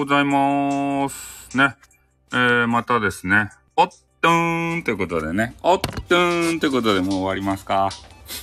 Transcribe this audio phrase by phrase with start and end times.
[0.00, 1.54] ございます。
[1.58, 1.76] ね。
[2.32, 3.50] えー、またですね。
[3.76, 3.88] おっ
[4.22, 5.54] とーんということでね。
[5.62, 7.90] おっとーんということでもう終わりますか。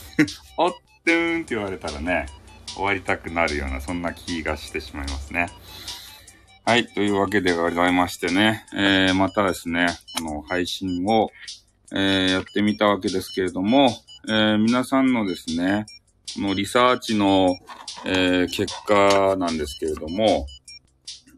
[0.56, 2.28] おっとーんって言われたらね、
[2.76, 5.48] 終わりたくなるような、そんな気がしてしまいますね。
[6.64, 6.86] はい。
[6.90, 8.64] というわけでございましてね。
[8.76, 9.88] えー、またですね、
[10.20, 11.32] あの、配信を、
[11.92, 13.90] えー、やってみたわけですけれども、
[14.30, 15.88] えー、皆さんのですね、
[16.36, 17.58] このリサーチの、
[18.06, 20.46] えー、結果なんですけれども、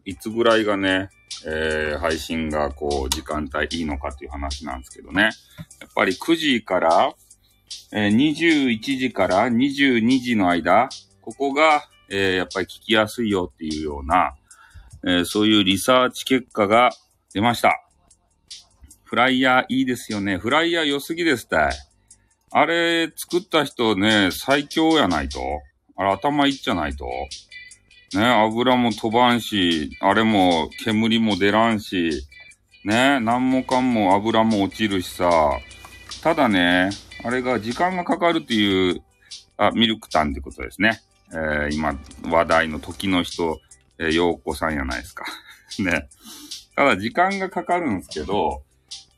[0.04, 1.10] いつぐらいがね、
[1.46, 5.22] えー、配信がこう、時間帯いいのかっていう話なんですけどね。
[5.22, 5.28] や
[5.86, 7.14] っぱり9時から、
[7.92, 10.88] えー、21時から22時の間、
[11.20, 14.34] ここが、えー、やっぱり聞きやすいよっていうような、
[15.06, 16.90] え、そういうリサーチ結果が
[17.32, 17.82] 出ました。
[19.04, 20.36] フライヤーいいですよね。
[20.36, 21.72] フライヤー良すぎですたい。
[22.52, 25.40] あれ、作った人ね、最強やないと。
[25.96, 27.06] あれ、頭いっちゃないと。
[28.14, 32.26] ね、油も飛ばんし、あれも煙も出らんし、
[32.84, 35.30] ね、何もかんも油も落ちるしさ。
[36.22, 36.90] ただね、
[37.22, 39.02] あれが時間がかかるっていう、
[39.56, 41.00] あ、ミルクタンってことですね。
[41.32, 43.60] えー、今、話題の時の人、
[43.98, 45.24] えー、陽子さんやないですか。
[45.78, 46.08] ね。
[46.74, 48.62] ただ時間がかかるんですけど、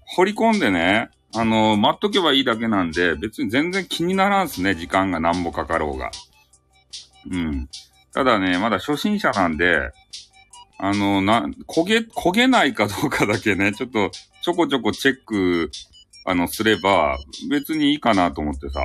[0.05, 6.11] 掘り込んでね、あの、待っとけばいいだけなんで、別に全然気にならんすね、時間が何もかかろうが。
[7.31, 7.69] うん。
[8.13, 9.91] ただね、まだ初心者なんで、
[10.79, 14.11] あの、な、焦げ、焦げないかどうかだけね、ちょっと、
[14.43, 15.71] ちょこちょこチェック、
[16.27, 17.19] あの、すれば、
[17.51, 18.81] 別にいいかなと思ってさ。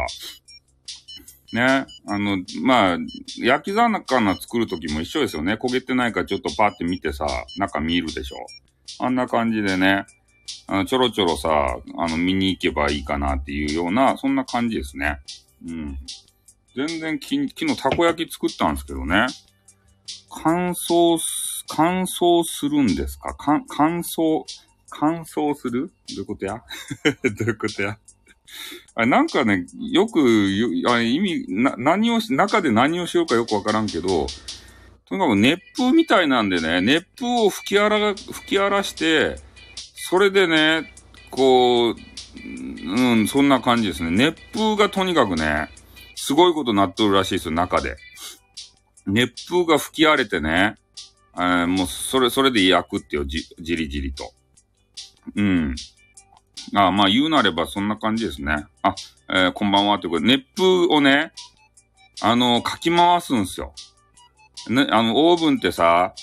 [1.54, 1.86] ね。
[2.08, 2.98] あの、まあ、
[3.38, 5.54] 焼き魚作るときも一緒ですよね。
[5.54, 7.26] 焦げてないかちょっとパって見てさ、
[7.58, 8.38] 中見るでしょ。
[9.00, 10.06] あんな感じでね、
[10.68, 15.20] あの、ちょろちょろさ、あの、見に行けばいいかなっていうような、そんな感じですね。
[15.66, 15.98] うん。
[16.78, 19.26] 全然き、昨日たこ焼き作ったんですけどね。
[20.30, 21.18] 乾燥、
[21.68, 23.36] 乾燥するんですか？
[23.36, 24.44] 乾、乾燥、
[24.92, 25.88] 乾燥する？
[25.88, 26.62] どういうことや？
[27.04, 27.98] どういうことや？
[28.94, 30.20] あなんかね、よく、
[30.88, 34.28] あ意味、な、何をし、中で何をしようかよくわからんけど、
[35.10, 39.38] とにかく熱風みたいなんでね、熱風を吹き荒ら、吹き荒らして、
[39.96, 40.94] それでね、
[41.32, 44.12] こう、うん、そんな感じですね。
[44.12, 45.70] 熱風がとにかくね、
[46.20, 47.96] すごいことなっとるらしいですよ、中で。
[49.06, 50.76] 熱風が吹き荒れてね、
[51.36, 54.34] えー、もう、それ、それで焼くってよ、じ、じりじりと。
[55.36, 55.76] うん。
[56.74, 58.66] あまあ、言うなればそんな感じですね。
[58.82, 58.96] あ、
[59.30, 61.34] えー、こんばんはということで、熱風をね、
[62.22, 63.74] あの、かき回すんですよ。
[64.70, 66.16] ね、あの、オーブンってさ、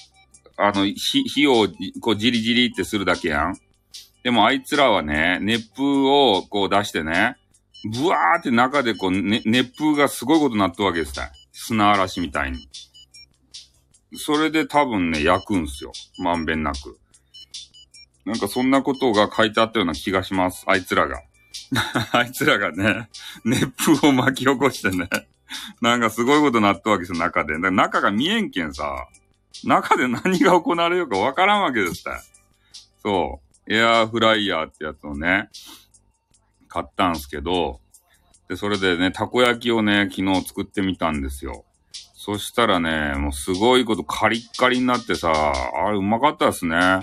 [0.56, 1.68] あの、火、火を、
[2.00, 3.56] こう、じりじりってするだけやん。
[4.24, 7.36] でもあいつらはね、熱風をこう出してね、
[7.84, 12.68] ブワーって中でこう、ね、熱風がすごいことになったわけですた砂嵐みたいに。
[14.16, 15.92] それで多分ね、焼くんすよ。
[16.18, 16.98] まんべんなく。
[18.24, 20.64] なんかそんなことが書いてあったような気がします。
[20.66, 21.22] あいつらが。
[22.12, 23.08] あいつらがね、
[23.44, 25.08] 熱風を巻き起こしてね。
[25.80, 27.54] なんかすごいことなったわけですよ、中で。
[27.54, 29.08] だから中が見えんけんさ。
[29.62, 32.20] 中で何が行われようかわからんわけですた
[33.02, 33.72] そう。
[33.72, 35.48] エアーフライヤーってやつをね、
[36.74, 37.78] 買ったんすけど、
[38.48, 41.64] で、それでね、たこ焼きをね、昨日作ってみたんですよ。
[42.14, 46.76] そしたらね、もうすごいことカリッカリになってさ、あれうまかったですね。
[46.76, 47.00] ああ、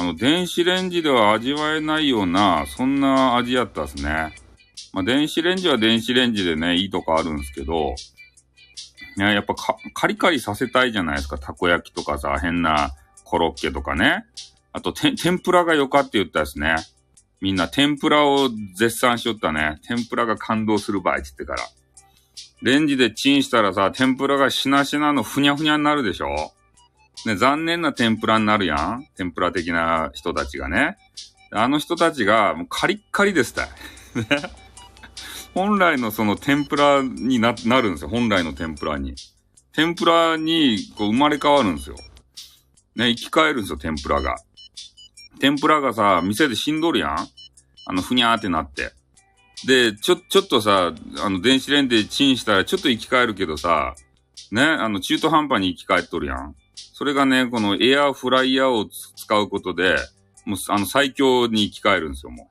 [0.00, 4.32] あの、電子レンジでは味わえないような、そんな味やったですね。
[4.92, 7.96] まあ、電子レンジは電子レンジでね、いいとこあるんすけど、
[9.16, 9.54] ね、やっぱ
[9.92, 11.36] カリカリさせたいじゃないですか。
[11.36, 12.92] たこ焼きとかさ、変な
[13.24, 14.24] コロッケとかね。
[14.72, 16.76] あと、天ぷらが良かって言ったですね。
[17.40, 19.80] みんな天ぷらを絶賛しよったね。
[19.86, 21.62] 天ぷらが感動する場合って言ってから。
[22.62, 26.52] レンジでチンしたらさ、天ぷらがしなしなのふにゃふにゃになるでしょ
[27.26, 30.96] ね、残念な天ぷらになるやん天ぷら的な人たちがね。
[31.52, 33.68] あの人たちがもうカリッカリですたい。
[34.14, 34.26] ね。
[35.54, 38.08] 本来のその天ぷらにな、なるんですよ。
[38.08, 39.16] 本来の天ぷらに。
[39.72, 41.96] 天ぷらにこう生まれ変わるんですよ。
[42.94, 44.36] ね、生き返るんですよ、天ぷらが。
[45.40, 47.28] 天ぷらがさ、店で死んどるやん
[47.86, 48.92] あの、ふにゃーってなって。
[49.66, 53.94] で、ちょ、ちょっとさ、あの、電子レンジでチンしたらちょっと生き返るけどさ、
[54.52, 56.54] ね、あの、中途半端に生き返っとるやん。
[56.74, 59.96] それがね、このエアフライヤーを使うことで、
[60.44, 62.50] もう、あの、最強に生き返るんですよ、も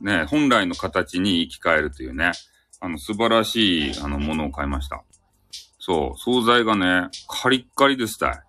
[0.00, 0.04] う。
[0.04, 2.32] ね、本来の形に生き返るというね、
[2.80, 5.04] あの、素晴らしい、あの、ものを買いました。
[5.78, 8.40] そう、惣菜がね、カリッカリですたい。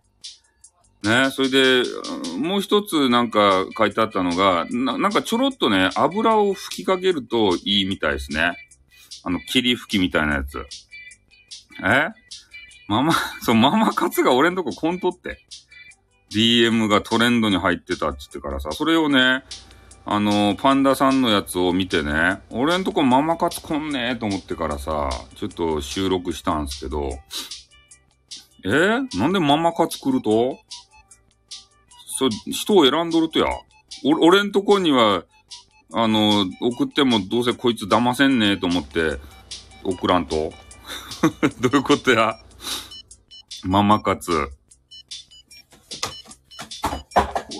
[1.04, 1.84] ね、それで、
[2.40, 8.54] もう一つなんか書いてあったのが、ななんかちょろっとね、油を吹きかけるといいみたいですね。
[9.24, 10.66] あの、霧吹きみたいなやつ。
[11.84, 12.10] え？
[12.88, 13.14] ママ、
[13.44, 15.46] そう、ママ活が俺んとこコントって。
[16.32, 19.44] DM がトレンドに入ってたって言ってからさ、それをね、
[20.06, 27.10] あの、パンダさんのやつを見てね、俺んとこママ活こんねえと思ってからさ、ちょっと収録したんすけど、
[28.66, 30.60] え、なんでママ活来ると？
[32.18, 33.46] そう、人を選んどるとや。
[34.04, 35.24] お、俺んとこには、
[35.94, 39.20] あの、送ってもどうせこいつ騙せんねえと思って、
[39.84, 40.52] 送らんと。
[41.62, 42.40] どういうことや
[43.64, 44.50] ママ活。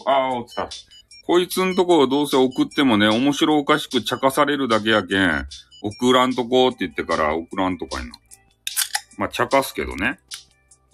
[0.08, 0.68] ああ、落ちた。
[1.28, 5.48] こいつんとこどうせ送ってもね、面白おかしく茶化されるだけやけん、
[5.84, 8.12] 送らんとこって言ってから送らんとかいな。
[9.20, 10.20] まあ、茶化すけどね。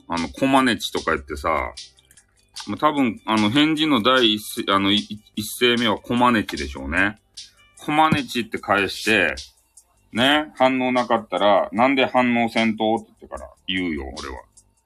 [0.09, 1.73] あの、コマネチとか言ってさ、
[2.67, 5.19] まあ、多分、あの、返事の第一、あの、一
[5.59, 7.19] 声目はコマネチでしょうね。
[7.79, 9.35] コマネチって返して、
[10.13, 14.41] ね、反応なかったら、なんで反応せんとって言ってから言うよ、俺は。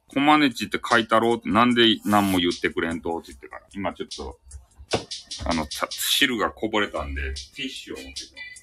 [0.08, 3.64] コマネチって書いたろうって、なんで何も言ってくれんとって言ってから。
[3.74, 4.40] 今ちょっと、
[5.46, 7.22] あの、汁がこぼれたんで、
[7.56, 8.58] ティッシュを持ってきます。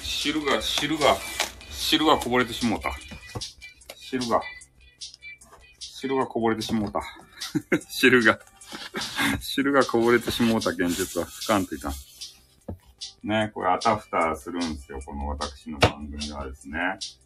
[0.00, 1.16] 汁が、汁が、
[1.70, 2.90] 汁がこぼれてしもうた。
[4.12, 4.42] 汁が、
[5.80, 7.00] 汁がこぼれてしもうた。
[7.88, 8.38] 汁が、
[9.40, 11.92] 汁がこぼれてしもうたけん、ちょっと拭かんといかん。
[13.26, 16.78] ね、これあたふたするんですよ、この私の番組はですね。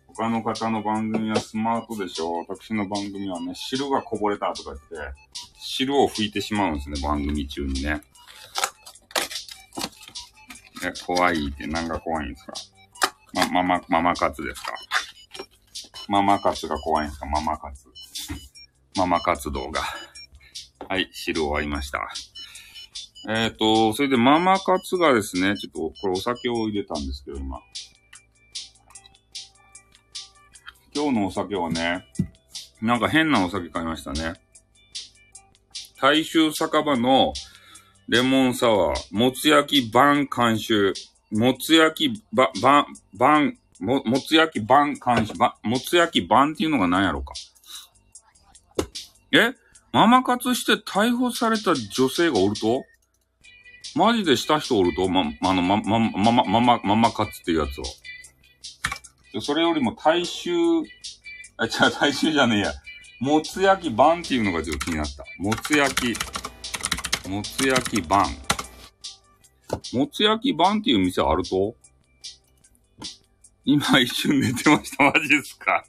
[0.07, 5.15] 他の方の番組はスマートでしょ私の番組はね、汁がこぼれたとか言って、
[5.59, 8.01] 汁を拭いてしまうんですね、番組中にね。
[10.85, 12.53] え、怖いって何が怖いんですか？
[13.35, 14.73] ま、ママ、ママ活ですか？
[16.09, 17.27] ママ活が怖いんですか？
[17.27, 17.89] ママ活。
[18.97, 19.83] ママ活動が。
[20.89, 22.01] はい、汁終わりました。
[23.29, 27.61] えっ、ー、と、それでママ活がですね、ちょっとこれお酒を入れたんですけど、今。
[30.95, 32.07] 今日のお酒はね、
[32.81, 34.35] なんか変なお酒買いましたね。
[36.01, 37.33] 大衆酒場の
[38.09, 40.95] レモンサワー、もつ焼き晩監修、
[41.33, 47.35] もつ焼きば、ば、晩、も、もつ焼き晩監修、ば、もつ焼き晩っていうのが何やろうか。
[49.33, 49.55] え？
[49.93, 52.85] ママ活して逮捕された女性がおると？
[53.95, 55.09] マジでした人おると？
[55.09, 59.41] ま、あの、ま、ま、ま、ま、ま、ま、ママ活っていうやつを。
[59.41, 60.51] それよりも大衆、
[61.57, 62.73] あ、違う、大衆じゃねえや。
[63.21, 65.25] もつ焼き版っていうのがちょっと気になった。
[65.39, 68.27] もつ焼き、もつ焼き版。
[69.95, 71.75] もつ焼き版っていう店あると？
[73.69, 75.03] 今一瞬寝てました。
[75.03, 75.85] マジですか？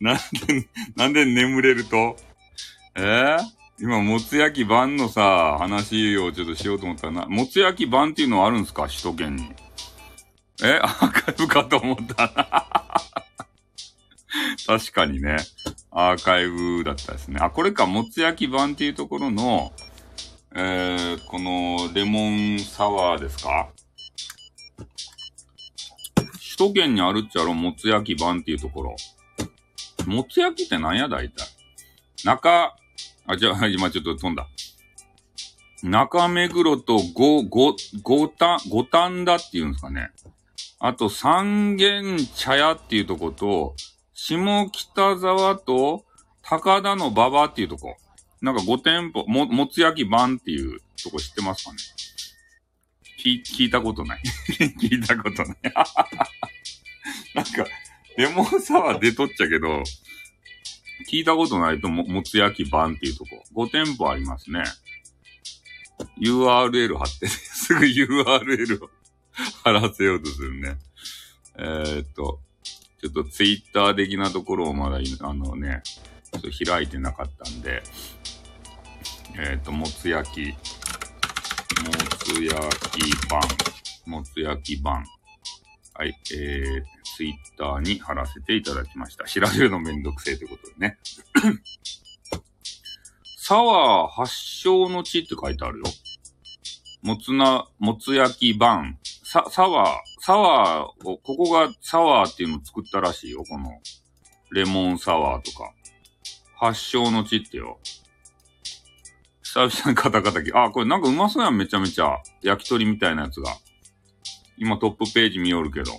[0.00, 2.16] なんで、なんで眠れると？
[2.96, 3.02] え？
[3.02, 3.38] ー、
[3.78, 8.84] 今、もつ焼き版のさ、話をちょっとしようと思ったらな、もつ焼き版っていうのはあるんですか？
[8.88, 9.52] 首都圏に。
[10.64, 12.66] え、アーカイブかと思ったな。
[14.66, 15.36] 確かにね、
[15.90, 17.40] アーカイブだったですね。
[17.40, 19.72] あ、これか、もつ焼き版っていうところの、
[20.54, 23.68] えー、このレモンサワーですか？
[26.60, 28.96] 首都圏にあるっちゃろ、もつ焼き版っていうところ。
[30.04, 31.48] もつ焼きって何やだいたい。
[32.26, 32.74] 中、
[33.26, 34.46] あ、じゃあ、今ちょっと飛んだ。
[35.82, 40.10] 中目黒とご、ご、ごた、ごたんだっていうんですかね。
[40.80, 43.74] あと、三軒茶屋っていうとこと、
[44.12, 46.04] 下北沢と
[46.42, 47.96] 高田の馬場っていうとこ。
[48.42, 51.78] なんか5店舗、も、もつ焼き版っていうとこ知ってますかね
[53.20, 54.22] 聞、聞いたことない。
[54.80, 55.56] 聞いたことない。
[57.34, 57.66] なんか、
[58.16, 59.82] レモンサワー出とっちゃけど、
[61.10, 63.44] 聞いたことないとも、もつ焼き版っていうとこ。
[63.54, 64.64] 5店舗ありますね。
[66.20, 68.90] URL 貼って、 すぐ URL を
[69.64, 70.78] 貼らせようとするね。
[71.58, 72.40] えー、っと、
[73.00, 77.82] ちょっとツイッター的なところをまだ、あのね、ちょっと開いてなかったんで、
[79.36, 80.54] えー、っと、もつ焼き、
[81.84, 83.40] もつ焼き版、
[84.06, 85.04] もつ焼き版。
[85.94, 86.82] はい、えー、
[87.16, 89.24] ツイッターに貼らせていただきました。
[89.24, 90.98] 調べるのめんどくせえということでね。
[93.36, 95.84] サワー発祥の地って書いてあるよ。
[97.02, 98.98] もつな、もつ焼き版。
[99.24, 103.80] さ、サワー、サワーを、ここがサワーっていうのを作ったらしいよ、この。
[104.52, 105.72] レモンサワーとか。
[106.56, 107.78] 発祥の地ってよ。
[109.52, 110.52] 久々にカタカタキ。
[110.54, 112.18] あ、これなんかうまそうやん、めちゃめちゃ。
[112.40, 113.50] 焼き鳥みたいなやつが。
[114.56, 115.90] 今トップページ見よるけど。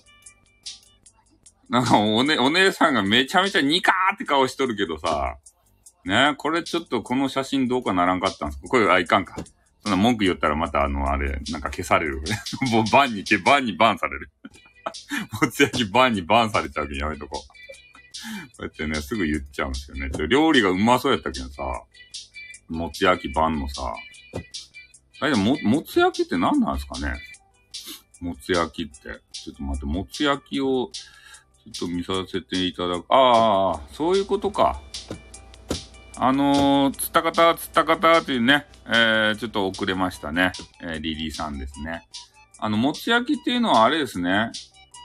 [1.69, 5.37] なんかおね、お姉さんがめちゃめちゃニカーって顔しとるけどさ。
[6.05, 8.67] ねこれちょっとこの写真どうかならんかったんすか？
[8.69, 9.35] これ、あ、いかんか。
[9.83, 12.21] そんな文句言ったらまたあの、あれ、なんか消される。
[12.71, 14.29] もうバンに、バンにバンされる。
[15.41, 17.47] もつ焼きバンにバンされちゃうけどやめとこう。
[17.47, 17.53] こ
[18.59, 20.09] うやってね、すぐ言っちゃうんですよね。
[20.29, 21.63] 料理がうまそうやったけどさ、
[22.71, 23.93] もつ焼きバンのさ、
[25.19, 27.15] あれも、もつ焼きって何なんですかね？
[28.21, 29.21] もつ焼きって。
[29.31, 30.89] ちょっと待って、もつ焼きを、
[31.73, 33.05] ちょっと見させていただく。
[33.09, 34.81] ああ、そういうことか。
[36.17, 40.51] あのー、つったかた、つったかたっていうね、えー、ちょっと遅れましたね。
[40.81, 42.07] えー、リリーさんですね。
[42.59, 44.51] あの、もつ焼きっていうのはあれですね。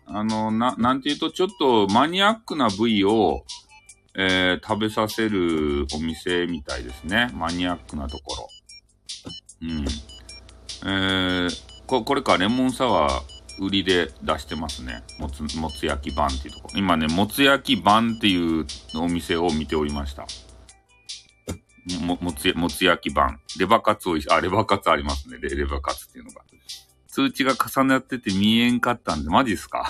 [0.07, 3.45] あの、な、なんていうと、ちょっとマニアックな部位を、
[4.19, 7.31] えー、食べさせるお店みたいですね。
[7.35, 8.49] マニアックなところ。
[9.63, 9.85] うん。
[10.89, 11.51] えー、
[11.87, 15.03] ここれか、レモンサワー売りで出してますね。
[15.19, 16.79] もつ、もつ焼き版っていうところ。
[16.79, 20.27] 今ね、もつ焼き版っていうお店を見ておりました。
[22.01, 23.41] も、もつ、もつ焼き版。
[23.59, 25.39] レバカツおいし、あ、レバカツありますね。
[25.41, 26.43] レレバカツっていうのが。
[27.09, 29.89] 通知が重なってて見えんかったんで、マジっすか？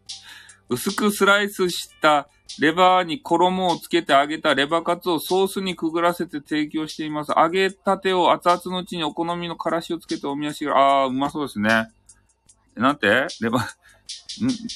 [0.68, 2.28] 薄くスライスした
[2.60, 7.32] レバーに衣をつけて揚げたレバカツをソースにくぐらせて提供しています。
[7.36, 11.90] 揚げたてを熱々のうちにお好みのからしをつけておみやしが、あー、うまそうですね。
[12.74, 13.26] なんて？
[13.40, 13.66] レバー、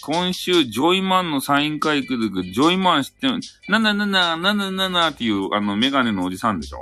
[0.02, 6.78] 今週、ジョイマンのサイン会行くジョイマン知ってるなななな、ななななっていう、あの、メガネのおじさんでしょ？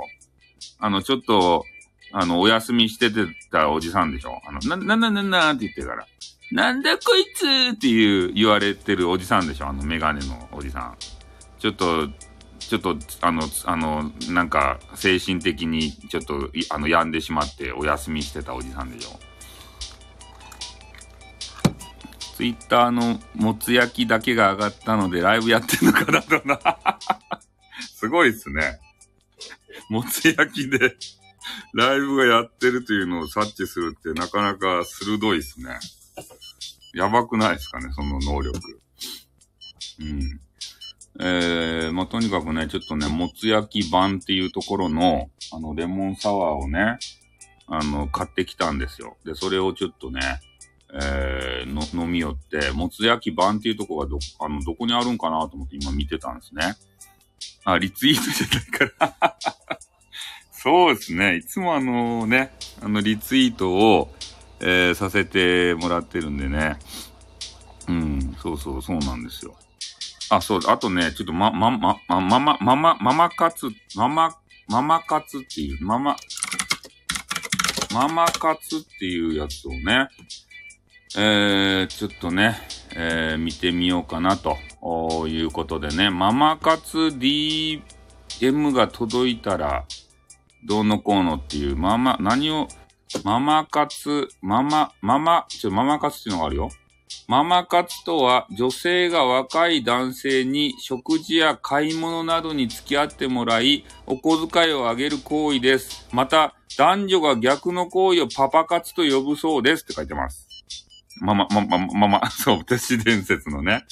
[0.79, 1.65] あの、ちょっと、
[2.11, 4.41] あの、お休みしててたおじさんでしょ？
[4.47, 6.07] あの、な、ななななって言ってから。
[6.51, 10.97] なんだこいつっていう言われてるおじさんでしょあのメガネのおじさん。
[11.59, 12.07] ちょっと、
[12.59, 19.19] ちょっと、あの、あの、なんか、精神的にちょっと、あの、病んでしまってお休みしてたおじさんでしょ
[22.39, 26.57] ツイッターのもつ焼きだけが上がったのでライブやってんのかなとな。
[27.93, 28.79] すごいっすね。
[29.89, 30.95] もつ焼きで
[31.73, 35.79] ライブがやってるというのを察知するってなかなか鋭いっすね。
[36.93, 38.81] やばくないですかね、その能力。
[39.99, 40.39] うん。
[41.21, 46.97] えー、まあ、とにかくね、ちょっとね、もつ焼き版っていうところの、あの、レモンサワーをね、
[47.67, 49.17] あの、買ってきたんですよ。
[49.25, 50.21] で、それをちょっとね、
[50.93, 56.75] えー、の、飲み寄って、もつ焼き版っていうとこがど、あの、どこにあるんかなと思って今見てたんですね。
[57.65, 59.37] あ、リツイートじゃないから
[60.51, 61.37] そうですね。
[61.37, 64.13] いつもあのね、あの、リツイートを、
[64.61, 66.77] えー、させてもらってるんでね。
[67.87, 69.55] うん、そうそう、そうなんですよ。
[70.29, 74.37] あ、そう、あとね、ちょっとま、ま、ま、ま、ま、ま、ま、ま、ママカツ、ママ、
[74.67, 76.15] ママカツっていう、ママ、
[77.91, 80.09] ママカツっていうやつをね、
[81.17, 82.59] えー、ちょっとね、
[82.95, 84.57] えー、見てみようかなと
[85.27, 87.81] いうことでね、ママ活 DM
[88.71, 89.85] が届いたら、
[90.63, 92.67] どうのこうのっていう、ママ、何を、
[93.23, 96.69] ママ活、ママ、ママ、ちょ、ママ活っていうのがあるよ。
[97.27, 106.07] ママ活とは、女性が若い男性に食事や買い物などに付き合ってもらい、お小遣いをあげる行為です。
[106.11, 110.47] また、男女が逆の行為をパパ活と呼ぶそうですって書いてます。
[111.19, 113.85] まま、ま、ま、ま、ま、そう、都市伝説のね。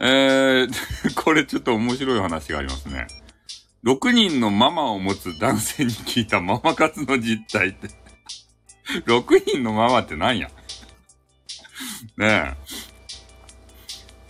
[0.00, 0.68] えー、
[1.16, 3.06] これちょっと面白い話がありますね。
[3.84, 7.88] 6人のママを持つ男性に聞いたママ活の実態って。
[9.06, 10.48] 6人のママって何や？
[12.16, 12.56] ねえ。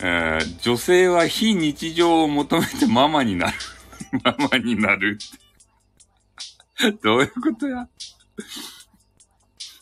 [0.01, 3.57] えー、女性は非日常を求めてママになる。
[4.23, 7.87] ママになるってどういうことや？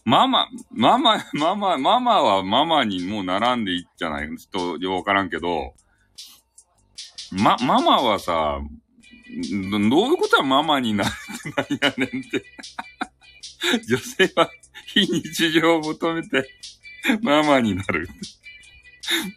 [0.06, 5.74] ママ、ママ、ママ、ママはママにもう並んでいっちゃないちょっとよくわからんけど、
[7.34, 8.62] ま、ママはさ、
[9.90, 12.44] どういうことはママになるって何やねんって
[13.88, 14.50] 女性は
[14.88, 16.50] 非日常を求めて
[17.22, 18.10] ママになる。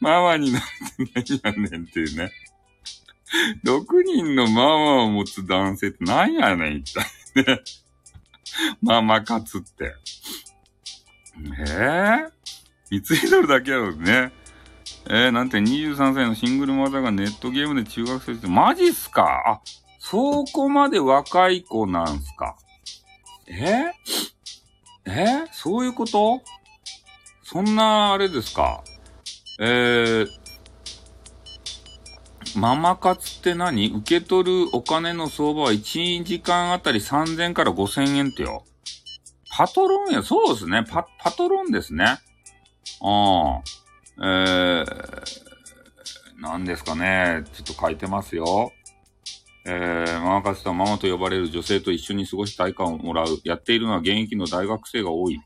[0.00, 0.62] ママになっ
[1.22, 2.32] て何やねんっていうね。
[3.64, 7.04] 6人のママを持つ男性って何やねん一体
[7.46, 7.60] ね。
[8.82, 9.94] ママ活って。
[11.58, 12.30] えぇ、
[12.90, 14.32] リツイートるだけやろね。
[15.06, 19.24] えー、なんて23歳のシングルマザーがネットゲームで中学生って、マジっすか？
[19.46, 19.60] あ、
[20.02, 22.56] そこまで若い子なんすか？
[23.46, 23.92] え、
[25.06, 26.40] え、そういうこと？
[27.44, 28.82] そんな、あれですか？
[29.60, 30.28] えー、
[32.58, 33.88] ママ活って何？
[33.88, 38.64] 受け取るお金の相場は1時間あたり3000から5000円ってよ。
[39.52, 40.82] パトロンや、そうですね。
[40.88, 42.04] パ、パトロンですね。
[42.04, 42.18] あ
[43.02, 43.62] あ。
[44.22, 44.86] えー、
[46.40, 47.44] 何ですかね？
[47.52, 48.72] ちょっと書いてますよ。
[49.66, 53.40] えー、ママ活とママと呼ばれる女性と一緒に過ごし対価をもらう。
[53.44, 55.40] やっているのは現役の大学生が多い。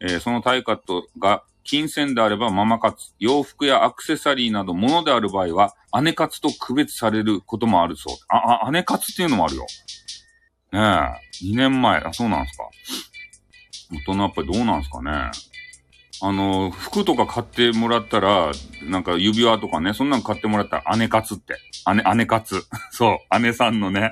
[0.00, 8.16] えー、その対価とが金銭であればママ活、洋服やアクセサリーなど物である場合は、姉活と区別されることもあるそう。
[8.28, 9.66] あ、あ、姉活っていうのもあるよ。
[10.72, 10.80] ね
[11.42, 12.64] え、2年前、あ、そうなんですか。
[13.92, 15.30] 大人やっぱりどうなんですかね。
[16.24, 18.52] あの、服とか買ってもらったら、
[18.84, 21.56] なんか指輪とかね、そんなん買ってもらったら姉活って。
[21.86, 22.64] 姉、姉活。
[22.90, 24.10] そう、姉さんのね、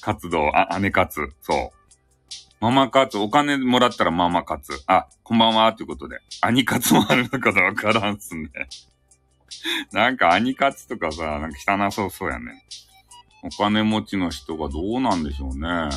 [0.00, 1.32] 活動、あ、姉活。
[1.42, 1.80] そう。
[2.60, 4.72] ママ活、お金もらったらママ活。
[4.86, 6.18] あ、こんばんは、ということで。
[6.42, 8.50] 兄活もあるのかわからんっすね。
[9.92, 12.64] なんか兄活とかさ、なんか汚そうそうやね。
[13.42, 15.88] お金持ちの人がどうなんでしょうね。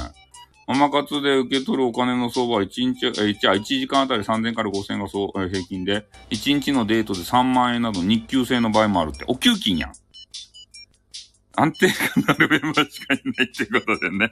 [0.66, 9.26] ママ活で受け取るお金の相場は1日、え、1, 1時間あたり3000から5000がそう、平均で、1日のデートで3万円など日給制の場合もあるって。
[9.28, 9.94] お給金やん。
[11.56, 14.32] 安定感のあるメンバーしかいないってことでね。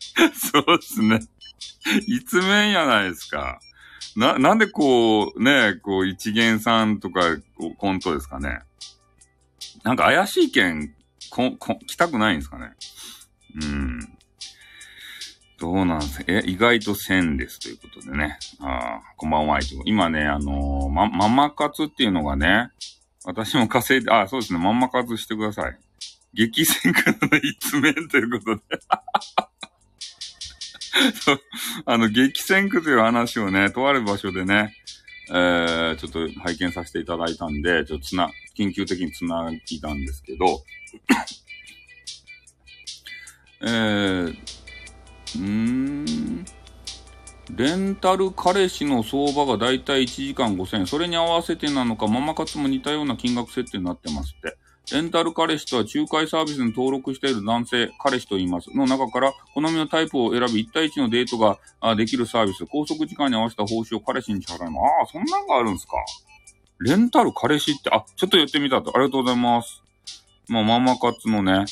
[0.34, 1.20] そうっすね。
[2.06, 3.60] 一面やないですか。
[4.16, 7.36] な、なんでこう、ね、こう、一元さんとか、
[7.76, 8.60] コントですかね。
[9.84, 10.94] なんか怪しい件、
[11.30, 12.72] こ、こ、来たくないんですかね。
[13.62, 14.00] うん。
[15.58, 18.38] どうなんすえ、意外と1000ですということでね。
[18.60, 19.58] あこんばんは。
[19.84, 22.70] 今ね、あのー、ま、ママ活っていうのがね、
[23.24, 25.78] 私も稼いで、あ、そうですね、ママ活してください。
[26.34, 28.62] 激戦からの一面ということで。
[31.14, 31.40] そう、
[31.86, 34.76] あの、激戦区という話をね、とある場所でね、
[35.30, 40.64] えー、ちょっと拝見させていただいたんで、ちょっとつな、緊急的につなぎたんですけど、
[43.62, 46.44] えー、うーん、
[47.56, 50.86] レンタル彼氏の相場がだいたい1時間5000円。
[50.86, 54.56] それに合わせてなのか、ママ活も似たような金額設定になってますって。
[54.92, 58.70] レンタル彼氏とは仲介サービスに登録している男性、彼氏と言います。
[58.74, 61.58] の中から好みのタイプを選び1対1のデートが
[61.94, 62.66] できるサービス。
[62.66, 64.76] 拘束時間に合わせた報酬を彼氏に支払います。
[64.76, 65.92] ああ、そんなんがあるんすか？
[66.80, 68.90] レンタル彼氏って、あ、ちょっとやってみたと。
[68.96, 69.82] ありがとうございます。
[70.48, 71.66] まあ、ママ活のね、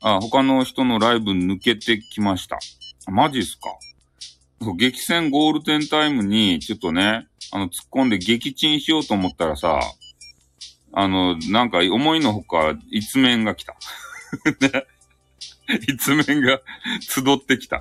[0.00, 2.58] あ、他の人のライブ抜けてきました。
[3.10, 3.68] マジっすか？
[4.78, 9.80] 激戦ゴールデンタイムに、ちょっとね、あの、突っ込んで撃沈しようと思ったらさ、
[10.96, 13.74] あの、なんか思いのほか一面が来た。
[14.60, 14.86] ね。
[15.88, 16.60] 一面が
[17.00, 17.80] 集ってきた。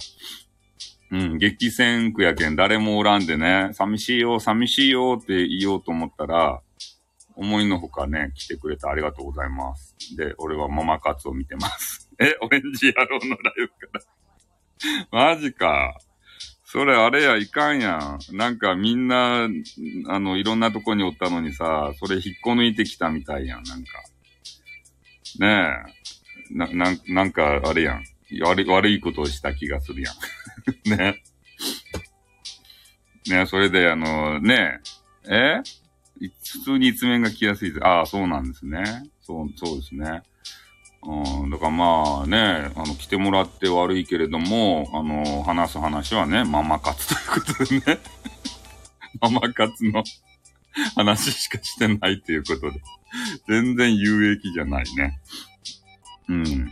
[1.12, 6.62] うん、激戦区やけん誰もおらんでね、寂しいよ、寂しいよって言おうと思ったら、
[7.36, 9.96] 思いのほかね、来てくれてありがとうございます。
[10.16, 12.10] で、俺はママ活を見てます。
[12.20, 14.00] え、オレンジ野郎のライブか
[15.12, 15.96] らマジか。
[16.74, 18.36] それあれや、いかんやん。
[18.36, 19.48] なんかみんな、
[20.08, 23.92] あの、いろんなとこにおったのにさ、それ引っこ抜いてきたみたいやん、なんか。
[25.38, 25.86] ね
[26.52, 26.58] え。
[26.58, 28.04] な、ななんか、あれやん。
[28.42, 30.16] 悪い、悪いことをした気がするやん。
[30.90, 31.22] ね。
[33.28, 34.80] ねそれで、あの、ね
[35.30, 36.28] え、え？
[36.44, 37.86] 普通に一面が来やすいです。
[37.86, 38.84] ああ、そうなんですね。
[39.22, 40.24] そう、そうですね。
[41.06, 48.00] うん、だからまあね、あの、来てもらって悪いけれども、あの、話す話はね、ママ活ということでね。
[49.20, 50.04] マ マ活の
[50.96, 52.82] 話しかしてないということで。
[53.48, 55.20] 全然有益じゃないね。
[56.30, 56.72] うん。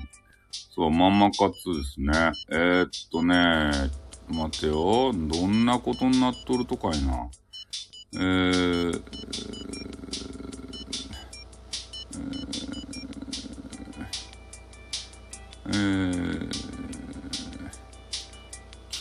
[0.74, 2.32] そう、ママ活ですね。
[2.52, 3.91] えー、っとね、
[4.30, 5.12] 待てよ。
[5.13, 7.30] どんなことになっとるとかいな。
[8.13, 12.71] えー、えー、
[15.67, 16.50] え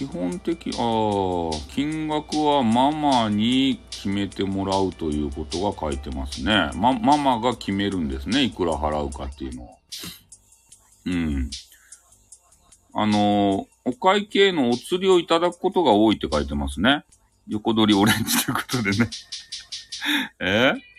[0.00, 6.70] 基本的、ああ、金額はママに決めてもらうということが書いてますね。
[6.74, 8.44] ま、ママが決めるんですね。
[8.44, 9.74] いくら払うかっていうのは。
[11.04, 11.50] うん。
[12.92, 17.04] あのお会計のお釣りをいただくことが多いって書いてますね。
[17.46, 19.10] 横取りオレンジということでね。
[20.40, 20.89] えー？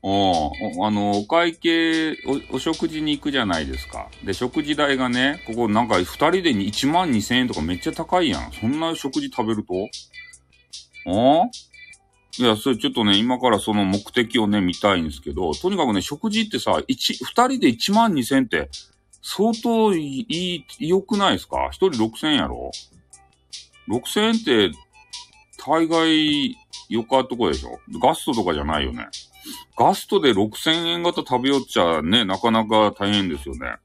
[0.00, 0.52] お
[0.86, 2.12] あの、お会計
[2.50, 4.08] お、お食事に行くじゃないですか。
[4.22, 8.52] で、食事代がね、ここなんか二人で1万2千円とかめっちゃ高いやん。
[8.52, 9.74] そんな食事食べると？
[11.06, 11.48] あ
[12.38, 18.70] いや、それちょっとね、今からその目的をね、見たいんですけど、とにかくね、食事ってさ、一、二人で1万2千円って、
[19.20, 21.70] 相当いい、良くないですか？
[21.72, 22.70] 一人6千円やろ
[23.88, 24.70] ?6 千円って、
[25.66, 26.56] 大概、
[26.88, 27.80] よかとこでしょ？
[28.00, 29.08] ガストとかじゃないよね。
[29.76, 33.76] ガストで6000円型食べよっちゃね、なかなか大変ですよね。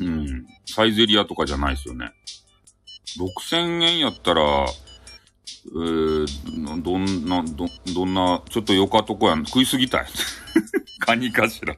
[0.00, 0.46] うん。
[0.66, 2.12] サイゼリアとかじゃないですよね。
[3.18, 9.44] 6000円やったら、えー、どんな、ど、どんな、ちょっとよかとこやん。
[9.44, 10.06] 食いすぎたい。
[11.00, 11.76] カニかしら。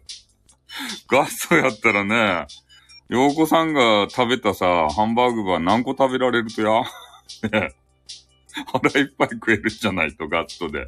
[1.08, 2.46] ガストやったらね、
[3.08, 6.82] 洋子さんが食べたさ、ハンバーグは何個食べられるとや？
[7.50, 7.74] ね
[8.72, 10.86] 腹いっぱい食えるじゃないと、ガストで。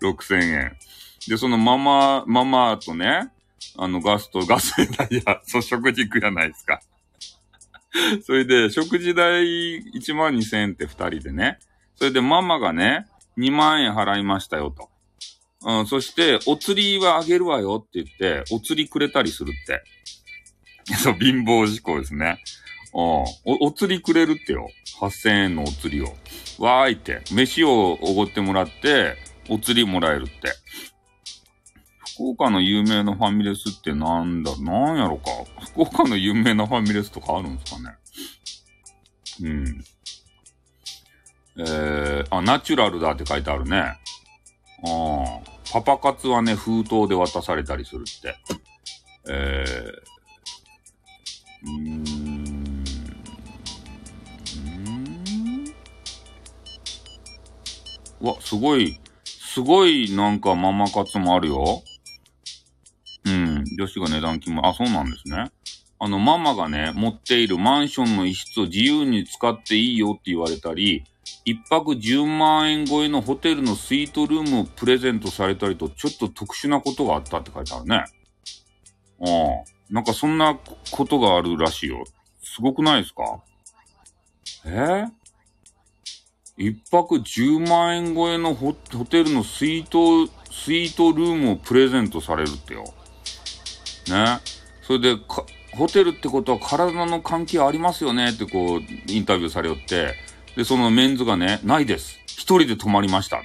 [0.00, 0.76] 6000円。
[1.28, 3.30] で、そのママ、ママとね、
[3.76, 6.80] あの、ガスト、ガス代や、そう、食事行くやないですか。
[8.24, 11.58] それで、食事代1万2000円って2人でね。
[11.96, 13.06] それでママがね、
[13.38, 14.90] 2万円払いましたよと。
[15.62, 19.82] うん、そして、お釣りはあげるわよって言って、お釣りくれたりするって。
[21.02, 22.42] そう、貧乏事項ですね。
[22.94, 24.68] うん、お、お釣りくれるってよ。
[25.00, 26.16] 8000円のお釣りを。
[26.58, 27.22] わーいって。
[27.32, 29.16] 飯をおごってもらって、
[29.48, 30.52] お釣りもらえるって。
[32.16, 35.30] 福岡の有名なファミレスってなんだ、なんやろか。
[35.66, 37.94] 福岡の有名なファミレスとかあるんですかね。
[39.42, 39.84] うん。
[41.58, 43.76] えー、あ、ナチュラルだって書いてあるね。
[43.78, 43.98] あ
[44.82, 45.56] あ。
[45.70, 48.34] パパ活はね、封筒で渡されたりするって。
[49.28, 52.66] えー、うーん。
[58.22, 61.82] うわ、すごい、すごいなんかママ活もあるよ。
[63.76, 65.50] 女子が値段決ま、あ、そうなんですね。
[65.98, 71.04] あの、ママがね、持っているマンションの一室を自由に使っていいよって言われたり、
[71.44, 77.96] 一泊10万円超えのホテルのスイートルームをプレゼントされたりと、ちょっと特殊なことがあったって書いてあるね。
[77.96, 78.04] あ
[79.24, 79.76] あ。
[79.88, 80.58] なんかそんな
[80.90, 82.04] ことがあるらしいよ。
[82.42, 83.40] すごくないですか？
[84.64, 85.04] え？
[86.58, 92.84] 一泊10万円超えのホテルのスイート、スイートルームをプレゼントされるってよ。
[94.12, 94.40] ね。
[94.82, 95.16] それで、
[95.72, 98.80] ホテルってことは体の関係ありますよねってこう、
[99.12, 100.14] インタビューされよって、
[100.56, 102.18] で、そのメンズがね、ないです。
[102.26, 103.42] 一人で泊まりました。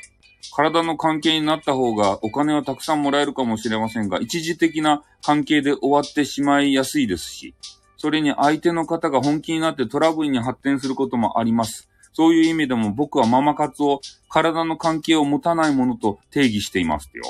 [0.54, 7.56] 体の関係になった方がお金はたくさんもらえるかもしれませんが、一時的な関係で終わってしまいやすいですし、
[7.98, 11.90] それに相手の方が本気になってトラブルに発展することもあります。
[12.14, 17.24] そういう意味でも僕はママ活を体の関係を持たないものと定義していますよ。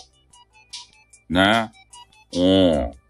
[1.29, 1.71] ね。
[2.33, 3.00] おー。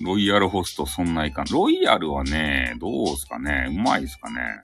[0.00, 1.44] ロイヤルホストそんないかん。
[1.46, 4.62] ロイヤルはね、どうすかねうまいですかね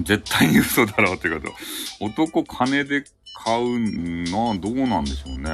[0.00, 1.52] 絶対に嘘だろうってこと。
[2.00, 3.04] 男金で
[3.44, 5.50] 買うな、どうなんでしょうね。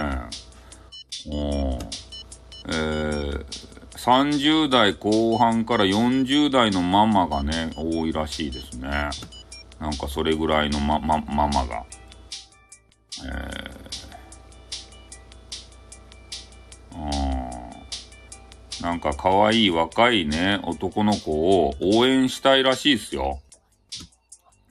[2.69, 3.45] えー、
[3.97, 9.11] 30代後半から40代のママがね、多いらしいですね。
[9.79, 11.85] なんかそれぐらいのま、ま、ママが。
[13.23, 17.40] えー、
[18.83, 23.41] なんか可愛い若いね、男の子を応援したいらしいですよ。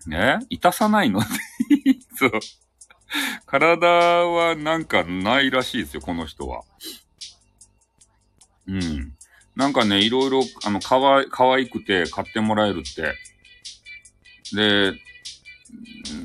[0.07, 0.39] ね？
[0.49, 1.21] いたさないの？
[2.17, 2.31] そう。
[3.45, 6.63] 体はなんかないらしいですよ、この人は。
[8.67, 9.13] うん。
[9.55, 13.15] なんかね、いろいろ、あの、かわい、かわいくて買ってもらえるって。
[14.55, 14.93] で、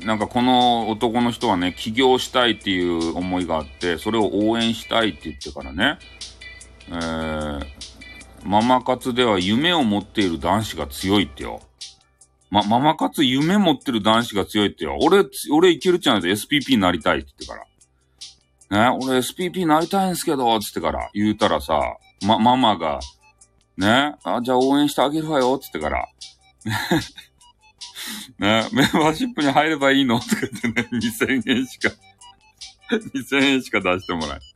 [0.05, 5.99] なんかこの男の人はね、起業したいっていう思いがあって、それを応援したいって言ってからね、
[6.87, 7.65] えー、
[8.43, 11.61] ママ活では夢を持っている男子が強いってよ。
[12.51, 14.97] ま、ママ活夢持ってる男子が強いってよ。
[15.01, 17.55] 俺、俺いけるっちゃないと SPP になりたいって言ってか
[18.69, 18.91] ら。
[18.91, 21.79] ね、俺 SPP になりたいんすけど、つってから言うたらさ、
[22.25, 22.99] ま、ママが、
[23.77, 26.07] ね、あ、じゃあ応援してあげるわよ、つってから。
[28.39, 30.19] ね、メンバーシップに入ればいいの？
[30.19, 31.89] とか言ってね、2000円しか
[32.89, 34.54] 2000円しか出してもらえ。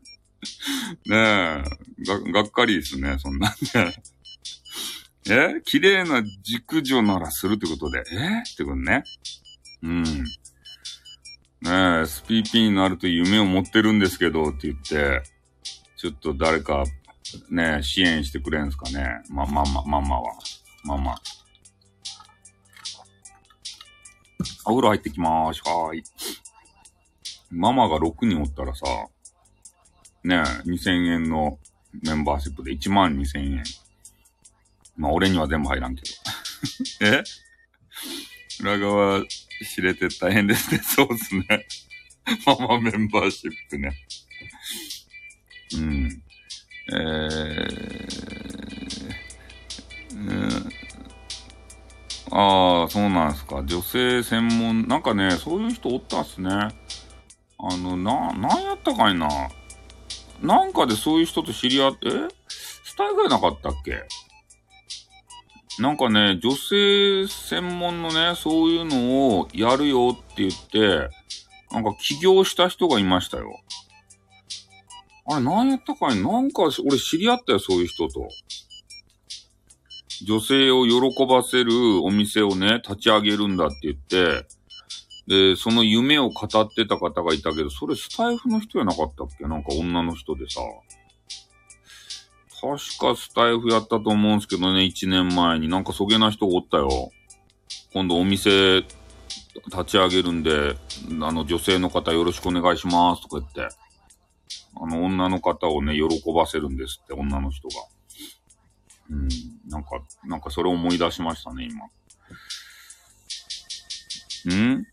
[1.06, 1.63] ねえ、
[2.06, 4.04] が、がっかりですね、そんなんね。
[5.30, 5.62] え？
[5.63, 8.04] 綺麗な熟女ならするってことで。
[8.12, 8.39] え？
[8.52, 9.04] ってことね。
[9.84, 10.04] うん。
[10.04, 10.13] ね
[11.63, 11.69] え、
[12.04, 15.21] SPP になると夢を持ってるんですけどって言って、
[15.97, 16.86] ちょっと誰か、
[17.49, 19.21] ねえ、支援してくれんすかね。
[19.30, 20.34] ま、ま、ま、ママは。
[20.86, 21.15] ママ。
[24.65, 25.62] お風呂入ってきまーす。
[25.65, 26.04] はーい。
[27.52, 28.86] ママが6人おったらさ、
[30.23, 31.60] ねえ、2000円の
[32.03, 33.63] メンバーシップで1万2000円。
[34.97, 36.08] まあ、俺には全部入らんけど。
[37.08, 37.23] え？
[38.62, 39.23] 裏側
[39.73, 40.82] 知れて大変ですね。
[40.84, 41.67] そうっすね。
[42.45, 43.93] ママメンバーシップね。
[45.75, 46.23] うん。
[46.91, 47.69] えー、
[50.15, 50.69] うん
[52.32, 53.63] ああ、そうなんすか。
[53.65, 56.49] 女性専門、なんかね、そういう人おったっすね。
[56.51, 59.27] あの、な、なんやったかいな。
[60.41, 62.12] なんかでそういう人と知り合って、え？
[62.47, 64.04] スタイルなかったっけ？
[65.82, 71.10] なんかね、女性専門のね、そういうのをやるよって言って、
[71.71, 73.60] なんか起業した人がいましたよ。
[75.28, 76.21] あれ、なんやったかい？
[76.21, 78.28] なんか、俺知り合ったよ、そういう人と。
[80.25, 84.47] 女性を喜ばせるお店をね、立ち上げるんだって言って、
[85.29, 89.45] で、その夢を語ってた方がいたけど、それスタイフの人やなかったっけ？
[89.45, 90.59] なんか女の人でさ。
[92.59, 95.69] 確かスタイフやったと思うんですけどね、1年前に。
[95.69, 97.11] なんかそげな人がおったよ。
[97.93, 100.75] 今度お店立ち上げるんで、
[101.21, 103.75] あの女性の方よろしくお願いしますとか言って。
[104.81, 107.75] あの女の方をね、喜ばせるんですって、女の人が。
[109.11, 109.27] うん、
[109.69, 109.89] なんか、
[110.23, 111.85] なんかそれを思い出しましたね、今。
[114.55, 114.87] ん？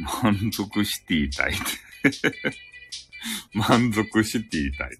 [0.00, 1.54] 満足していたい。
[3.54, 4.98] 満足していたい。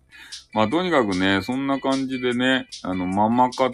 [0.52, 3.72] まあ、とにかくね、そんな感じでね、あの、ママ活、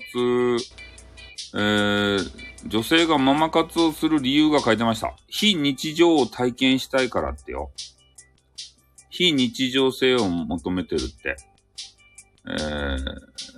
[1.55, 2.31] えー、
[2.67, 5.17] 女性がママ活をする理由が書いてました。
[5.29, 7.71] 非日常を体験したいからってよ。
[9.11, 11.37] 非日常性を求めてるって。
[12.51, 13.58] えー、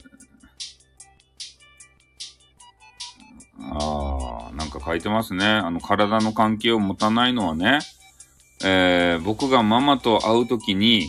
[3.63, 5.45] ああ、なんか書いてますね。
[5.47, 7.81] あの、体の関係を持たないのはね、
[8.65, 11.07] えー、僕がママと会うときに、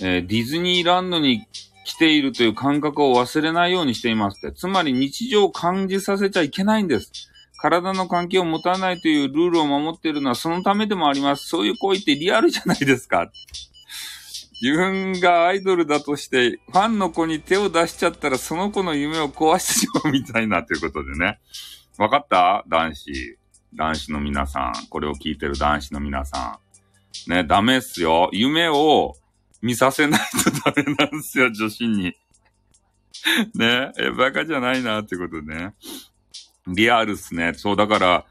[0.00, 1.46] えー、ディズニーランドに
[1.84, 4.56] 来ているという感覚を忘れないようにしていますって。
[4.56, 7.30] つまり日常を感じさせちゃいけないんです。
[7.58, 11.48] 体の関係を持たないというルールを守っているのはそのためでもあります。
[11.48, 13.30] そういう行為ってリアルじゃないですか。
[14.60, 21.38] 自分がアイドルだとして、ファンの子に手を出しちゃったらその子の夢を壊してしまうみたいなということでね。
[21.98, 22.64] わかった？
[22.68, 23.38] 男子。
[23.74, 24.72] 男子の皆さん。
[24.88, 26.58] これを聞いてる男子の皆さ
[27.28, 27.30] ん。
[27.30, 28.30] ね、ダメっすよ。
[28.32, 29.14] 夢を
[29.62, 32.14] 見させないとダメなんですよ、女子に。
[33.54, 35.74] ね、え、バカじゃないなってことでね。
[36.66, 37.54] リアルっすね。
[37.54, 38.26] そう、だから、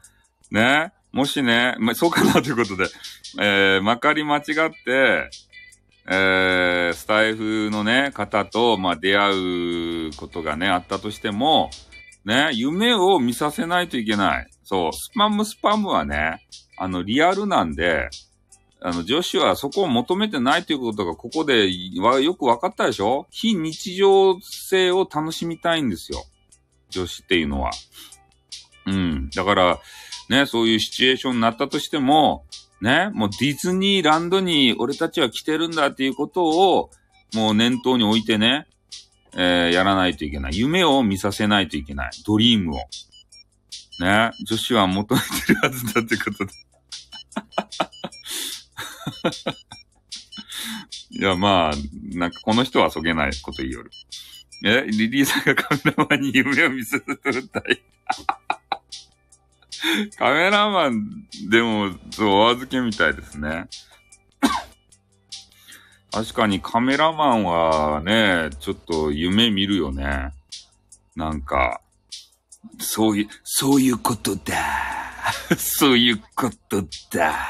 [0.50, 2.86] ね、もしね、ま、そうかなということで、
[3.40, 4.42] えー、まかり間違っ
[4.84, 5.30] て、
[6.06, 11.70] えー、スタイフのね、方と、まあ、出会うことがね、あったとしても、
[12.24, 14.46] ね、夢を見させないといけない。
[14.64, 18.08] そう、スパムスパムはね、あの、リアルなんで、
[18.80, 23.26] あの、女子はそこを求めてないということがここでよく分かったでしょ？
[23.30, 26.22] 非日常性を楽しみたいんですよ。
[26.90, 27.70] 女子っていうのは。
[28.86, 29.30] うん。
[29.30, 29.78] だから、
[30.28, 32.44] ね、そういうシチュエーションになったとしても、
[32.84, 36.90] ね、もうディズニーランドに俺たちは来てるんだっていうことを、
[37.34, 38.66] もう念頭に置いてね、
[39.32, 40.58] えー、やらないといけない。
[40.58, 42.10] 夢を見させないといけない。
[42.26, 42.80] ドリームを。
[44.00, 46.52] ね、女子は求めてるはずだってことで。
[51.18, 51.74] いや、まあ、
[52.12, 53.90] なんかこの人はそげないこと言いよる。
[54.62, 57.80] え、リリーさんがカメラマンに夢を見せてるたい。
[60.18, 63.68] カメラマンでも、そう、お預けみたいですね。
[66.10, 70.32] 確かにカメラマンはね、ちょっと夢見るよね。
[71.16, 71.80] なんか、
[72.78, 74.54] そういう、そういうことだ。
[75.58, 77.48] そういうことだ。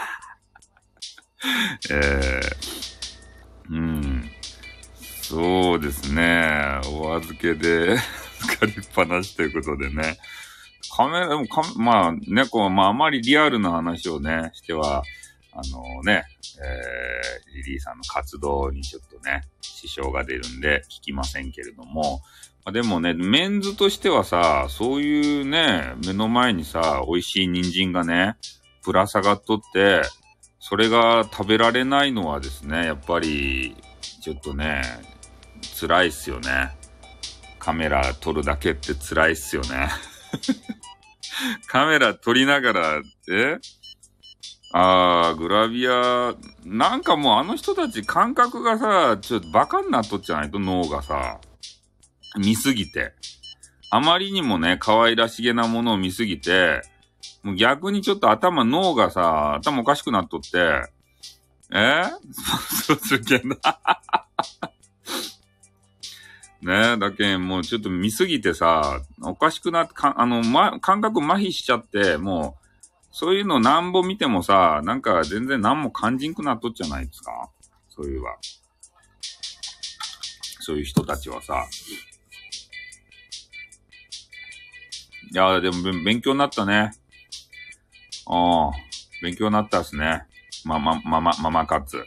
[1.91, 4.31] えー、うん。
[5.21, 6.81] そうですね。
[6.87, 7.99] お預けで
[8.61, 10.19] 借りっぱなしということでね。
[10.93, 15.03] カメラ、でもか、まあね、こう、まああまりリアルな話をね、しては、
[15.53, 16.25] あのね、
[16.61, 22.21] えー、リリーさんの活動にちょっとね、支障が出るんで聞きませんけれども、
[22.65, 28.37] まあ、でもね、メンズとしてはさ、そういうね、目の前にさ、美味しい人参がね、
[28.85, 30.03] ぶら下がっとって、
[30.59, 33.77] それが食べられないのはですね、やっぱり、
[34.23, 34.83] ちょっとね、
[35.79, 36.75] 辛いっすよね。
[37.59, 39.89] カメラ撮るだけって辛いっすよね。
[41.67, 43.59] カメラ撮りながら、え
[44.73, 50.51] あー、グラビア、なんかもうあの人たち感覚がさ、ちょっとバカになっとっちゃない？
[50.51, 51.41] と脳がさ、
[52.37, 53.13] 見すぎて。
[53.91, 56.83] あまりにもね、可愛らしげなものを見すぎて、
[57.45, 60.83] もう逆にちょっと頭、脳がさ、頭おかしくなっとって、
[61.73, 62.05] え？
[62.85, 63.57] そうするけど。
[66.65, 77.51] ねえ、だけん、もうちょっと見すぎてさ、おかしくなって、かあの、ま、感覚麻痺しちゃって、もう、そういうのなんぼ見てもさ、なんか全然何も感じんくなっとっちゃないですか？
[77.91, 78.37] そういうは。
[80.61, 81.67] そういう人たちはさ。
[85.33, 86.93] いや、でも勉強になったね。
[88.27, 88.73] ああ、
[89.23, 90.25] 勉強になったっすね。
[90.65, 92.03] ま、ま、ま、ま、ママ活。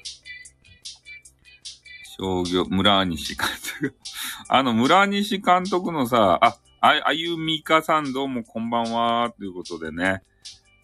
[2.20, 3.57] 商業、村西監督。
[4.50, 10.22] あの、村西監督のさ、あ、あ、あゆみかさんどうもこんばんは、ということでね。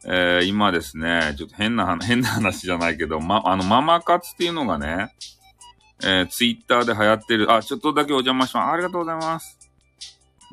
[0.06, 5.16] えー、今ですね、ちょっと変な、変な話じゃないけど、ま、あの、ママ活っていうのがね、
[6.04, 7.54] えー、ツイッターで流行ってる。
[7.54, 8.74] あ、ちょっとだけお邪魔します。
[8.74, 9.58] ありがとうございます。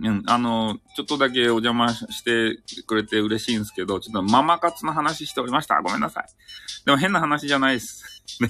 [0.03, 5.81] うん、あの、ちょっとだけお邪魔してくれて嬉しいんですけど、ちょっとママ活の話しておりました。
[5.83, 6.25] ごめんなさい。
[6.87, 8.23] でも変な話じゃないです。
[8.41, 8.49] ね。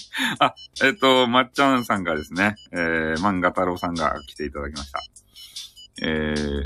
[0.38, 5.00] あ、えっ、ー、と、まっちゃんさんがですね、えー、漫画太郎さんが来ていただきました。
[6.02, 6.62] えー、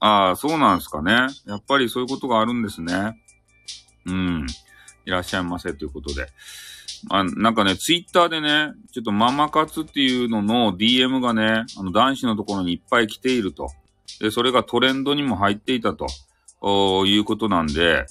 [0.00, 1.12] ああ、そうなんですかね。
[1.46, 3.22] やっぱりそういうことがあるんですね。
[4.06, 4.46] うん。
[5.04, 6.28] いらっしゃいませということで。
[7.08, 13.70] あ、なんかね、ツイッターでね、ちょっとママ活っていうのの DM がね、あの男子のところにいっぱい来ていると。
[14.20, 16.06] で、それがトレンドにも入っていたと、
[17.06, 18.06] いうことなんで、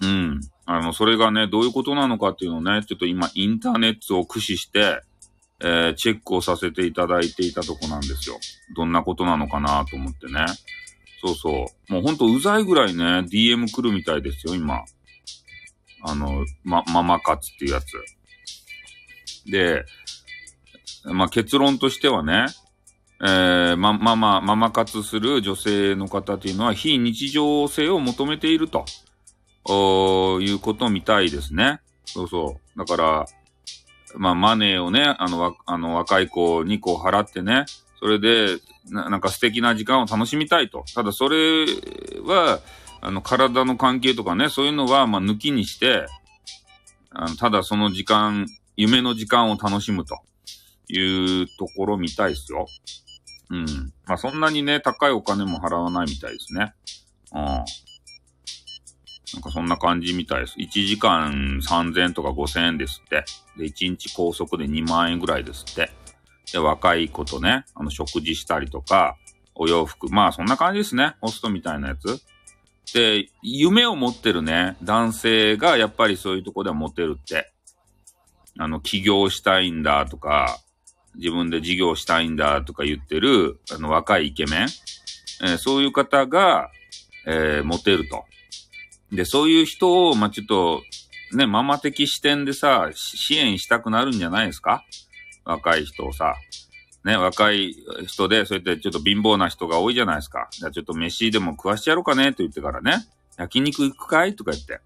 [0.00, 0.40] うん。
[0.66, 5.02] あの、それがね、どういうことなのかっていうのをね、ちょっと今、インターネットを駆使して、
[5.60, 8.38] えー、チェックをさせていただいていたとこなんですよ。
[8.76, 10.46] どんなことなのかなと思ってね。
[11.22, 11.92] そうそう。
[11.92, 14.84] もうほんとうざいぐらいね、DM 来るみたいですよ、今。
[16.02, 19.50] あの、ま、ママ活っていうやつ。
[19.50, 19.84] で、
[21.04, 22.46] まあ、結論としてはね、
[23.22, 28.84] えー、ま、ママ、ママ活する女性の方っていうのは非日常性を求めていると、
[29.66, 31.80] おいうことみたいですね。
[32.04, 32.78] そうそう。
[32.78, 33.26] だから、
[34.16, 37.64] まあ、マネーをね、あの、あの、若い子にこう払ってね、
[37.98, 38.58] それで
[38.90, 40.84] な、なんか素敵な時間を楽しみたいと。
[40.94, 41.66] ただそれ
[42.24, 42.60] は、
[43.00, 46.06] あの、体の関係とかね、そういうのは、まあ、抜きにして、
[47.10, 48.46] あの、ただその時間、
[48.76, 50.18] 夢の時間を楽しむと
[50.88, 52.66] いうところみたいですよ。
[53.50, 53.66] うん。
[54.06, 56.74] まあ、そんなにね、高いお金も払わないみたいですね。
[57.32, 57.64] うん。
[59.34, 60.54] なんかそんな感じみたいです。
[60.58, 63.24] 1時間3000とか5000円ですって。
[63.58, 65.90] で、1日高速で2万円ぐらいですって。
[66.52, 69.16] で、若い子とね、あの、食事したりとか、
[69.56, 70.08] お洋服。
[70.08, 71.16] まあ、そんな感じですね。
[71.20, 72.22] ホストみたいなやつ。
[72.92, 77.50] で、夢を持ってるね、男性がやっぱりそういうとこではモテるって。
[78.56, 80.60] あの、起業したいんだとか、
[81.16, 84.68] 自分で事業したいんだとか言ってる、あの、若いイケメン。
[85.42, 86.70] えー、そういう方が、
[87.26, 88.24] えー、モテると。
[89.14, 90.82] で、そういう人を、まあ、ちょっと、
[91.32, 94.84] ね、ママ的視点でさ、支援したくなるんじゃないですか？
[95.44, 96.34] 若い人をさ。
[97.04, 97.74] ね、若い
[98.06, 100.48] 人で、そうやってちょっと貧乏な人が多いじゃないですか。
[100.52, 103.04] じゃあちょっと飯でも食わしてやろうかねと言ってからね。
[103.36, 104.80] 焼肉行くかいとか言って。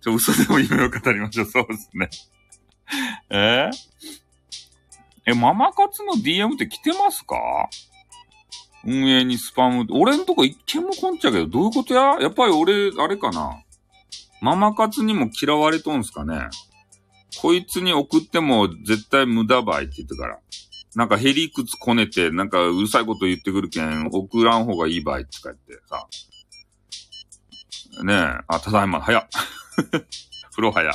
[0.00, 1.46] ちょ、嘘でも夢を語りましょう。
[1.46, 2.08] そうですね。
[3.30, 7.36] えー、え、ママ活の DM って来てますか？
[8.86, 9.86] 運営にスパム。
[9.90, 12.18] 俺んとこ一件も来んちゃうけど、どういうことや？
[12.20, 13.62] やっぱり俺、あれかな。
[14.40, 16.48] ママ活にも嫌われとんすかね。
[17.40, 20.38] こいつに送っても絶対無駄ばいって言ってから。
[20.94, 26.06] なんかヘリくつこねて、なんかうるさいこと言ってくるけん、送らん方がいい場合って言ってさ。
[28.04, 29.28] ねえ、あ、ただいま、早っ。
[30.54, 30.92] 風呂早。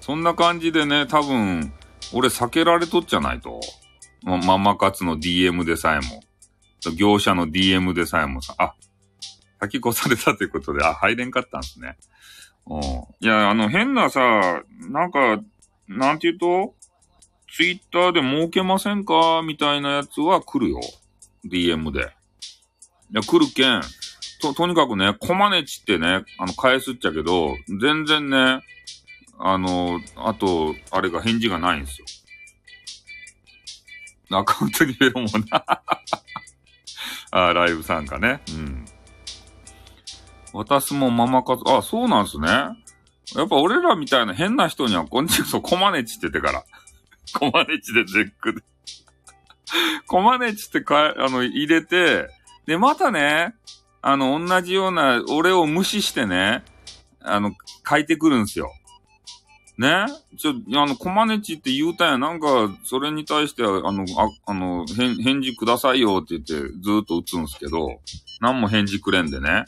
[0.00, 1.72] そんな感じでね、多分、
[2.12, 3.60] 俺避けられとっちゃないと。
[4.24, 6.22] ま、ママ活の DM でさえも。
[6.96, 8.74] 業者の DM でさえもさ、あ、
[9.60, 11.96] 先越されたということで、あ、入れんかったんですね。
[12.66, 12.82] うん。
[13.20, 15.40] いや、あの、変なさ、なんか、
[15.86, 16.74] なんて言うと、
[17.54, 19.42] ツイッターで儲けませんか？
[19.44, 20.80] みたいなやつは来るよ。
[21.46, 22.00] DM で。
[22.00, 22.04] い
[23.12, 23.80] や、来るけん。
[24.42, 28.60] と、とにかくね、コマネチってね、あの、返すっちゃけど、全然ね、
[29.38, 32.06] あの、あと、あれが返事がないんですよ。
[34.30, 35.64] アカウントにベロもな
[37.30, 38.40] あ、ライブ参加ね。
[38.50, 38.84] うん。
[40.52, 42.48] 私もママ活、あ、そうなんすね。
[42.48, 46.64] やっぱ俺らみたいな変な人にはこんにちは そう、コマネチって言ってから。
[47.38, 48.62] コマネチでゼックで。
[50.06, 52.28] コマネチってか、あの、入れて、
[52.66, 53.54] で、またね、
[54.00, 56.62] あの、同じような、俺を無視してね、
[57.20, 57.52] あの、
[57.88, 58.72] 書いてくるんすよ。
[59.76, 60.06] ね
[60.36, 62.18] ちょ、あの、コマネチって言うたんや。
[62.18, 68.00] なんか、それに対しては、あの、あ、あの、返、事くださいよって言って、ずっと打つんすけど、
[68.40, 69.64] 何も返事くれんでね。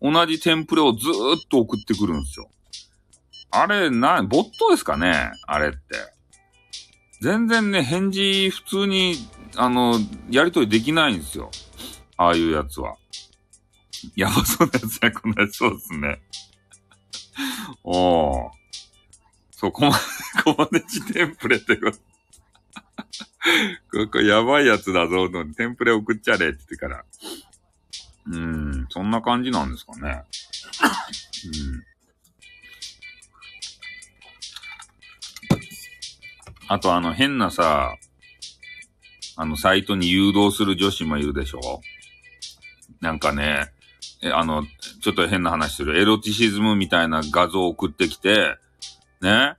[0.00, 2.48] 同じテンプレをずーっと送ってくるんですよ。
[3.50, 5.32] あれ、な、ボットですかね？
[5.46, 5.78] あれって。
[7.20, 9.16] 全然ね、返事普通に、
[9.56, 9.98] あの、
[10.30, 11.50] やりとりできないんですよ。
[12.16, 12.96] ああいうやつは。
[14.16, 16.20] やばそうなやつや、こんなやつそうですね。
[17.84, 18.59] おー。
[19.60, 19.92] そう、コマ、
[20.42, 21.98] コマネチテンプレってこと。
[23.92, 27.04] ここやばいやつだぞ、テンプレ送っちゃれって言ってから。
[28.26, 30.22] うん、そんな感じなんですかね。
[31.44, 31.84] うん。
[36.68, 37.96] あとあの変なさ、
[39.36, 41.82] あのサイトに誘導する女子もいるでしょ
[43.02, 43.74] なんかね、
[44.22, 44.64] え、あの、
[45.02, 46.00] ちょっと変な話する。
[46.00, 48.56] エロティシズムみたいな画像を送ってきて、
[49.20, 49.56] ね、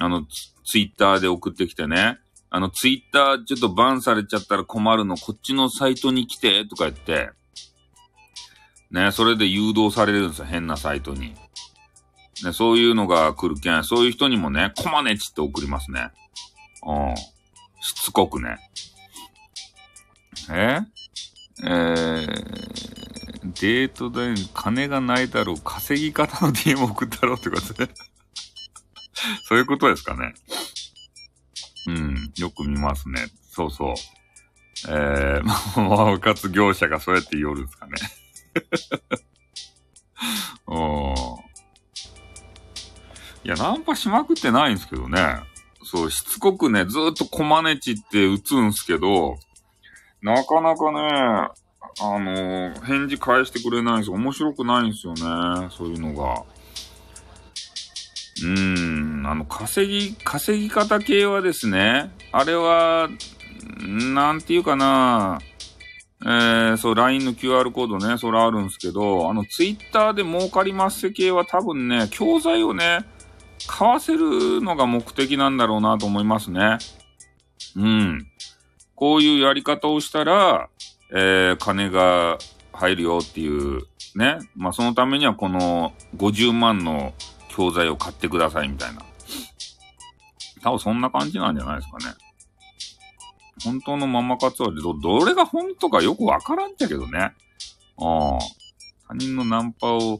[0.00, 2.18] あのツ、ツイッターで送ってきてね、
[2.50, 7.30] あの、ツイッターちょっとバンされちゃったら困るの、こっちのサイトに来て、とか言って、
[8.90, 11.34] ね、それで誘導されるんですよ、変なサイトに。
[12.44, 16.10] ね、そういうのが来るけん、そういう人にもね、コマネチって送りますね。
[16.86, 17.16] うん。
[17.80, 18.58] しつこくね。
[20.50, 20.80] え？
[21.62, 22.26] えー、
[23.60, 27.88] デート代に金がないだろう、稼ぎ方の DM 送ったろうってことで。
[29.44, 30.34] そういうことですかね。
[31.86, 33.26] うん、よく見ますね。
[33.50, 33.94] そうそう。
[34.88, 35.44] えー、
[35.80, 37.92] まあ、かつ業者がそうやって言おるんですかね。
[40.66, 41.14] うん。
[43.44, 45.40] いや、ナンパしまくってないんですけどね。
[45.82, 49.36] そう、しつこくね、ずっとコマネチって打つんすけど、
[50.22, 51.00] なかなかね、
[52.00, 54.10] あのー、返事返してくれないんです。
[54.10, 55.68] 面白くないんですよね。
[55.70, 56.42] そういうのが。
[58.42, 63.08] うん、あの、稼ぎ、稼ぎ方系はですね、あれは、
[63.86, 65.38] なんていうかな、
[66.24, 73.04] えー、そう、LINE の QR コードね、それあるんですけど、あの、Twitter で儲かります系は多分ね、教材をね、
[73.66, 76.78] 買わせるのが目的なんだろうなと思いますね。
[77.76, 78.26] うん。
[78.94, 80.68] こういうやり方をしたら、
[81.12, 82.38] えー、金が
[82.72, 83.82] 入るよっていう、
[84.16, 84.38] ね。
[84.54, 87.12] まあ、そのためにはこの50万の
[87.54, 89.02] 教材を買ってくださいみたいな。
[90.62, 92.14] 多分そんな感じなんじゃないですかね。
[93.64, 97.18] 本当のママ活はど、どれが本当かよくわからんっちゃけどね。
[97.18, 97.32] あ
[97.98, 98.38] あ。
[99.06, 100.18] 他人のナンパを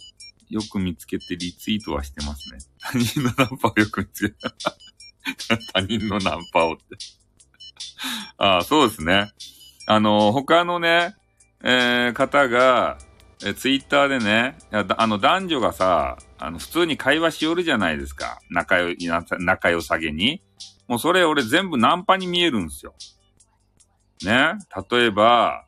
[0.50, 2.58] よく見つけてリツイートはしてますね。
[2.78, 4.52] 他人のナンパをよく見つけた。
[5.72, 6.82] 他人のナンパをって
[8.36, 9.32] ああ、そうですね。
[9.86, 11.16] あの、他のね、
[11.62, 12.98] えー、方が、
[13.44, 18.40] えツイッターでね、あの、男女がさ、あの、普通に会話しよるじゃないですか。
[18.50, 18.94] 仲良、
[19.38, 20.42] 仲良さげに。
[20.88, 22.94] もうそれ俺全部ナンパに見えるんですよ。
[24.24, 24.54] ね？
[24.90, 25.66] 例えば、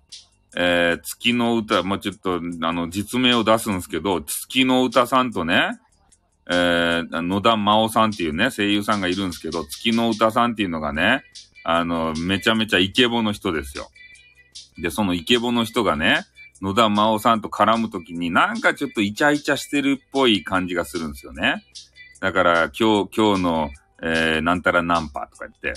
[0.57, 5.79] えー、月の歌、まあ、ちょっと、あの、実名を出すんですけど、月の歌さんとね、
[6.49, 11.25] えー、野田真央さんっていうね、声優さんがいるんですけど、月の歌さんっていうのがね、
[11.63, 13.89] あの、めちゃめちゃイケボの人ですよ。
[14.79, 16.25] で、そのイケボの人がね、
[16.63, 21.65] 野田真央さんと絡むときになんかちょっとイチャイチャしてるっぽい感じがするんですよね。
[22.21, 23.71] だから今日、今日の、
[24.03, 25.75] えー、なんたらナンパとか言って、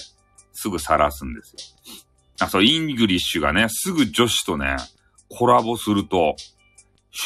[0.53, 1.57] すぐ晒すんですよ。
[2.41, 4.77] あ、そう、イングリッシュがね、すぐ女子とね、
[5.29, 6.35] コラボすると、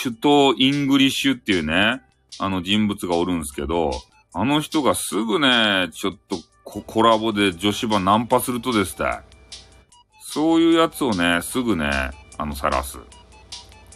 [0.04, 2.02] 首都イングリッシュっていうね、
[2.40, 3.92] あの人物がおるんですけど、
[4.34, 9.20] あの人がすぐね、ちょっとコラボで女子版ナンパするとですね、
[10.22, 11.92] そういうやつをね、すぐね、
[12.38, 12.98] あの、晒す。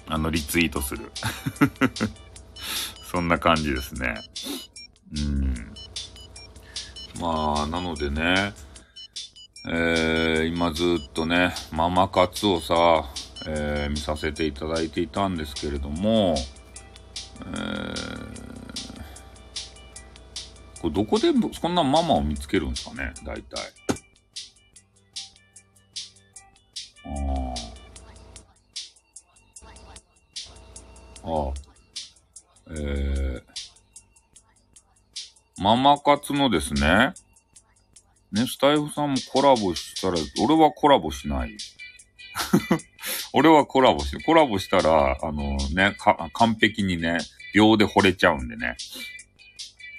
[0.09, 1.11] あの、リツイートする。
[3.11, 4.15] そんな感じですね。
[5.17, 5.73] うん。
[7.19, 8.53] まあ、なのでね、
[9.69, 13.05] えー、今ずっとね、ママ活をさ、
[13.47, 16.35] えー、見させていただいていたんですけれども、
[17.41, 18.27] えー、
[20.81, 23.73] これどこでそんなママを見つけるんですかね、大体。
[27.05, 27.46] ああ。
[31.27, 31.53] ああ。
[32.69, 33.41] えー、
[35.61, 37.13] ママ活のですね、
[38.31, 41.57] ね、スタイフさんもコラボしたら、俺はコラボしない。
[43.33, 47.19] 俺はコラボし、コラボしたら、あのね、か完璧にね、
[47.53, 48.75] 秒で惚れちゃうんでね。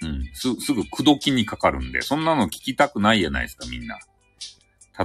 [0.01, 0.29] うん。
[0.33, 3.99] す、すぐ口説きにかかるんで、そんなの聞きたくないじゃないですか、みんな。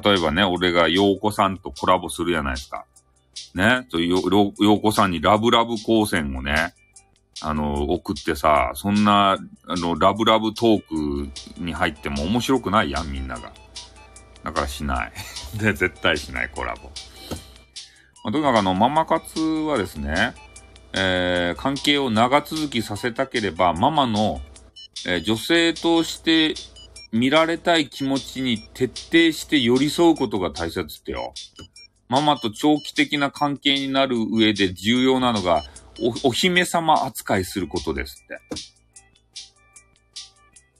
[0.02, 2.84] 例えばね、俺が洋子さんとコラボするじゃないですか。
[3.54, 4.20] ね、と、よ、
[4.58, 6.74] 洋子さんにラブラブ光線をね、
[7.40, 10.82] あの、送ってさ、そんな、あの、ラブラブトー
[11.56, 13.52] クに入っても面白くないやん、みんなが。
[14.42, 15.12] だからしない。
[15.58, 16.90] で、絶対しない、コラボ。
[18.24, 20.34] まあ、とにかくあの、ママ活はですね、
[20.92, 24.40] えー、関係を長続きさせたければ、ママの、
[25.06, 26.54] えー、女性として
[27.12, 31.34] 見られたい気持ちに徹底して寄り添うことが大切ってよ。
[32.14, 35.64] ママと長期的な関係になる上で重要なのが、
[36.00, 38.34] お、お姫様扱いすることですって。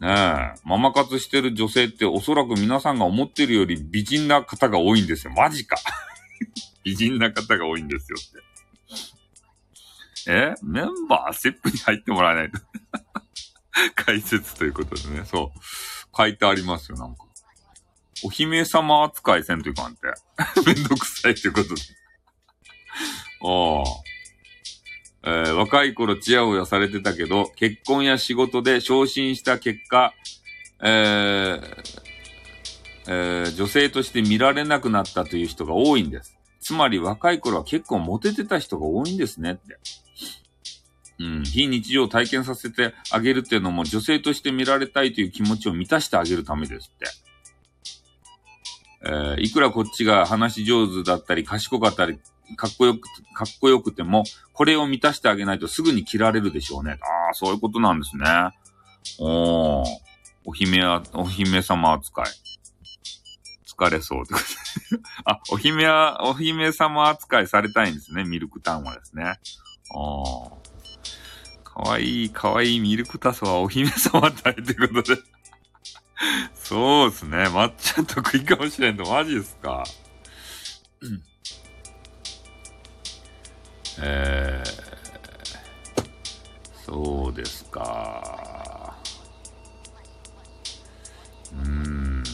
[0.06, 5.32] ねえ、ママ活してる女性っておそらく皆さんが思ってるより美人な方が多いんですよ。
[5.32, 5.76] マジか。
[6.84, 8.22] 美人な方が多いんですよっ
[10.24, 10.30] て。
[10.30, 12.60] えメンバーセップに入ってもらえないと
[14.06, 15.58] 解説ということでね、そう。
[16.16, 17.24] 書いてありますよ、なんか。
[18.24, 20.00] お姫様扱いせんというかんて。
[20.66, 21.82] めんどくさいということで。
[23.42, 24.04] ああ。
[25.26, 30.12] えー、若い頃チヤホヤされてたけど、結婚や仕事で昇進した結果、
[30.82, 32.04] えー、
[33.06, 36.36] えー、女性として見られなくなったという人が多いんです。
[36.60, 39.78] つまり若い頃は結構モテてた人が多いんですねって。
[41.20, 47.06] うん、非日常を体験させてあげるっていうのも女性として見られたいという気持ちを満たしてあげるためですって。
[49.06, 52.18] えー、いくらこっちが話し上手だったり賢かったり、
[52.56, 53.00] かっこよく、
[53.34, 56.92] かっこよくても、これを満たしてあげないとすぐに切られるでしょうね。
[56.92, 58.24] ああ、そういうことなんですね。
[59.18, 59.86] おー、
[60.46, 62.26] お姫は、お姫様扱い。
[63.66, 64.96] 疲れそうってこと
[65.30, 68.24] あ、お姫は、お姫様扱いされたいんですね。
[68.24, 69.24] ミルクタンはですね。
[69.24, 70.64] ああ。
[71.64, 75.20] かわいい、かわいいミルクタスはお姫様だいってことで
[76.54, 77.36] そうですね。
[77.48, 79.84] 抹茶得意かもしれんと、マジですか。
[81.00, 81.22] うん、
[84.02, 84.84] えー、
[86.84, 88.96] そうですか。
[91.52, 92.24] うーん。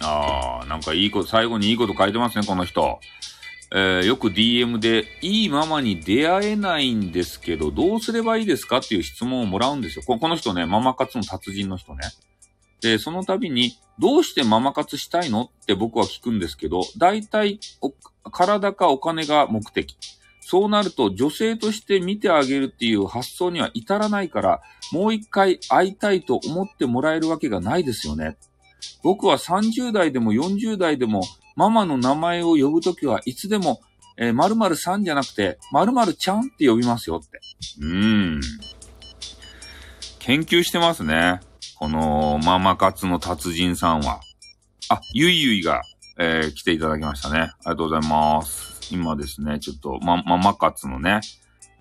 [0.00, 2.98] ああ、なんかいいこと、最後にいいこと書いてますね、この人。
[3.74, 10.04] えー、よく DM で、いいママに出会えないんですけど、どうすればいいですかっていう質問をもらうんですよ。
[10.04, 12.02] この人ね、ママ活の達人の人ね。
[12.82, 17.60] で、その度に、どうしてママ活したいのって僕は聞くんですけど、大体、
[18.30, 19.96] 体かお金が目的。
[20.42, 24.60] そうなると、女性として見てあげるっていう発想には至らないから、
[24.92, 28.36] もう一回会いたいと思ってもらえるわけがないですよね。
[29.02, 31.22] 僕は30代でも40代でも
[31.56, 33.80] ママの名前を呼ぶときはいつでも、
[34.16, 37.40] えー、〇〇さんじゃなくて、〇〇ちゃんって呼びますよって。
[37.80, 38.40] うーん。
[40.18, 41.40] 研究してますね。
[41.78, 44.20] この、ママ活の達人さんは。
[44.88, 45.82] あ、ゆいゆいが、
[46.18, 47.38] えー、来ていただきましたね。
[47.40, 48.94] ありがとうございます。
[48.94, 51.20] 今ですね、ちょっと、ま、ママ活のね、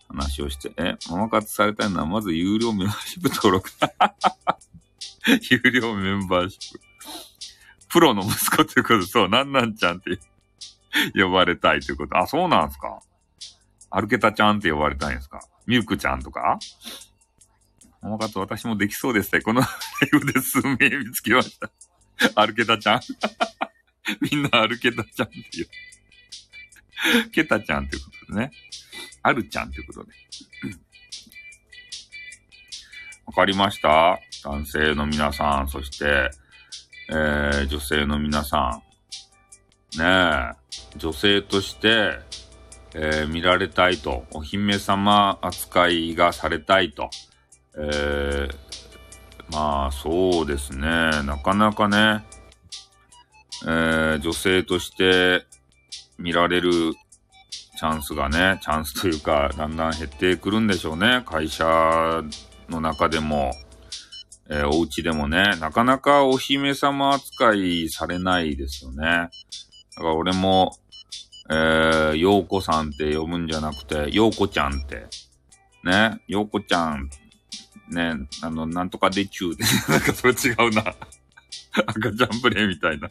[0.08, 3.70] 話をして、え、ママ活されたいのは、まず有料メンバーシップ登録。
[5.52, 6.91] 有料メンバーシップ。
[7.92, 10.18] プロの息子ということで、そう、なんなんちゃんって
[11.14, 12.18] 呼ばれたいということ。
[12.18, 13.02] あ、そうなんすか。
[13.90, 15.42] 歩けたちゃんって呼ばれたいんですか。
[15.68, 16.58] ミルクちゃんとか？
[18.02, 19.42] ママかと私もできそうですね。
[19.42, 21.70] このライブで数名見つけました。
[22.36, 23.02] 歩けたちゃん
[24.32, 27.30] みんな歩けたちゃんっていう。
[27.32, 28.52] ケタちゃんということでね。
[29.24, 30.12] あるちゃんということで。
[33.26, 36.32] わかりました男性の皆さん、そして、
[37.10, 38.82] えー、女性の皆さ
[39.96, 42.20] ん、ねえ、女性として、
[42.94, 47.10] えー、見られたいと、お姫様扱いがされたいと、
[47.78, 48.56] えー、
[49.52, 50.88] まあそうですね、
[51.24, 52.26] なかなかね、
[53.64, 55.46] えー、女性として
[56.18, 56.72] 見られる
[57.82, 61.24] チャンスがね、チャンスというか、だんだん減ってくるんでしょうね。
[61.26, 62.24] 会社
[62.70, 63.54] の中でも、
[64.54, 69.06] えー、お家でもね、なかなかお姫様扱いされないですよね。
[69.06, 69.30] だ
[69.96, 70.78] から俺も、
[71.50, 75.06] えー、ようこさんって呼ぶんじゃなくて、ようこちゃんって、
[75.86, 77.10] ね、ようこちゃん、
[77.92, 80.96] ね、あの、なんとかでちゅうって、 なんかそれ違うな。
[81.86, 83.10] 赤ちゃんプレイみたいな。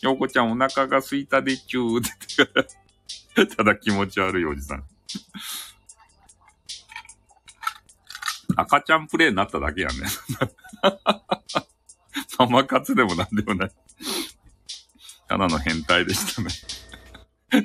[0.00, 2.00] ようこちゃんお腹が空いたでちゅうっ
[3.36, 4.84] て、 ただ気持ち悪いおじさん。
[8.60, 9.94] 赤ちゃんプレイになっただけやね。
[12.40, 13.70] ママ活でもなんでもない。
[15.28, 16.48] ただの変態でしたね。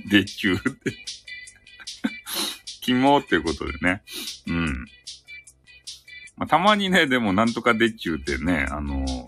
[0.10, 0.96] できゅうって。
[2.82, 4.04] キモっていうことでね。
[4.46, 4.86] うん。
[6.36, 9.26] まあ、たまにね、でもなんとかでっちゅうってね、あのー、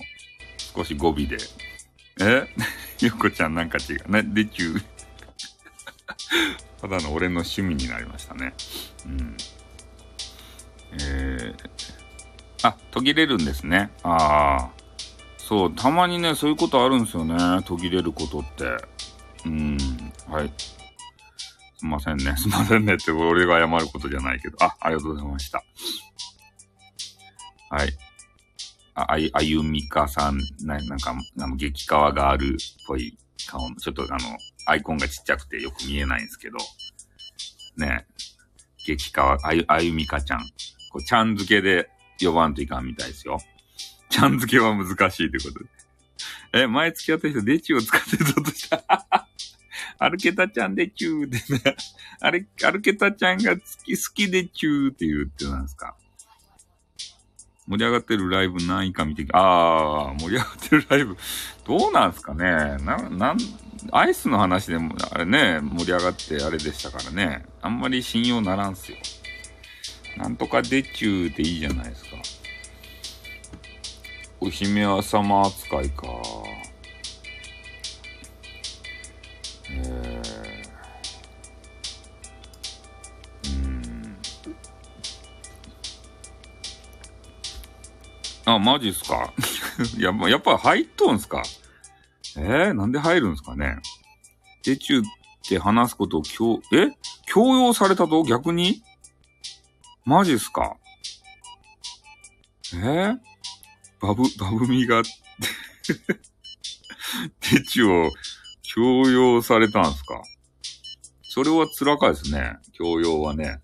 [0.75, 1.37] 少し語尾で。
[2.21, 2.47] え？
[3.05, 4.11] よこちゃんなんか違う。
[4.11, 4.81] ね、でっちゅう。
[6.79, 8.53] ただの俺の趣味になりましたね。
[9.05, 9.37] うん。
[10.93, 13.91] えー、あ、途切れるんですね。
[14.03, 14.69] ああ。
[15.37, 17.35] そう、たまにね、そういうことあるんですよね。
[17.65, 18.77] 途切れることって。
[19.45, 19.77] うん、
[20.27, 20.51] はい。
[21.77, 22.35] すいませんね。
[22.37, 24.57] すいませんねって、俺が謝ることじゃないけど。
[24.63, 25.63] あ、ありがとうございました。
[27.69, 27.93] はい。
[28.95, 36.57] あ、あゆ、あゆみかさん、ななんか、あの、激川があるっぽい顔の、ちょっとあの、アイコンがちっちゃくてよく見えないんですけど、
[37.77, 38.07] ね、
[38.85, 40.49] 激川、あゆ、あゆみかちゃん。
[40.95, 41.89] こう、ちゃん付けで
[42.21, 43.41] 呼ばんといかんみたいですよ。
[44.09, 45.65] ちゃん付けは難しいってことで。
[46.53, 49.27] え、前付き合った人、デチューを使ってたとした。
[49.99, 51.75] 歩けたちゃんでチューってね。
[52.21, 55.95] あれ、歩けたちゃんが好き、好きでチューって言うってなんですか。
[57.67, 61.17] 盛り上がってるライブ何位か見て、ああ、盛り上がってるライブ、
[61.65, 62.45] どうなんすかね
[62.85, 63.37] な、なん、
[63.91, 67.45] アイスの話でも、あれね、盛り上がってあれでしたからね。
[67.61, 68.97] あんまり信用ならんすよ。
[70.17, 72.17] なんとかでちゅうでいいじゃないですか。
[74.39, 76.07] お姫様扱いか。
[79.71, 84.17] えー、うん。
[88.45, 89.33] あ、マジっすか？
[89.97, 91.43] や、やっぱ入っとんすか？
[92.37, 93.77] えー、なんで入るんすかね？
[94.63, 95.03] でちゅうっ
[95.47, 96.89] て話すことを強、え？
[97.25, 98.23] 強要されたと？
[98.23, 98.83] 逆に？
[100.05, 100.77] マジっすか？
[102.75, 102.77] え？
[102.77, 103.17] ー、
[103.99, 105.01] バブ、バブミが
[107.39, 108.11] 手チを
[108.61, 110.21] 強要されたんすか？
[111.23, 112.57] それは辛かですね。
[112.73, 113.61] 強要はね。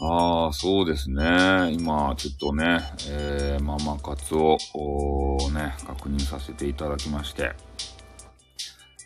[0.00, 1.70] ああ、そうですね。
[1.72, 4.56] 今、ちょっとね、えー、ママ活を、
[5.52, 7.52] ね、確認させていただきまして。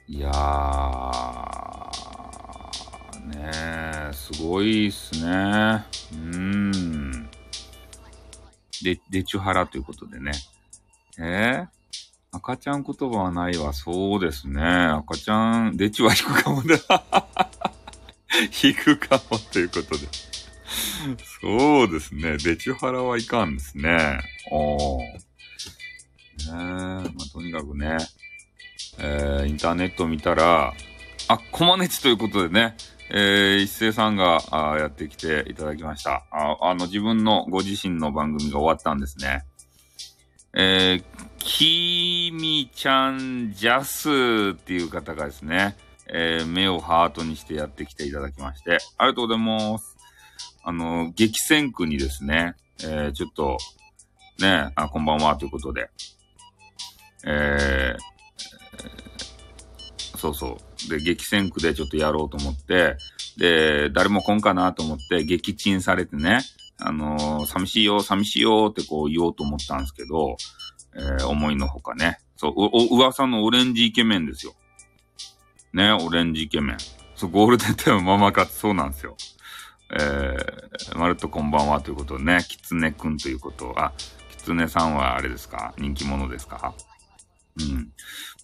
[0.07, 0.33] いやー、
[3.25, 5.85] ねすごいっすね。
[6.13, 7.31] うん。
[8.83, 10.33] で、でちゅはらということでね。
[11.19, 11.67] えー、
[12.33, 13.73] 赤ちゃん言葉はないわ。
[13.73, 14.63] そうですね。
[14.63, 16.77] 赤ちゃん、でちゅは引くかもね。
[18.63, 20.07] 引くかもということで。
[21.41, 22.37] そうですね。
[22.39, 24.21] でちゅはらはいかんですね。
[24.51, 25.01] おー。
[25.01, 25.13] ね
[26.49, 27.97] え、まあ、とにかくね、
[28.99, 30.75] えー、インターネット見たら、
[31.29, 32.77] あ、コマネチということでね、
[33.17, 36.59] えー、一斉さんがあやってきていただきましたあ。
[36.61, 39.45] あの、自分のご自身の番組が終わったんですね。
[40.53, 41.05] えー、
[41.39, 45.77] きみちゃんジャスっていう方がですね、
[46.09, 49.97] えー、目をハートにしてやってきていただきまして、ありがとうございます。
[50.65, 53.59] あの、激戦区にですね、えー、ちょっと、
[54.41, 55.89] ね、あ、こんばんはということで、
[57.25, 58.15] えー、
[60.25, 60.89] そうそう。
[60.89, 62.97] で、激戦区でちょっとやろうと思って、
[63.37, 66.41] で、誰も来んかなと思って、撃沈されてね、
[66.79, 70.39] あのー、寂しいよ、寂しいよってこう言おうと思ったんですけど、
[70.95, 72.21] えー、思いのほかね。
[72.37, 74.55] そう、お、噂のオレンジイケメンですよ。
[75.75, 76.77] ね、オレンジイケメン。
[77.17, 79.19] そう、ゴールデンタイムママ活、そうなんですよ。
[79.93, 83.93] えー、まるっとこんばんはということでね、キツネくんということあ、
[84.31, 85.75] キツネさんはあれですか？
[85.77, 86.75] 人気者ですか？
[87.61, 87.93] うん。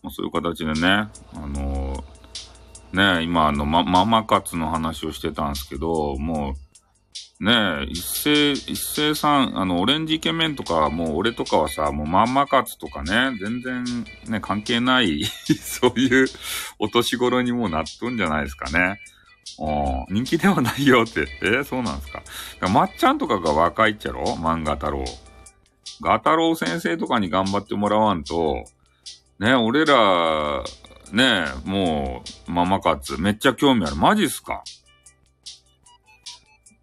[0.02, 1.10] まあ、そういう形でね、あ
[1.46, 6.54] のー、ね、今あの、ま、ママ活の話をしてたんですけど、も
[7.40, 13.84] う、ね一斉、一斉さん、あの、オレンジイケメンとか、もう俺とかはさ、もうママ活とかね、全然
[14.28, 15.24] ね、関係ない
[15.60, 16.26] そういう
[16.78, 19.00] お年頃にもうなっとんじゃないですかね。
[19.58, 21.26] うん、人気ではないよって。
[21.42, 22.22] えー、そうなんですか。
[22.60, 24.22] かまっちゃんとかが若いっちゃろ？
[24.34, 25.04] 漫画太郎。
[26.02, 28.64] ガ太郎先生とかに頑張ってもらわんと、
[29.40, 30.62] ね、俺ら、
[31.12, 33.96] ね、もう、ママ活、めっちゃ興味ある。
[33.96, 34.62] マジっすか？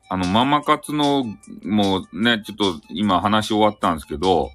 [0.09, 1.23] あの、ママ活の、
[1.63, 4.51] もうね、ちょっと今話し終わったんですけど、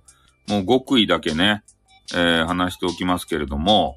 [0.48, 1.62] もう極意だけね、
[2.12, 3.96] えー、話しておきますけれども、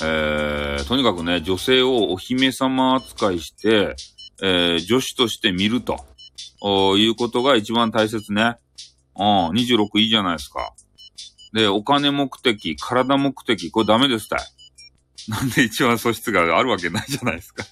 [0.00, 3.96] えー、とにかくね、女性をお姫様扱いして、
[4.40, 5.98] えー、女子として見ると、
[6.96, 8.56] いうことが一番大切ね。
[9.14, 10.72] うん、26いいじゃないですか。
[11.52, 14.40] で、お金目的、体目的、これダメですたい。
[15.28, 17.64] なんで一番素質があるわけないじゃないですか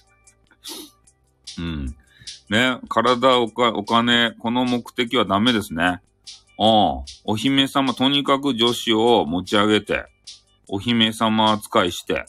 [1.59, 1.95] うん。
[2.49, 6.01] ね、体おか、お金、この目的はダメですね。
[6.59, 7.03] うん。
[7.25, 10.05] お姫様、とにかく女子を持ち上げて、
[10.67, 12.25] お姫様扱いして、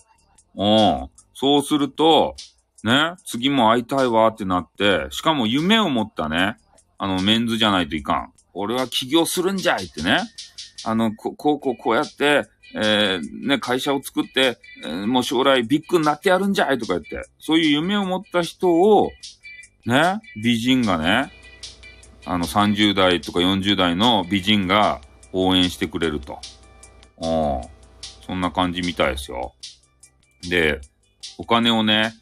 [0.54, 1.10] うん。
[1.34, 2.34] そうすると、
[2.84, 6.56] ね、次も会いたいわってなって、しかも夢を持ったね、
[6.98, 8.32] あの、メンズじゃないといかん。
[8.54, 10.20] 俺は起業するんじゃいってね。
[10.84, 19.10] あの、こう、こう、こう、こうやって、えー、ね、会社を作って、えー、もう将来ビッグになってやるんじゃいとか言って、そういう夢を持った人を、
[19.84, 21.32] ね、美人がね、
[22.24, 25.00] あの、30代とか40代の美人が
[25.32, 26.38] 応援してくれると。
[27.20, 27.60] うん。
[28.26, 29.54] そんな感じみたいですよ。
[30.48, 30.80] で、
[31.38, 32.14] お金をね、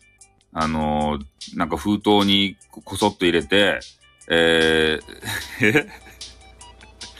[0.52, 3.80] あのー、なんか封筒にこそっと入れて、
[4.28, 5.88] えー、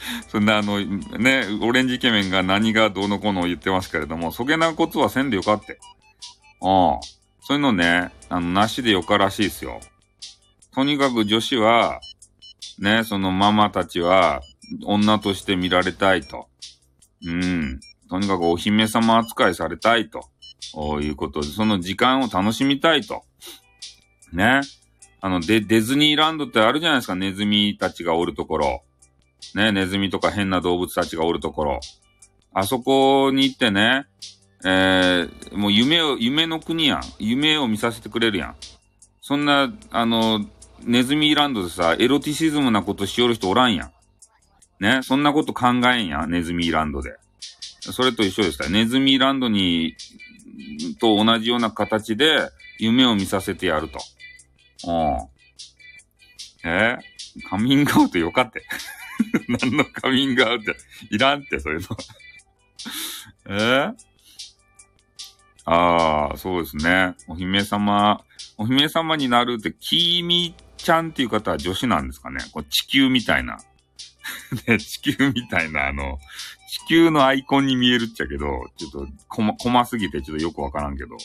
[0.29, 5.79] そんなあの、ね、オレンジイケメンが何がどうのこうのを言ってますけれども、そげなことはせんでよかって。
[6.61, 6.99] うん。
[7.41, 9.79] そういうのね、あの、なしでよからしいですよ。
[10.73, 11.99] とにかく女子は、
[12.79, 14.41] ね、そのママたちは、
[14.85, 16.47] 女として見られたいと。
[17.25, 17.79] うん。
[18.09, 20.29] とにかくお姫様扱いされたいと。
[21.01, 23.23] いうことで、その時間を楽しみたいと。
[24.31, 24.61] ね。
[25.19, 28.83] あの、デ、ディズニーランドってあるじゃないですか、ネズミたちがおるところ。
[29.55, 31.79] ね、ネズミとか変な動物たちがおるところ。
[32.53, 34.05] あそこに行ってね、
[34.63, 37.01] えー、もう夢を、夢の国やん。
[37.19, 38.55] 夢を見させてくれるやん。
[39.21, 40.45] そんな、あの、
[40.83, 43.91] ネズミランドでさ、エロティシズムなことしよる人おらんやん。
[44.83, 47.15] ね、そんなこと考えんやん、ネズミランドで。
[47.81, 49.95] それと一緒ですネズミランドに、
[50.99, 53.99] と同じような形で夢を見させてやると。
[54.87, 56.69] うん。
[56.69, 56.97] え
[57.49, 58.63] カミングアウトよかって。
[59.47, 60.73] 何のカミングアウト？
[61.09, 61.87] いらんって、そういうの。
[63.57, 63.93] え？
[65.65, 67.15] ああ、そうですね。
[67.27, 68.23] お姫様、
[68.57, 72.39] お姫様になるって、キーミちゃんっていう方は女子なんですかね。
[72.51, 73.59] こう地球みたいな。
[74.67, 76.17] ね、地球みたいな、あの、
[76.69, 81.17] 地球のアイコンに見えるっちゃけど、ちょっと、こま、細すぎてちょっとよくわからんけど。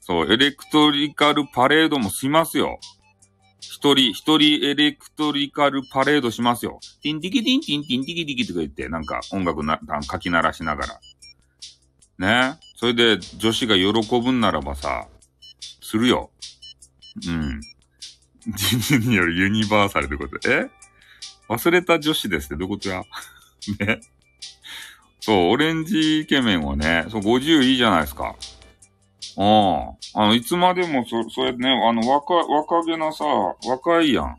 [0.00, 2.78] そう、エレクトリカルパレードもしますよ。
[3.84, 6.80] 一人、一人エレクトリカルパレードしますよ。
[7.02, 9.78] ティンティキティンティンティンティキティキとか言って、なんか音楽な、
[10.10, 10.86] 書き鳴らしなが
[12.18, 12.52] ら。
[12.54, 12.58] ね？
[12.76, 15.06] それで女子が喜ぶんならばさ、
[15.82, 16.30] するよ。
[17.28, 17.60] うん。
[18.56, 20.70] 人によるユニバーサルってことえ？
[21.50, 23.02] 忘れた女子ですってどういうことや
[23.86, 24.00] ね？
[25.20, 28.34] そう、オレンジイケメンはね、そう、50いいじゃないですか。
[29.36, 29.44] うん。
[30.22, 33.24] あの、いつまでもそ、それね、あの、若、若気なさ、
[33.68, 34.38] 若いやん。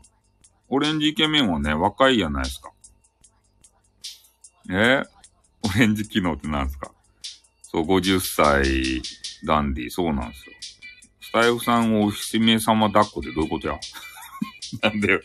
[0.68, 2.72] オレンジイケメンはね、若いやないですか。
[4.70, 5.02] え？
[5.62, 6.90] オレンジ機能って何ですか？
[7.62, 9.02] そう、50歳
[9.44, 10.56] ダンディ、そうなんですよ。
[11.20, 13.78] スタイフさんをお姫様抱っこってどういうことや？
[14.82, 15.20] なんで、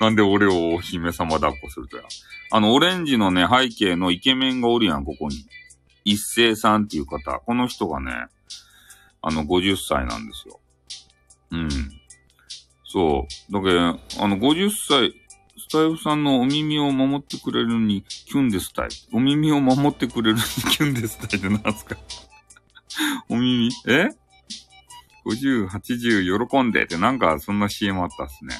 [0.00, 2.04] なんで俺をお姫様抱っこするとや？
[2.50, 5.44] あの、オレンジのね、背景のイケメンがおるやん、ここに。
[6.04, 7.40] 一斉さんっていう方。
[7.40, 8.26] この人がね、
[9.26, 10.60] あの、50歳なんですよ。
[11.52, 11.68] うん。
[12.84, 13.52] そう。
[13.52, 15.14] だけど、あの、50歳、
[15.56, 18.88] スタイフさんのお耳を守ってくれるに、キュンですたい。
[19.12, 21.96] お耳を守ってくれるに、キュンですたいって何すか？
[23.30, 24.08] お耳、え
[25.24, 28.56] ?50、80喜んでってなんかそんな CM あったっすね。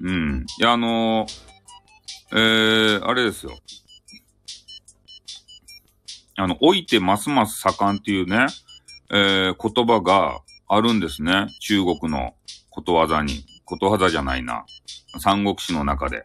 [0.00, 0.46] うん。
[0.58, 3.56] いや、あのー、えー、あれですよ。
[6.36, 8.46] あの、老いてますます盛んっていうね、
[9.12, 11.46] えー、言葉があるんですね。
[11.60, 12.34] 中国の
[12.70, 13.44] ことわざに。
[13.64, 14.64] ことわざじゃないな。
[15.18, 16.24] 三国志の中で。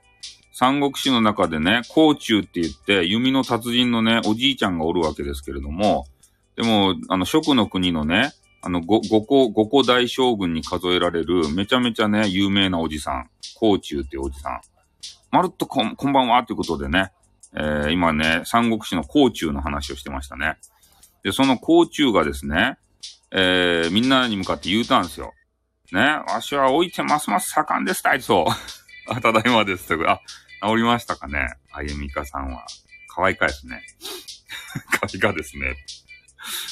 [0.53, 6.05] 三国志の中でね、甲冑って言って、弓の達人のね、おじいちゃんがおるわけですけれども、
[6.55, 8.31] でも、あの、蜀の国のね、
[8.61, 13.29] あの、五、五個、五個大将軍に数えられる、めちゃめちゃね、有名なおじさん。
[13.59, 14.61] 甲冑っていうおじさん。
[15.29, 17.11] まるっとこん、こんばんはということでね、
[17.53, 20.57] えー、今ね、三国志の甲冑の話をしてましたね。
[21.27, 22.77] で、その甲冑がですね、
[23.31, 25.33] えー、みんなに向かって言うたんですよ。
[25.91, 29.11] ね、わしは置いてますます盛んですたいそう。
[29.11, 30.09] あ、 ただいまですと。
[30.09, 30.21] あ、
[30.65, 32.65] 治りましたかねあゆみかさんは。
[33.13, 33.83] 可愛いかですね。
[34.89, 35.75] 可愛いかですね。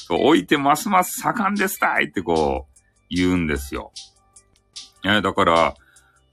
[0.07, 3.91] そう、置いてますます盛んですたいってこう、言うんですよ。
[5.03, 5.75] え、だから、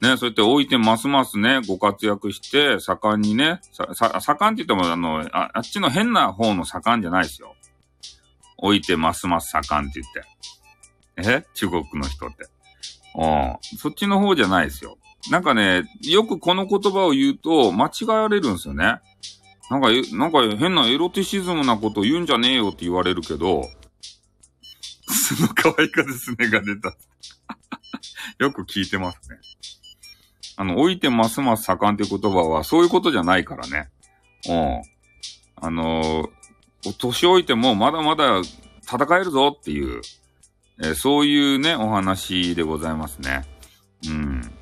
[0.01, 7.57] ね、そうやって置いてますますね、ご活躍して、盛んにね、さ、さ、盛んって言っても、あの、ああっちの変な方の盛んじゃないですよ。
[8.63, 11.45] 置いてますます盛んって言って。
[11.45, 11.45] え？
[11.55, 12.47] 中国の人って。
[13.17, 13.57] うん。
[13.79, 14.97] そっちの方じゃないですよ。
[15.31, 19.01] なんかね、よくこの言葉を言うと間違われるんですよね。
[19.71, 23.69] なんか、なんか変なエロティシズムなこと言うんじゃねえよって言われるけど、
[25.07, 26.95] その可愛いかですねが出た。
[28.39, 29.39] よく聞いてますね。
[30.57, 33.91] あの、置いてますます盛んって言葉は、そういうことじゃないからね。
[34.49, 34.83] うん。
[35.57, 36.29] あのー、
[36.83, 38.41] 年老いてもまだまだ
[38.83, 40.01] 戦えるぞっていう、
[40.83, 43.45] えー、そういうね、お話でございますね。
[44.09, 44.53] うん。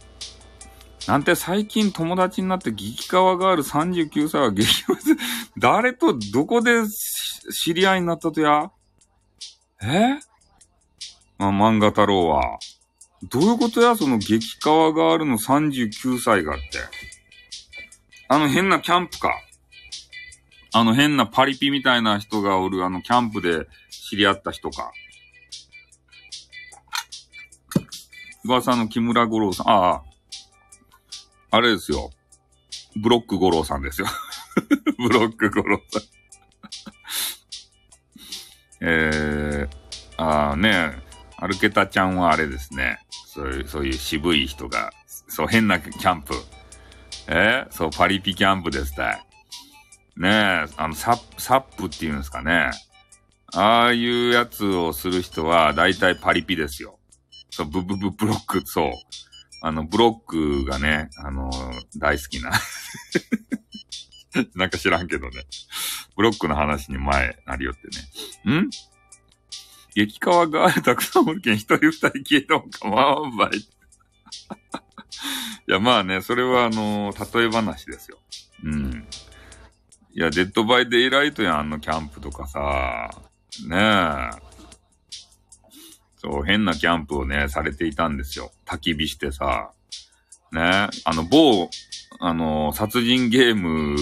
[1.09, 4.85] なんて最近友達になって激川がある39歳は激
[5.59, 6.83] 誰とどこで
[7.53, 8.71] 知り合いになったとや？
[9.83, 10.21] え？
[11.39, 12.59] まあ、漫画太郎は。
[13.31, 13.97] どういうことや？
[13.97, 16.62] その激川ガールの39歳がって。
[18.29, 19.33] あの変なキャンプか。
[20.73, 24.93] あの変なパリピみたいな人がおるあのキャンプで知り合った人か。
[28.45, 30.03] 噂の木村五郎さん、ああ。
[31.51, 32.11] あれですよ。
[32.97, 34.07] ブロック五郎さんですよ。
[34.99, 36.03] ブロック五郎さん
[38.83, 41.03] えー、ああね、
[41.37, 42.99] アルケタちゃんはあれですね。
[43.27, 46.35] そういう、そういう渋い人が、そう変なキャンプ。
[47.27, 49.30] えー、そう、パリピキャンプですたい。
[50.21, 52.71] ねえ、あの、サップ、サップっていうんですかね。
[53.55, 56.99] ああいうやつをする人は、だいたいパリピですよ。
[57.49, 58.91] そう、ブブブブロック、そう。
[59.62, 61.51] あの、ブロックがね、あの
[61.97, 62.53] 大好きな
[64.55, 65.47] なんか知らんけどね。
[66.16, 67.89] ブロックの話に前なりよって
[68.51, 68.61] ね。
[68.61, 68.71] ん？
[69.95, 73.57] 激川ガールたくさんおるけん一人二人消えても構わんばい。
[73.57, 73.62] い
[75.66, 78.18] や、まあね、それはあの例え話ですよ。
[78.64, 79.07] うん。
[80.13, 83.11] いや、デッドバイデイライトやん、あのキャンプとかさ。
[83.69, 84.51] ねえ。
[86.17, 88.51] そう、変なキャンプをね、されていたんですよ。
[88.67, 89.71] 焚き火してさ。
[90.53, 91.71] ねあの、某、
[92.19, 93.97] あの、殺人ゲーム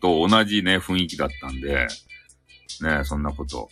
[0.00, 1.86] と同じね、雰囲気だったんで、
[2.82, 3.68] ねそんなこと。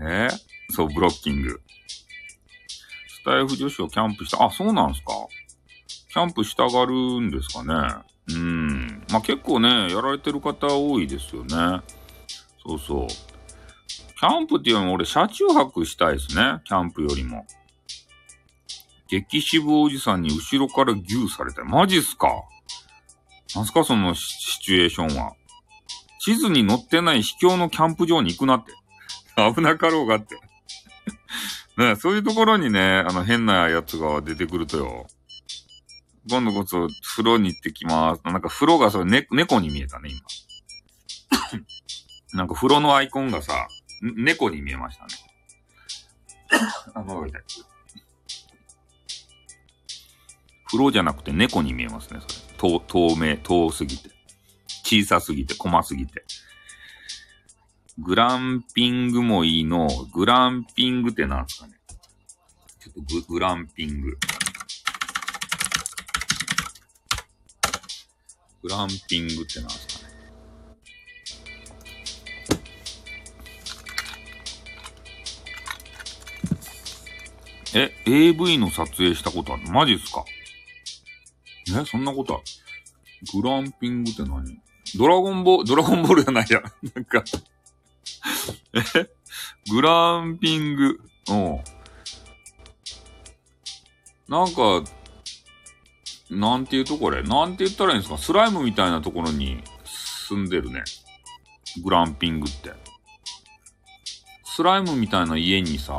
[0.00, 0.28] え
[0.70, 1.60] そう、ブロッキング。
[3.08, 4.44] スタイフ女子をキャンプした。
[4.44, 5.12] あ、そうなんすか
[6.12, 8.11] キャンプしたがるんですかね。
[8.28, 9.04] うん。
[9.10, 11.82] まあ、結構ね、やられてる方多いですよね。
[12.64, 13.08] そうそう。
[13.08, 16.60] キャンプっていうのも俺、車中泊したいですね。
[16.64, 17.44] キャンプよりも。
[19.08, 21.64] 激渋おじさんに後ろからギューされた。
[21.64, 22.28] マジっすか？
[23.54, 24.22] なんすかそのシ
[24.60, 25.32] チュエーションは。
[26.20, 28.72] 地図に載ってない秘境のキャンプ場に行くなって。
[29.54, 30.36] 危なかろうがって。
[31.76, 35.06] ねそういうところにね、あの変なやつが出てくるとよ。
[36.28, 38.22] 今度こそ風呂に行ってきます。
[38.24, 40.20] なんか風呂がそれ、ね、猫に見えたね、今。
[42.38, 43.68] なんか風呂のアイコンがさ、
[44.00, 45.10] 猫に見えましたね。
[46.94, 47.04] あ。
[50.64, 52.80] 風呂じゃなくて猫に見えますね、それ。
[52.86, 54.10] 透明、遠すぎて。
[54.84, 56.24] 小さすぎて、細すぎて。
[57.98, 61.74] グランピングもいいの、グランピングってなんすかね。
[62.80, 64.16] ちょっとググランピング。
[68.62, 70.12] グランピングってなんですかね。
[77.74, 79.68] え、AV の撮影したことある？
[79.70, 80.24] マジっすか？
[81.68, 83.40] え、そんなことある？
[83.40, 84.60] グランピングって何？
[84.96, 86.62] ドラゴンボール、ドラゴンボールじゃないや。
[86.94, 87.24] なんか
[88.74, 88.80] え？
[89.70, 91.00] グランピング。
[91.30, 91.60] うん。
[94.28, 94.84] なんか、
[96.30, 97.22] なんていうとこれ？
[97.22, 98.18] なんて言ったらいいんですか？
[98.18, 99.62] スライムみたいなところに
[100.28, 100.82] 住んでるね。
[101.82, 102.72] グランピングって。
[104.44, 105.94] スライムみたいな家にさ、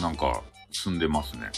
[0.00, 0.42] なんか
[0.72, 1.50] 住んでますね。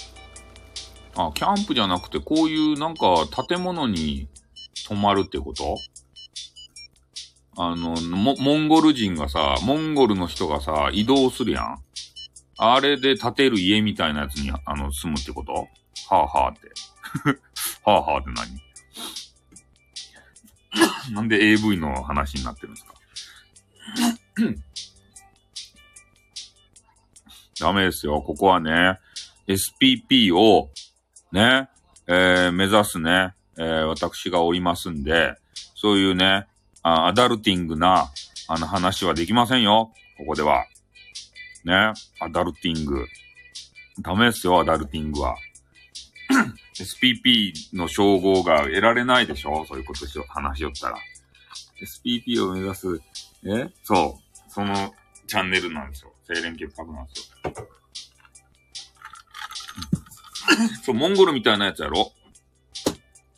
[1.14, 3.06] あ、キャンプじゃなくて、こういうなんか
[3.48, 4.28] 建物に
[4.86, 5.76] 泊まるってこと？
[7.56, 11.78] あの、モンゴル人がさ、モンゴルの人がさ、移動するやん。
[12.56, 15.52] あれで建てる家みたいなやつに、あの、住むってこと？
[15.52, 15.68] は
[16.10, 16.72] あはあって。
[17.84, 18.62] はあはあって何？
[21.14, 22.94] なんで AV の話になってるんですか？
[27.60, 28.22] ダメですよ。
[28.22, 28.98] ここはね、
[29.46, 30.70] SPP を、
[31.32, 31.68] ね、
[32.06, 35.36] えー、目指すね、えー、私がおりますんで、
[35.74, 36.46] そういうね、
[36.82, 38.10] あアダルティングな、
[38.48, 39.92] あの話はできませんよ。
[40.18, 40.64] ここでは。
[41.64, 43.06] ね、アダルティング。
[44.00, 45.36] ダメですよ、アダルティングは。
[46.74, 49.64] SPP の称号が得られないでしょ？
[49.66, 50.96] そういうことしよ、話しよったら。
[51.82, 53.00] SPP を目指す、
[53.44, 53.68] え？
[53.82, 54.50] そう。
[54.50, 54.94] その
[55.26, 56.12] チャンネルなんですよ。
[56.26, 57.54] 清廉潔白なんですよ。
[60.84, 62.12] そう、モンゴルみたいなやつやろ？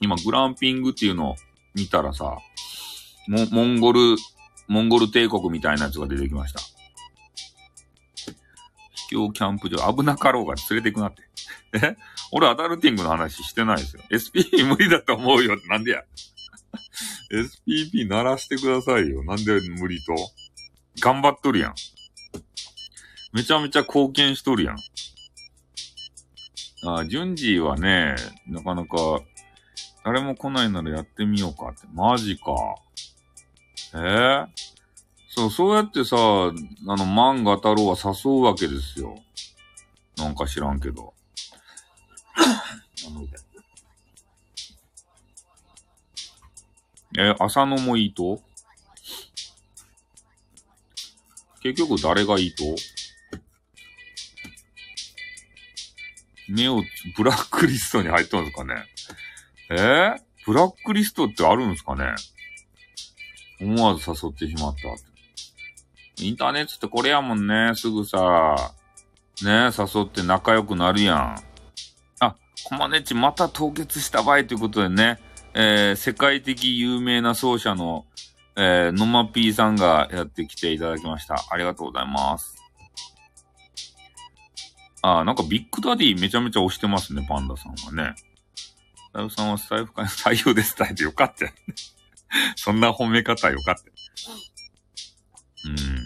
[0.01, 1.37] 今、グランピングっていうのを
[1.75, 2.39] 見たらさ、
[3.27, 4.17] モモンゴル、
[4.69, 6.61] モンゴル帝国みたいなやつが出てきました。
[9.33, 11.23] キャンプ場、危なかろうが連れてくなって。
[11.75, 11.97] え？
[12.33, 14.03] 俺アダルティングの話してないですよ。
[14.11, 16.03] SPP 無理だと思うよってなんでや
[17.33, 19.25] ？SPP 鳴らしてくださいよ。
[19.25, 20.15] なんで無理と？
[21.01, 21.75] 頑張っとるやん。
[23.33, 24.77] めちゃめちゃ貢献しとるやん。
[26.87, 28.15] あ、あ順次はね、
[28.47, 29.21] なかなか、
[30.05, 31.87] 誰も来ないならやってみようかって。
[31.93, 32.77] マジか。
[33.95, 33.97] え？
[33.97, 34.47] ー、
[35.37, 36.53] そう、そうやってさ、あの、
[36.99, 39.21] 漫画太郎は誘うわけですよ。
[40.17, 41.13] なんか知らんけど。
[47.19, 48.41] え、浅野もいいと？
[51.65, 52.63] 結局誰がいいと？
[56.49, 56.81] ネオ、
[57.17, 58.85] ブラックリストに入ったんですかね？
[59.71, 59.75] え？
[59.75, 60.17] ー、
[60.47, 62.15] ブラックリストってあるんですかね？
[63.61, 64.83] 思わず誘ってしまった。
[66.19, 67.73] インターネットってこれやもんね。
[67.75, 68.57] すぐさ、
[69.43, 71.37] ね誘って仲良くなるやん。
[72.21, 75.19] あ、コマネチまた凍結した場合ということでね、
[75.55, 78.07] えー、世界的有名な奏者の、
[78.57, 81.37] えー、ノマピーさんがやってきていただきました。
[81.51, 82.57] ありがとうございます。
[85.03, 88.15] あ、なんかビッグダディめちゃめちゃ押してますね、パンダさんはね。
[89.13, 90.75] ライフさんはスタイフ会の採用です。
[90.75, 91.75] タイでよかったよね。
[92.57, 93.83] そんな褒め方よかった。
[95.69, 96.04] うん。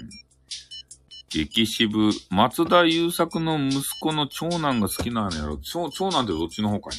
[1.31, 5.59] 激渋、松田優作の息子の長男が好きなんやろ。
[5.59, 6.99] 長長男ってどっちの方かい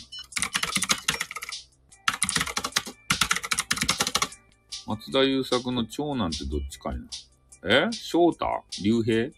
[4.86, 4.96] な。
[4.96, 7.88] 松田優作の長男ってどっちかいな。
[7.88, 7.92] え？
[7.92, 8.46] 翔太？
[8.84, 9.32] 竜兵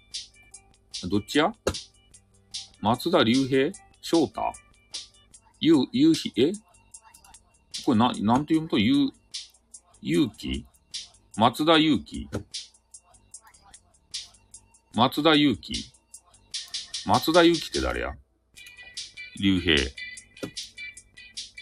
[1.07, 1.53] どっちや？
[2.81, 3.71] 松田竜兵
[4.01, 4.41] 翔太？
[5.61, 6.51] ゆう、ゆうひ、え？
[7.85, 8.77] これな、なんて読むと？
[8.77, 9.11] ゆう、
[10.01, 10.65] ゆうき？
[11.37, 12.27] 松田ゆうき？
[14.93, 15.91] 松田ゆうき
[17.05, 18.13] 松田ゆうきって誰や？
[19.39, 19.75] 竜兵。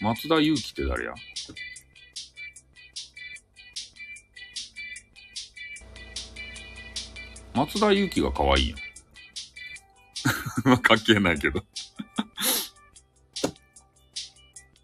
[0.02, 1.14] 松田ゆうきって誰や？
[7.54, 8.78] 松田ゆうきが可愛いやん。
[10.64, 11.64] ま あ関係ないけど。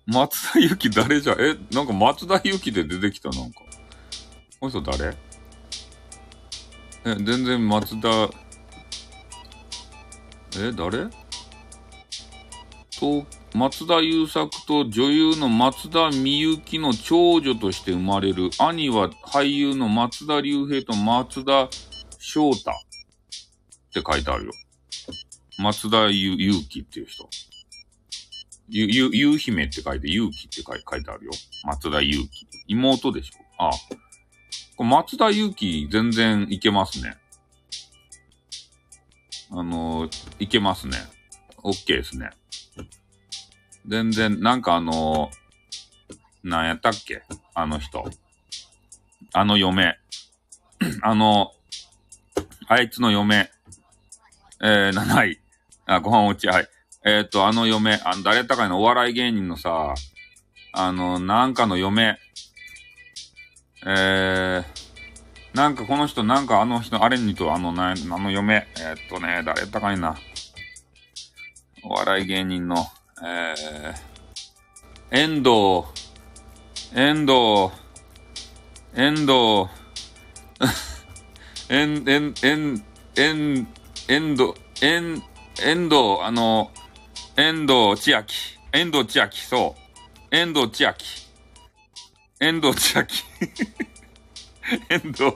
[0.06, 3.60] 松田ゆき誰じゃ、え、なんか松田ゆきで出てきたなんか。
[4.60, 5.16] この人誰？
[7.08, 8.08] え、全然松田、
[10.58, 11.06] え、誰？
[12.98, 18.50] と、松田優作と女優の松田美幸の長女として生まれる。
[18.58, 21.68] 兄は俳優の松田龍平と松田
[22.18, 22.74] 翔太っ
[23.94, 24.52] て書いてあるよ。
[25.60, 27.28] 松田ゆ、ゆうきっていう人。
[28.68, 31.30] ゆ、ゆ、ゆう姫って書いて、ゆうきって書い書いてあるよ。
[31.62, 32.48] 松田ゆうき。
[32.66, 33.64] 妹でしょ？
[33.64, 33.72] ああ。
[34.84, 37.16] 松田ゆうき全然いけますね。
[39.50, 40.98] あのー、いけますね。
[41.62, 42.30] オッケーですね。
[43.86, 47.22] 全然、なんかあのー、なんやったっけ？
[47.54, 48.04] あの人。
[49.32, 49.96] あの嫁。
[51.02, 51.52] あの、
[52.68, 53.50] あいつの嫁。
[54.62, 55.40] えー、7位。
[55.86, 56.68] あ、ご飯落ち、はい。
[57.04, 59.94] えっ、と、あの嫁、あの、誰やったかいのお笑い芸人のさ、
[60.72, 62.18] あの、なんかの嫁。
[63.88, 68.66] えー、なんかこの人、なんかあの人、あれにと、あの、な、あの嫁。
[68.78, 70.16] えっ、とね、誰やったかいな。
[71.84, 72.84] お笑い芸人の、
[73.24, 75.86] えー、遠藤、
[76.96, 77.70] 遠藤、
[78.96, 79.70] 遠藤、
[81.70, 82.84] 遠、遠、遠、
[83.14, 83.68] 遠、
[84.08, 85.22] 遠藤、遠、
[85.62, 86.72] 遠藤、あの、
[87.36, 88.58] 遠藤千秋。
[88.72, 89.76] 遠藤千秋、そ
[90.32, 90.36] う。
[90.36, 91.25] 遠藤千秋。
[92.38, 93.24] 遠藤千秋。
[94.90, 95.32] 遠藤、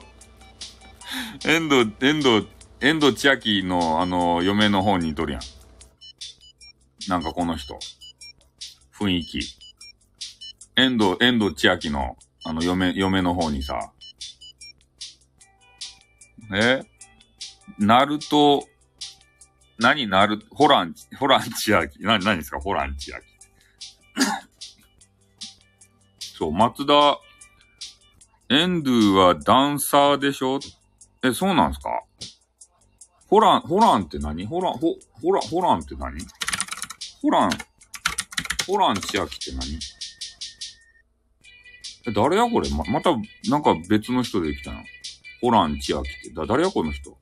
[1.45, 2.47] 遠藤、遠藤、
[2.79, 5.41] 遠藤千秋の、あの、嫁の方にいとるやん。
[7.09, 7.79] なんかこの人。
[8.99, 9.39] 雰囲気。
[10.75, 13.91] 遠藤、遠藤千秋の、あの、嫁、嫁の方にさ。
[16.53, 16.83] え？
[17.79, 18.67] ナルト、
[19.79, 20.05] 何？
[20.07, 22.03] なる、ホラン、ホラン千秋？
[22.03, 22.59] な、何ですか？
[22.59, 23.25] ホラン千秋。
[26.41, 27.19] そう、松田、
[28.49, 30.59] エンドゥはダンサーでしょ？
[31.23, 32.01] え、そうなんすか？
[33.27, 34.47] ホラン、ホランって何？
[34.47, 36.17] ホラン、ホ、ホラン、ホランって何？
[37.21, 37.49] ホラン、
[38.65, 39.79] ホラン千秋って何？
[42.07, 42.71] え、誰やこれ？
[42.71, 43.11] ま、また、
[43.47, 44.79] なんか別の人できたな。
[45.41, 46.33] ホラン千秋って。
[46.33, 47.15] だ、誰やこの人？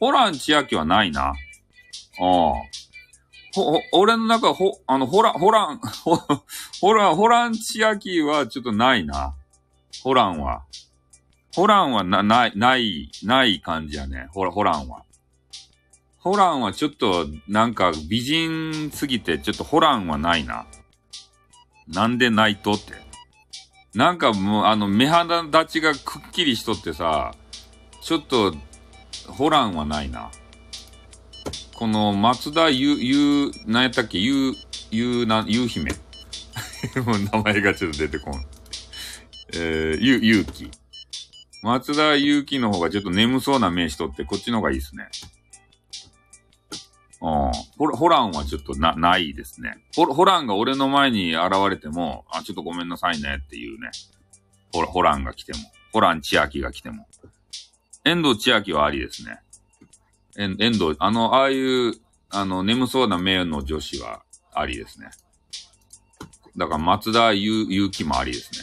[0.00, 1.26] ホラン千秋はないな。
[1.26, 1.34] ああ。
[3.54, 6.16] ほ、俺の中、ほ、あの、ホラン、ホラン、ほ、
[6.80, 9.34] ホラン、ホラン千秋はちょっとないな。
[10.02, 10.62] ホランは。
[11.54, 14.28] ホランはな、ない、ない、ない感じやね。
[14.30, 15.04] ホラ、ホランは。
[16.20, 20.66] ホランはちょっと、なんか美人すぎて、ちょっとホランはないな。
[21.88, 22.92] なんでないとって。
[23.94, 27.34] なんかもう、あの、目鼻立ちがくっきりしとってさ、
[28.02, 28.54] ちょっと、
[29.26, 30.30] ホランはないな。
[31.80, 34.18] この松田ゆ、ゆ、なんやったっけ？
[34.18, 34.52] ゆ、
[34.90, 35.92] ゆな、ゆ姫。
[37.06, 38.44] もう名前がちょっと出てこん。
[39.54, 40.70] えー、ゆ、ゆうき。
[41.62, 45.08] 松田ゆうきの方がちょっと眠そうな名しとって、こっちの方がいいですね。
[47.22, 47.50] うん。
[47.78, 49.78] ホラホランはちょっとな、ないですね。
[49.96, 53.90] ホホランが俺の前に現れても、あ、ちょっとごめんなさいねっていうね。
[54.74, 55.60] ホラ、ホランが来ても。
[55.94, 57.08] ホラン千秋が来ても。
[58.04, 59.40] 遠藤千秋はありですね。
[60.40, 61.94] 遠遠藤、あの、ああいう、
[62.30, 64.22] あの、眠そうな目の女子は
[64.54, 65.10] ありですね。
[66.56, 68.58] だから松田ゆ、ゆうきもありですね。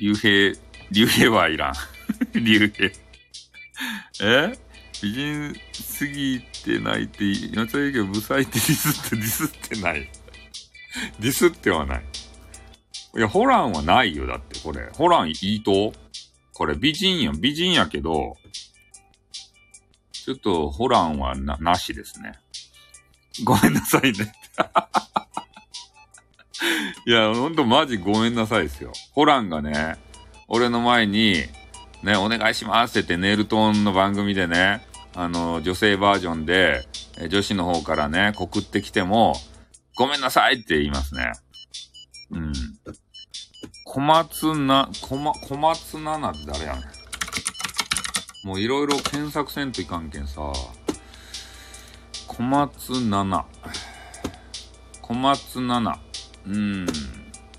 [0.00, 0.52] 竜兵、
[0.90, 1.74] 竜兵はいらん。
[2.34, 2.92] 竜兵。
[4.22, 4.58] え？
[5.00, 7.24] 美人すぎてないって、
[7.56, 7.90] やつはい？
[7.90, 10.10] いけど、ブサイってディスって、ディスってない。
[11.20, 12.04] ディスってはない。
[13.16, 14.90] いや、ホランはないよ、だって、これ。
[14.92, 15.92] ホランいいと
[16.58, 17.40] これ美人やん。
[17.40, 18.36] 美人やけど、
[20.10, 22.32] ちょっと、ホランはな、なしですね。
[23.44, 24.32] ごめんなさいね。
[27.06, 28.92] いや、ほんとマジごめんなさいですよ。
[29.12, 29.98] ホランがね、
[30.48, 31.44] 俺の前に、
[32.02, 34.84] ね、お願いしますって言ってネルトーンの番組でね、
[35.14, 36.88] あの、女性バージョンで、
[37.30, 39.36] 女子の方からね、告ってきても、
[39.94, 41.34] ごめんなさいって言いますね。
[42.32, 42.52] うん。
[43.90, 46.82] 小松な、小ま、小松菜奈って誰やね
[48.44, 48.46] ん。
[48.46, 50.52] もういろいろ検索せんといかんけんさ。
[52.26, 53.44] 小松菜奈。
[55.00, 56.00] 小松菜奈。
[56.46, 56.86] うん。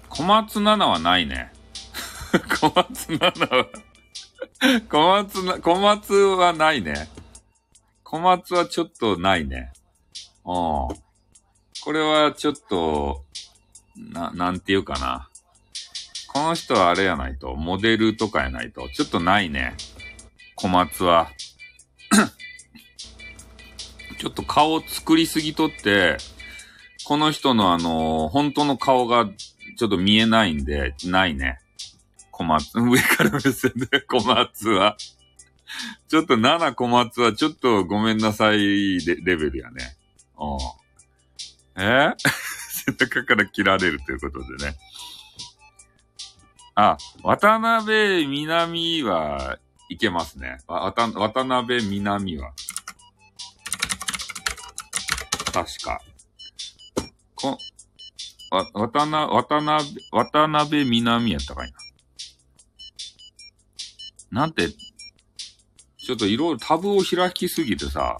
[0.07, 1.51] 小松菜奈はないね。
[2.61, 3.65] 小松菜奈は
[4.87, 7.09] 小松な、小松はないね。
[8.03, 9.73] 小松はちょっとないね。
[10.45, 10.53] うん。
[10.53, 10.89] こ
[11.91, 13.23] れはちょっと、
[13.97, 15.28] な、なんていうかな。
[16.31, 19.73] この人はあれやないと、モデルとかやないと、ちょっとないね。
[20.55, 21.31] 小松は。
[24.19, 26.17] ちょっと顔作りすぎとって、
[27.05, 31.57] この人のあのー、本当の顔がちょっと見えないんで、ないね。
[32.31, 34.97] 小松、 上から目線で小松は。
[36.09, 39.97] ちょっと7小松はちょっとごめんなさいレレベルやね。
[40.37, 41.83] うん。
[41.83, 42.13] え？
[42.85, 44.75] 背中から切られるということでね。
[46.81, 49.57] あ、渡辺南は
[49.89, 50.59] いけますね。
[50.65, 52.53] わ渡渡辺南は。
[55.51, 55.99] 確か。
[57.35, 57.57] こ、
[58.51, 61.71] わ、渡な、渡辺、渡辺南やったかい
[64.31, 64.41] な。
[64.41, 68.15] なんて、ちょっといろいろタブを開きすぎてさ、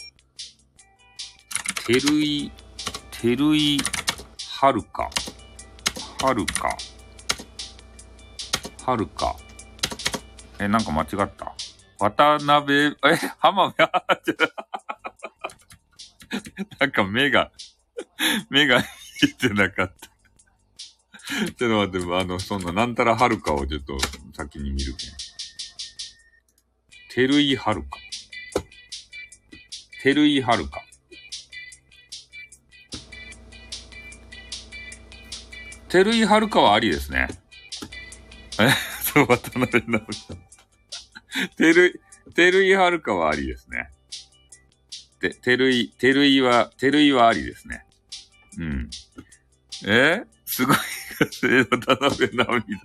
[1.88, 2.52] てるい、
[3.10, 3.80] てるい、
[4.60, 5.10] はるか、
[6.22, 6.76] はるか、
[8.90, 9.36] はるか。
[10.60, 11.54] え、なんか間違った？
[12.00, 12.96] 渡辺、え、
[13.38, 13.90] 浜辺、
[16.80, 17.52] なんか目が、
[18.50, 18.86] 目がいっ
[19.38, 20.10] てなかった。
[21.52, 23.96] ちょっと待って、あの、そんな、なんたらはるかをちょっと
[24.36, 25.12] 先に見るけん。
[27.14, 28.00] てるいはるか。
[30.02, 30.84] てるいはるか。
[35.90, 37.28] てるいはるかはありですね。
[38.60, 38.70] え
[39.04, 40.38] そう、渡辺直美さん。
[41.56, 43.90] てるい、てるいはるかはありですね。
[45.20, 47.86] て、てるい、てるいは、てるいはありですね。
[48.58, 48.90] うん。
[49.88, 50.78] えすごい、
[51.70, 52.82] 渡辺直美だ。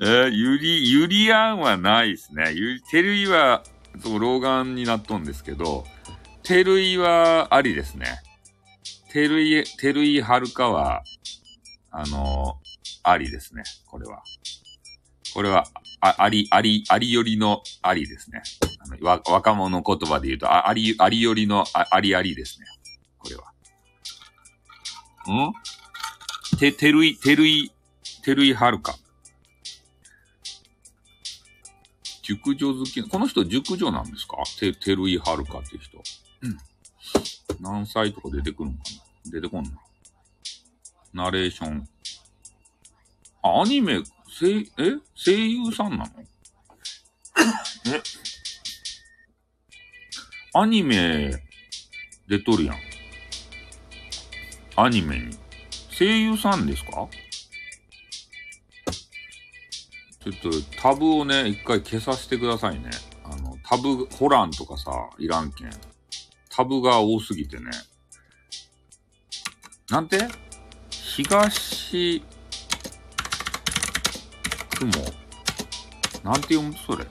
[0.00, 2.52] えー、ゆり、ゆりあんはないですね。
[2.52, 3.62] ゆり、てるいは、
[4.02, 5.84] そう、老眼になっとんですけど、
[6.42, 8.20] てるいはありですね。
[9.12, 11.02] てるい、てるいはるかは、
[11.92, 13.62] あのー、ありですね。
[13.86, 14.22] これは。
[15.34, 15.66] これは、
[16.00, 18.42] あ、あり、あり、ありよりのありですね。
[18.80, 22.66] あの、わ、若者言葉で言うと、ああり、ありよりのあありありですね。
[23.18, 23.52] これは。
[25.30, 25.52] ん？
[26.58, 27.70] て、てるい、てるい、
[28.24, 28.96] てるいはるか。
[32.22, 34.36] 熟女好き、この人熟女なんですか？
[34.58, 36.02] て、てるいはるかって人。
[36.42, 36.58] うん。
[37.60, 38.82] 何歳とか出てくるのか
[39.24, 39.30] な？
[39.32, 39.70] 出てこんな。
[41.12, 41.88] ナレーション。
[43.42, 44.02] あ、アニメ、
[44.38, 44.64] 声、え？
[45.14, 46.06] 声優さんなの？
[47.86, 48.02] え？
[50.54, 51.32] アニメ、
[52.28, 52.76] 出とるやん。
[54.76, 55.36] アニメに。
[55.90, 57.08] 声優さんですか？
[60.24, 62.90] ちょっとタブをね、一回消させてくださいね。
[63.24, 65.70] あの、タブ、ホランとかさ、いらんけん。
[66.48, 67.70] タブが多すぎてね。
[69.90, 70.28] なんて？
[71.14, 72.22] 東、
[74.78, 74.92] 雲？
[76.24, 76.74] なんて読む？
[76.86, 77.04] それ。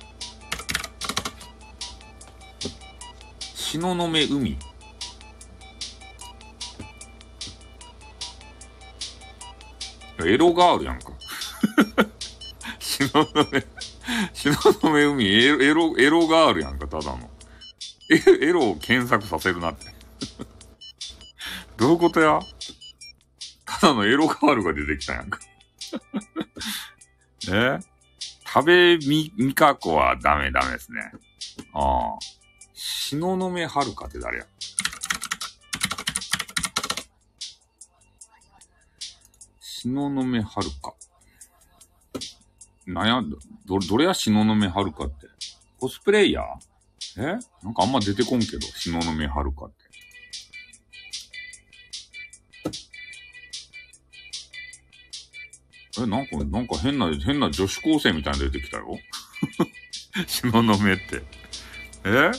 [3.53, 4.57] 東雲海。
[10.26, 11.11] エロガールやんか。
[12.80, 13.26] 東雲、
[14.34, 17.30] 東雲海エロ、エロ、エロガールやんか、ただの。
[18.10, 19.94] エロを検索させるなって。
[21.78, 22.40] どういうことや？
[23.82, 25.40] だのエロガールが出てきたやんか。
[27.52, 27.80] え？
[28.53, 31.12] 食べみ、みかこはダメダメですね。
[31.74, 32.20] ああ。
[32.74, 34.45] 東雲はるかって誰や？
[39.60, 40.03] 東雲
[40.44, 40.94] はるか。
[42.88, 43.38] 悩んだ。
[43.66, 44.14] ど、どれや？
[44.14, 45.28] 東雲はるかって。
[45.80, 47.22] コスプレイヤー？
[47.22, 47.40] え？
[47.64, 49.81] なんかあんま出てこんけど、東雲はるかって。
[56.00, 58.98] え、なんか、なんか変な、変な女子高生みたいなの出てきたよ。
[60.28, 61.24] 東雲って。
[62.06, 62.32] え？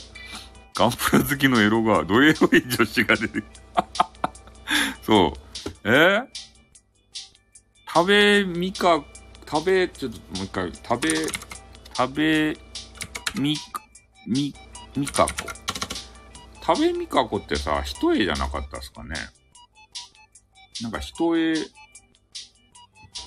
[0.75, 3.87] ガンプラ好きのエロが、どエロい女子が出てきた？
[5.03, 5.33] そ
[5.85, 5.89] う。
[5.89, 6.21] え？
[7.93, 9.03] 食べみか、
[9.47, 11.27] 食べ、ちょっともう一回、食べ、
[11.95, 12.57] 食べ、
[13.35, 13.55] み、
[14.25, 14.55] み、
[14.97, 15.31] みかこ。
[16.65, 19.15] 食べみかこってさ、一重じゃなかったですかね？
[20.81, 21.53] なんか一重、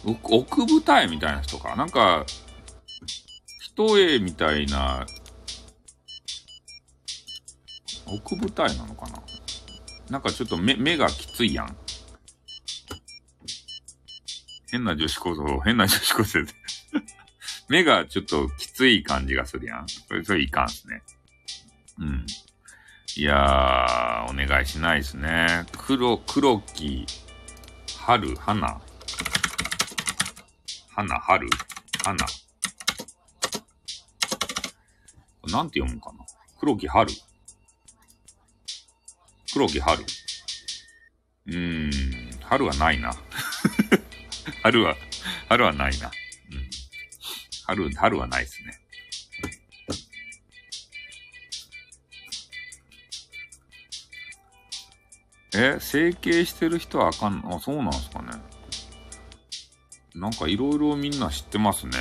[0.06, 1.74] 奥奥舞台みたいな人か。
[1.74, 2.24] なんか、
[3.60, 5.04] 一重みたいな、
[8.06, 9.20] 奥舞台なのかな
[10.10, 11.76] なんかちょっと目、目がきついやん。
[14.70, 16.52] 変な女子高生、変な女子高生で
[17.68, 19.88] 目がちょっときつい感じがするやん。
[19.88, 21.02] それ、それいかんすね。
[21.98, 22.26] うん。
[23.16, 25.66] いやー、お願いしないですね。
[25.78, 27.06] 黒、黒き、
[27.98, 28.80] 春、花。
[30.96, 31.46] 花、春、
[32.02, 32.16] 花。
[35.46, 36.24] なんて読むかな？
[36.58, 37.12] 黒き春。
[39.52, 40.02] 黒き春。
[41.48, 43.14] うーん、春はないな。
[44.64, 44.96] 春は、
[45.50, 46.06] 春はないな。
[46.06, 46.12] うん。
[47.66, 48.80] 春、春はないですね。
[55.54, 57.56] え、整形してる人はあかんの？
[57.56, 58.30] あ、そうなんすかね。
[60.16, 61.92] なんかいろいろみんな知ってますね。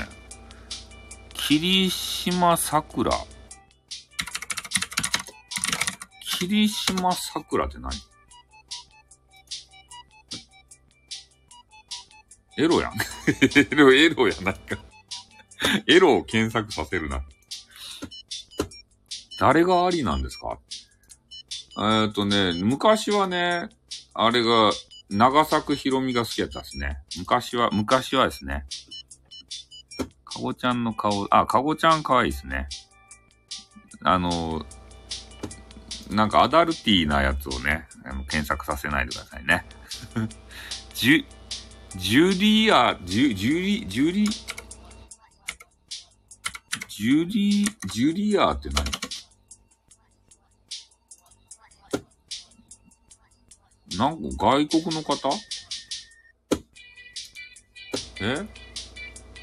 [1.33, 3.11] 霧島桜。
[6.39, 7.91] 霧島桜って何？
[12.57, 12.93] エロやん。
[12.93, 14.77] エロ、エロやないか。
[15.87, 17.21] エロを検索させるな。
[19.39, 20.57] 誰がありなんですか？
[22.03, 23.67] えっとね、昔はね、
[24.13, 24.71] あれが、
[25.09, 26.99] 長作ひろみが好きやったですね。
[27.17, 28.65] 昔は、昔はですね。
[30.23, 32.67] かごちゃんの顔、あ、かごちゃんかわいいですね。
[34.01, 34.65] あの、
[36.09, 37.87] なんかアダルティーなやつをね、
[38.29, 39.65] 検索させないでくださいね。
[40.93, 41.25] ジュ、
[41.97, 44.25] ジュリア、ジュ、ジュリ、ジュリ、
[46.89, 49.04] ジュリ、ジュリアって何？
[53.97, 55.29] なんか外国の方？
[58.21, 58.47] え？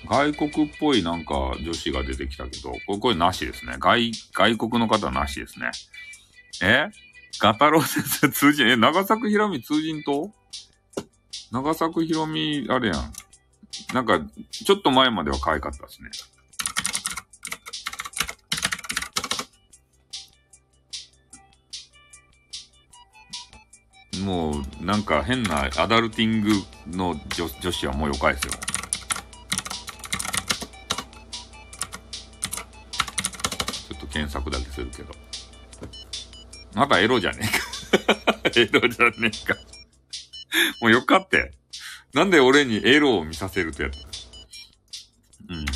[0.08, 3.76] 外国っぽいなんか女子が出てきたけど、これ、これなしですね。
[3.78, 5.70] 外、外国の方なしですね。
[6.62, 6.90] え？
[7.40, 10.30] ガタロウ先生通じ、え、長作ひろみ通じんと？
[11.50, 13.12] 長作ひろみ、あれやん。
[13.94, 14.20] なんか、
[14.50, 16.10] ちょっと前までは可愛かったですね。
[24.22, 26.50] もう、なんか変なアダルティング
[26.88, 28.52] の女女子はもうよかいですよ。
[33.88, 35.12] ちょっと検索だけするけど。
[36.74, 37.50] まだエロじゃね
[38.44, 39.54] えかエロじゃねえか
[40.80, 41.52] もうよかって。
[42.14, 43.98] なんで俺にエロを見させるとやった
[45.48, 45.66] うん。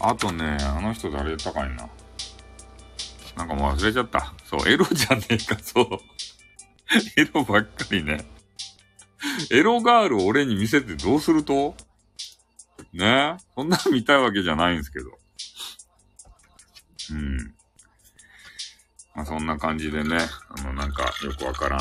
[0.00, 1.88] あとね、あの人誰高いな。
[3.38, 4.34] なんかもう忘れちゃった。
[4.44, 5.86] そう、エロじゃねえか、そう。
[7.16, 8.26] エロばっかりね。
[9.52, 11.76] エロガールを俺に見せてどうすると？
[12.92, 13.36] ね？
[13.54, 15.10] そんなの見たいわけじゃないんですけど。
[17.12, 17.54] うん。
[19.14, 21.80] まあそんな感じでね、あのなんかよくわからん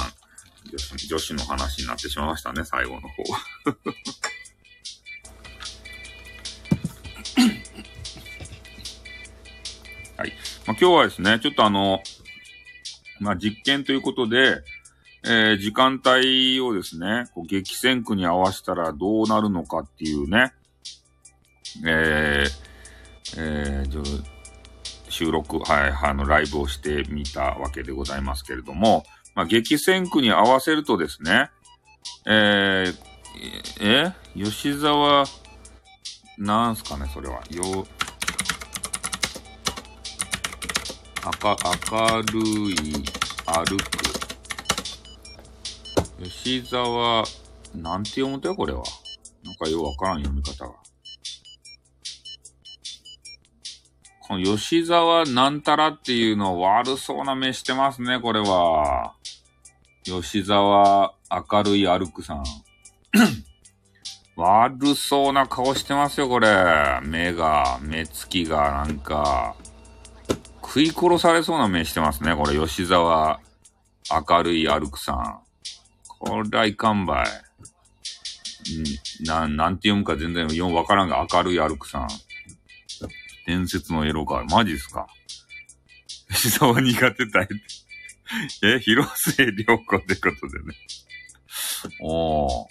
[1.08, 3.24] 女子の話になってしまいましたね、最後の方。
[10.68, 12.02] まあ、今日はですね、ちょっとあの、
[13.22, 14.64] まあ、実験ということで、
[15.23, 20.52] えー、時間帯をですね、こう激戦区に合わせたらどうなるのかっていうね、
[21.85, 22.49] えー、
[23.38, 24.23] えー、
[25.07, 31.49] 収録、はい、あの、ライブをしてみたわけでございますけれども、まあ、激戦区に合わせるとですね、
[32.26, 32.95] えー、
[33.80, 35.23] え吉沢、
[36.38, 37.41] なんすかね、それは。
[37.52, 37.88] よ、
[41.28, 41.58] 明、
[41.91, 42.40] 明る
[42.72, 42.76] い、
[43.45, 43.84] 歩く。
[46.24, 47.26] 吉沢、
[47.76, 48.82] なんて読むとよ、これは。
[49.44, 50.74] なんかようわからん読み方が。
[54.22, 59.14] この吉沢なんたらっていうの悪そうな目してますね、これは。
[60.04, 62.44] 吉沢明るい歩くさん。
[64.38, 66.48] 悪そうな顔してますよ、これ。
[67.04, 69.56] 目が、目つきが、なんか、
[70.78, 72.56] 食い殺されそうな目してますね、これ。
[72.56, 73.40] 吉沢
[74.30, 75.40] 明るい歩くさん。
[76.20, 77.28] これはいかんばい。
[79.24, 82.08] ん、な、なんて読むか全然読わからんが、明るい歩くさん。
[83.48, 84.56] 伝説のエロガール。
[84.56, 85.08] マジっすか？
[86.30, 87.48] 吉沢苦手たい。
[88.62, 90.76] え、広末涼子ってことでね。
[92.02, 92.68] おー。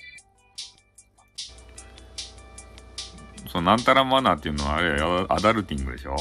[3.49, 6.15] そう、なんたらマナーっていうのはあれや、アダルティングでしょ？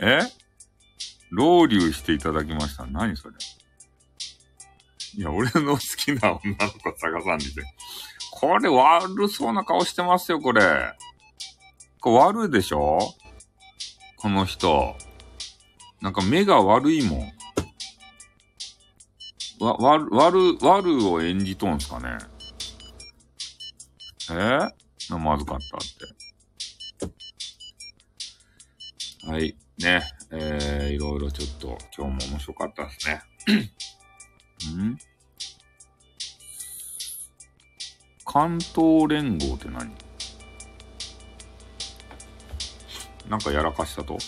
[0.00, 0.20] え？
[1.30, 2.86] ロウリュしていただきました。
[2.86, 3.34] 何それ
[5.14, 7.62] いや、俺の好きな女の子探さんでて。
[8.30, 10.62] これ悪そうな顔してますよ、これ。
[12.00, 12.98] これ悪いでしょ？
[14.16, 14.96] この人。
[16.00, 17.32] なんか目が悪いもん。
[19.60, 22.16] わ、悪、悪、悪を演じとんすかね
[24.30, 24.34] え？
[24.34, 24.70] ー、
[25.10, 25.80] なまずかったっ
[29.24, 29.26] て。
[29.26, 29.56] はい。
[29.78, 30.02] ね。
[30.30, 33.22] えー、いろいろちょっと今日も面白かったですね。
[34.76, 34.98] ん？
[38.24, 39.94] 関東連合って何？
[43.28, 44.18] なんかやらかしたと？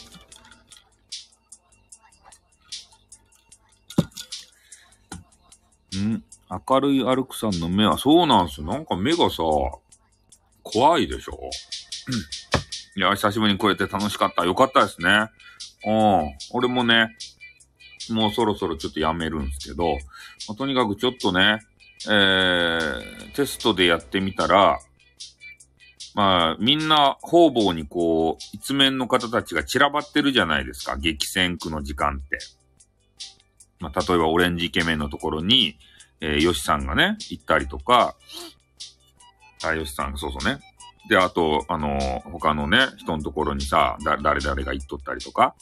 [5.97, 6.25] ん？
[6.69, 8.67] 明るいアルクさんの目は、そうなんすよ。
[8.67, 9.43] なんか目がさ、
[10.63, 11.39] 怖いでしょ？
[12.97, 14.45] いや、久しぶりにこうやって楽しかった。
[14.45, 15.31] よかったですね。
[15.87, 16.33] うん。
[16.53, 17.17] 俺もね、
[18.11, 19.93] もうそろそろちょっとやめるんですけど、
[20.49, 21.61] まあ、とにかくちょっとね、
[22.07, 24.79] えー、テストでやってみたら、
[26.15, 30.97] まあ、みんな方々にこう、一面の方たちが散らばってるじゃないですか。
[30.97, 32.39] 激戦区の時間って。
[33.79, 35.79] まあ、例えばオレンジイケメンのところに、
[36.21, 38.17] えー、ヨシさんがね、行ったりとか、
[39.63, 40.61] あ、ヨシさん、そうそうね。
[41.09, 45.55] で、あと、あの、他のね、人のところにさ、だ、誰々が行っとったりとか。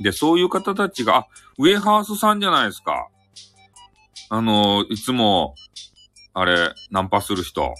[0.00, 3.08] で、そういう方たちが、あ、ウェハースさんじゃないですか。
[4.28, 5.54] あの、いつも、
[6.34, 7.74] あれ、ナンパする人。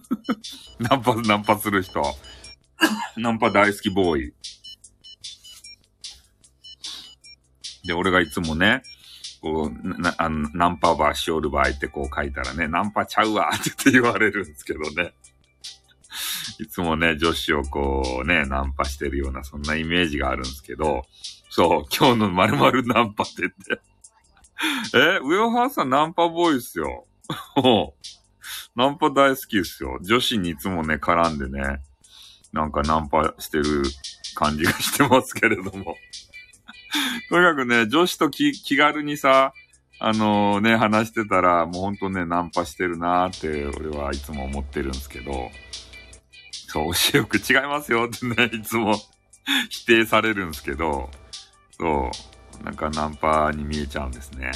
[0.80, 2.02] ナンパ、ナンパする人。
[3.16, 4.34] ナンパ大好きボーイ。
[7.86, 8.82] で、俺がいつもね、
[9.42, 15.12] こう、な、あの、ナンパバーしおる場合ってこう書いたらね、ナンパちゃうわって言われるんですけどね。
[16.58, 21.04] いつもね、女子をこうね、ナンパしてるような、そんなイメージがあるんですけど、
[21.50, 23.80] そう、今日の〇〇ナンパって言って。
[24.94, 27.06] え、ウヨハーさんナンパボーイっすよ。
[28.76, 29.98] ナンパ大好きっすよ。
[30.02, 31.80] 女子にいつもね、絡んでね、
[32.52, 33.64] なんかナンパしてる
[34.34, 35.96] 感じがしてますけれども。
[37.28, 39.52] とにかくね、女子と気気軽にさ、
[40.00, 45.50] あのー、ね、話してたら、もうほんとね、ナンパしてるなーって、俺はいつも思ってるんですけど、
[46.74, 49.00] そう、教よく違いますよってね、 いつも
[49.70, 51.08] 否定されるんですけど、
[51.78, 52.10] そ
[52.60, 54.50] う、なんかナンパに見えちゃうんですね。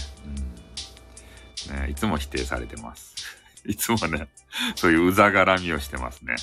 [1.70, 1.76] うん。
[1.76, 3.14] ね、いつも否定されてます。
[3.66, 4.28] いつもね、
[4.74, 6.34] そういううざがらみをしてますね。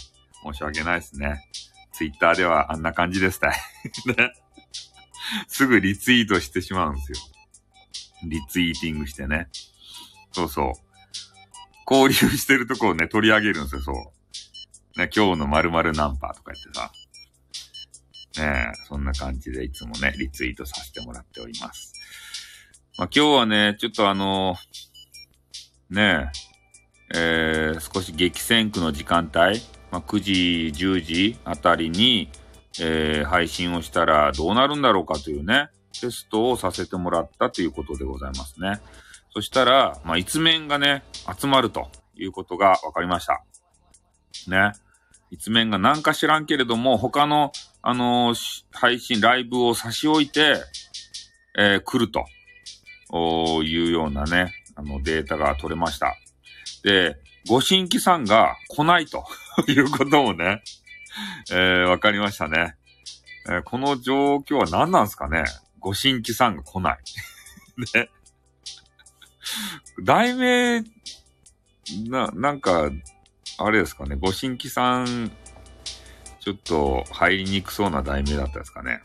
[0.44, 1.42] 申し訳ないですね。
[1.92, 3.60] ツイッターではあんな感じですたい。
[4.16, 4.32] ね。
[5.50, 7.18] すぐリツイートしてしまうんですよ。
[8.24, 9.50] リツイーティングしてね。
[10.32, 10.74] そうそう。
[11.86, 14.15] 交流してるとこをね、取り上げるんですよ、そう。
[14.98, 16.92] ね、今日の〇〇ナンパとか言ってさ。
[18.42, 21.94] ねえ、そんな感じでいつもね、リツイートさせてもらっております。
[22.98, 26.32] まあ、今日はね、ちょっとあのー、ね
[27.14, 29.60] え、えー、少し激戦区の時間帯、
[29.92, 32.30] まあ、9時、10時あたりに、
[32.80, 38.80] えー、配信をしたらどうなるんだろうかというね、テストをさせてもらったということでございますね。
[39.34, 41.04] そしたら、まあ、一面がね、
[41.38, 43.44] 集まるということが分かりました。
[44.48, 44.72] ね。
[45.36, 47.52] 一面が何か知らんけれども、他の、
[47.82, 50.64] あのー、配信、ライブを差し置いて、
[51.58, 52.26] えー、来ると、
[53.10, 56.16] おいうようなね、あの、データが取れました。
[56.84, 57.18] で、
[57.50, 59.26] ご新規さんが来ないと
[59.68, 60.64] いうこともね、
[61.52, 62.76] えー、わかりましたね。
[63.50, 65.44] え、この状況は何なんですかね
[65.80, 66.98] ご新規さんが来ない。
[67.94, 68.10] ね。
[70.02, 70.82] 題名、
[72.08, 72.90] な、なんか、
[73.58, 74.18] あれですかね。
[74.20, 75.32] ご新規さん、
[76.40, 79.02] ちょっと入りにくそうな題名だったですかね。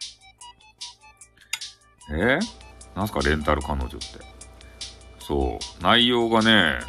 [2.10, 2.14] え？
[2.14, 2.40] ー、
[2.97, 3.98] なんすかレンタル彼女って。
[5.20, 5.82] そう。
[5.82, 6.81] 内容がね、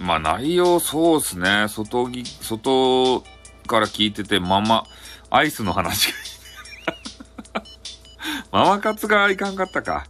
[0.00, 1.68] まあ内容そうっすね。
[1.68, 3.22] 外ぎ、外
[3.66, 4.84] から聞いてて、ママ、
[5.30, 6.18] アイスの話が
[8.50, 10.06] ママ 活がいかんかったか。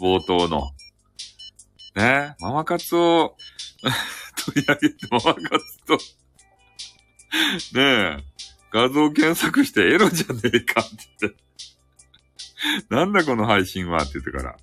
[0.00, 0.70] 冒頭の。
[1.94, 2.34] ね？
[2.40, 3.36] ママ活を
[4.44, 5.98] 取り上げて、ママ活と
[7.74, 8.16] ねえ、
[8.72, 11.48] 画像検索してエロじゃねえかって言って
[12.90, 14.56] なんだこの配信はって言ってから。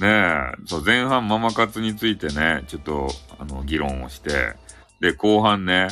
[0.00, 3.08] ねえ、そう、前半ママ活についてね、ちょっと、
[3.38, 4.54] あの、議論をして、
[5.00, 5.88] で、後半ね、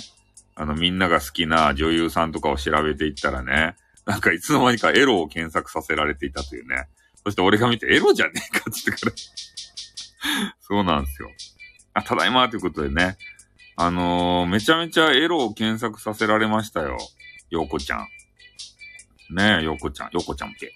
[0.55, 3.75] あの、みんなが好きな女優さんとかを調べていったらね、
[4.07, 6.89] なんかいつの間にかエロを検索させられていたというね。
[7.25, 9.13] そして俺が見てエロじゃねえかって言ってから
[10.61, 11.29] そうなんですよ。
[11.93, 13.17] あ、ただいまということでね。
[13.77, 16.97] あのー、めちゃめちゃエロを検索させられましたよ。
[17.51, 18.09] ようこちゃん。
[19.31, 20.11] ねえ、ようこちゃん。
[20.13, 20.73] ようこちゃんっけ。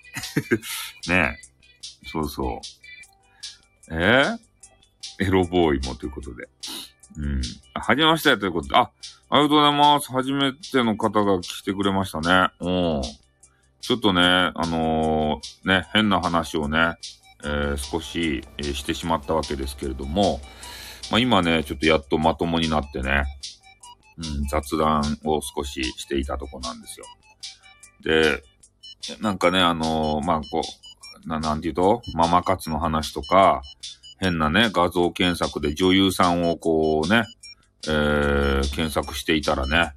[1.10, 2.06] ねえ。
[2.06, 2.60] そうそ
[3.88, 3.94] う。
[3.94, 6.48] えー、エロボーイもということで。
[7.16, 7.42] うん。
[7.74, 8.76] はじめましてということで。
[8.76, 8.90] あ、
[9.30, 10.12] ありがとうございます。
[10.12, 12.50] 初めての方が来てくれましたね。
[12.60, 13.02] うん。
[13.80, 16.96] ちょっとね、あのー、ね、変な話をね、
[17.42, 20.40] えー、少し、えー、してしまったわけですけれども、
[21.10, 23.24] まあ、今ね、ちょっとやっとまともになってね、
[24.18, 27.06] うん、雑談を少ししていたとこなんですよ。
[28.02, 28.42] で、
[29.20, 30.62] なんかね、あのー、まあ、こ
[31.24, 33.62] う、な、なんて言うと、ママ活の話とか、
[34.20, 37.24] 変なね、画像検索で女優さんをこうね、
[37.88, 39.94] えー、検索していたらね、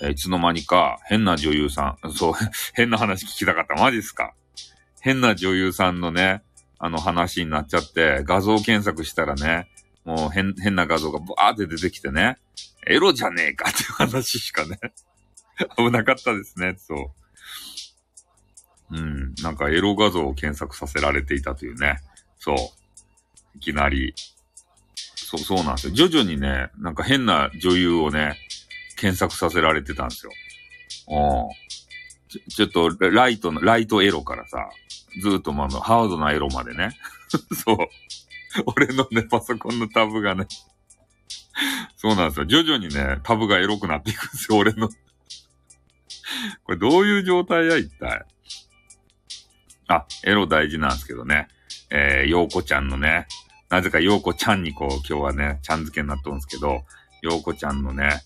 [0.00, 2.32] えー、いつの間にか変な女優さん、 そう、
[2.74, 3.74] 変な話聞きたかった。
[3.82, 4.34] マジっすか？
[5.00, 6.42] 変な女優さんのね、
[6.78, 9.68] あの話になっちゃって、画像検索したらね、
[10.04, 12.38] もう変、変な画像がバーって出てきてね、
[12.86, 14.78] エロじゃねえかっていう話しかね、
[15.76, 17.10] 危なかったですね、そう。
[18.96, 22.00] うん、なんかエロ画像を検索させられていたというね、
[22.38, 22.56] そう。
[23.56, 24.14] いきなり。
[25.16, 25.94] そう、そうなんですよ。
[25.94, 28.38] 徐々にね、なんか変な女優をね、
[28.96, 30.32] 検索させられてたんですよ。
[31.08, 31.50] うん。
[32.28, 34.68] ちょ、ちょっと、ライトの、ライトエロからさ、
[35.20, 36.96] ずっとまあの、ハードなエロまでね。
[37.64, 37.76] そう。
[38.66, 40.46] 俺のね、パソコンのタブがね。
[41.96, 42.46] そうなんですよ。
[42.46, 44.88] 徐々にね、タブがエロくなっていくんですよ、俺の。
[46.64, 48.24] これどういう状態や、一体。
[49.88, 51.48] あ、エロ大事なんですけどね。
[51.90, 53.26] えー、ようこちゃんのね、
[53.70, 56.84] なぜかようこちゃんにこう、今日はね、ちゃん付けになっとるんですけど、
[57.22, 58.22] ようこちゃんのね、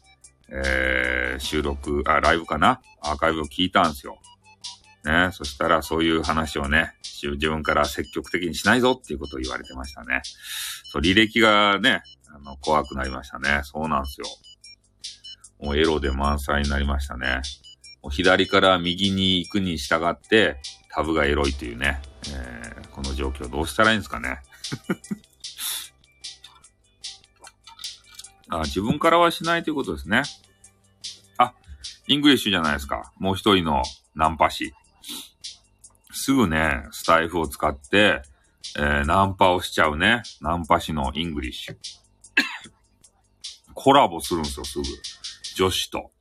[0.51, 2.81] えー、収録、あ、ライブかな？
[3.03, 4.19] アーカイブを聞いたんですよ。
[5.05, 6.95] ね、そしたらそういう話をね、
[7.27, 10.23] 自分から積極的にしないぞっていうことを言われてましたね。
[10.85, 12.03] そう、履歴がね、
[12.35, 13.61] あの、怖くなりましたね。
[13.65, 14.27] そうなんですよ。
[15.61, 17.43] もうエロで満載になりましたね。
[18.03, 20.57] もう左から右に行くに従って、
[20.91, 22.01] タブがエロいというね、
[22.33, 24.39] えー、この状況どうしたらいいんですかね。
[28.51, 30.23] あ自分からはしないということですね。
[31.37, 31.53] あ、
[32.07, 33.13] イングリッシュじゃないですか。
[33.19, 33.83] もう一人の
[34.15, 34.73] ナンパ師。
[36.29, 38.21] すぐね、スタエフを使って、
[38.77, 40.23] えー、ナンパをしちゃうね。
[40.43, 41.77] ナンパ師のイングリッシュ。
[43.73, 44.85] コラボするんですよ、すぐ。
[45.57, 46.13] 女子と。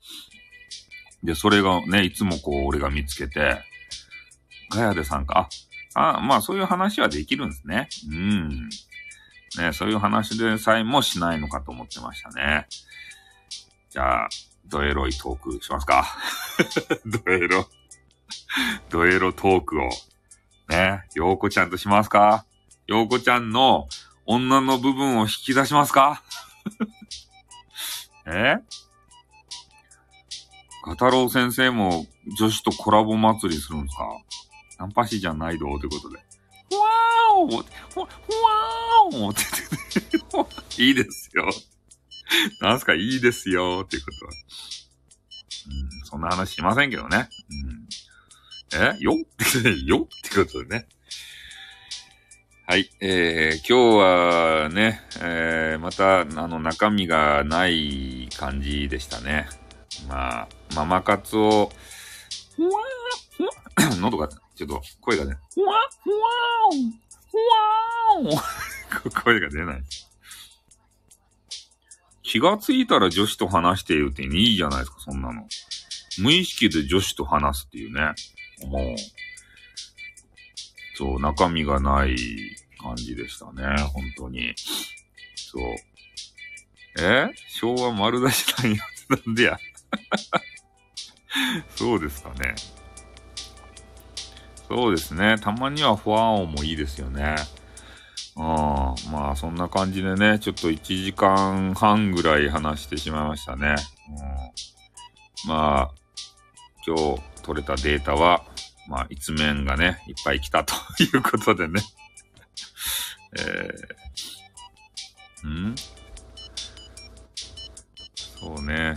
[1.23, 3.61] で、それがね、いつもこう、俺が見つけて、
[4.69, 5.49] ガヤで参加、
[5.93, 7.89] あ、あまあそういう話はできるんですね。
[8.09, 8.69] うん。
[9.57, 12.65] ね、そういう話でさえもしないのかと思ってましたね。
[13.89, 14.29] じゃあ、
[14.67, 16.07] ドエロいトークしますか。
[17.05, 17.67] ドエロ。
[18.90, 19.90] ドエロトークを。
[20.70, 22.45] ね、ヨーコちゃんとしますか？
[22.88, 23.88] ヨーコちゃんの
[24.26, 26.24] 女の部分を引き出しますか？
[28.28, 28.58] え？
[30.86, 32.06] ガタロウ先生も
[32.38, 34.04] 女子とコラボ祭りするんですか？
[34.80, 36.18] ナンパ師じゃないどということで。
[36.18, 39.41] わーおふわーおって
[40.32, 41.49] 言って いいですよ。
[42.62, 42.94] なんすか？
[42.94, 44.32] いいですよっていうことは。
[45.70, 47.30] うん、そんな話しませんけどね。
[47.49, 47.88] うん、
[48.73, 48.95] え？
[48.99, 49.14] よ？
[49.14, 49.26] っ
[49.64, 50.07] てよ？
[50.27, 50.88] ってことでね。
[52.65, 52.89] はい。
[52.99, 59.48] えー、今日はね、えー、また、あの、中身がない感じでしたね。
[60.10, 61.72] まあ、ママ活を、
[62.57, 65.73] ふわー、喉がちょっと声がね、ふわ
[66.03, 66.91] ふわー
[68.22, 69.84] ふわー 声が出ない。
[72.23, 75.48] 気がついたら女子と話しているっていいじゃないですか、そんなの。
[76.19, 78.14] 無意識で女子と話すっていうね。
[78.65, 78.95] もう、
[80.95, 82.15] そう、中身がない
[82.81, 84.53] 感じでしたね、本当に。
[85.35, 85.75] そう。
[86.99, 87.29] え？
[87.47, 88.79] 昭和丸出しなんや。
[89.25, 89.59] なんでや？
[91.75, 92.55] そうですかね。
[94.67, 95.38] そうですね。
[95.39, 97.35] たまにはファン音もいいですよね。
[98.35, 98.43] うん。
[99.11, 103.75] まあ、そんな感じでね、ちょっと1時間半ぐらい話してしまいましたね。
[105.45, 105.91] うん、まあ、
[106.85, 108.44] 今日取れたデータは、
[108.90, 111.82] まあ、一面がね、いっぱい来たと いうことでね。
[113.40, 115.76] えー、ん？
[118.40, 118.95] そうね。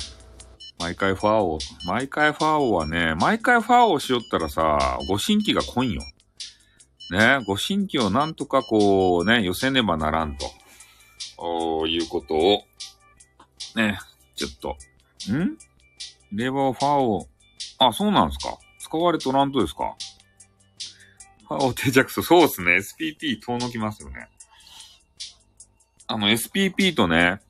[0.78, 6.02] 毎回ファーを、毎回ファーをはね、毎回ファーをしよったらさ、ご新規が来んよ。
[7.10, 10.51] ね、ご新規をなんとかこうね、寄せねばならんと、
[11.36, 12.62] おいうことを、
[13.77, 13.98] ね、
[14.36, 14.77] ちょっと、
[15.32, 15.59] ん？
[16.32, 17.28] レバファーを、
[17.78, 18.58] あ、そうなんですか？
[18.78, 19.94] 使われとらんとですか？
[21.48, 22.26] ファーを定着する。
[22.26, 22.76] そうですね。
[22.76, 24.28] SPP 遠のきますよね。
[26.06, 27.40] あの SPP とね、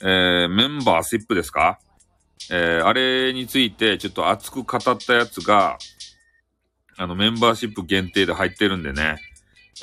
[0.00, 1.78] えー、メンバーシップですか？
[2.50, 5.78] えー、あれについてちょっと熱く語ったやつが、
[6.96, 9.18] あの、メンバーシップ限定で入ってるんでね、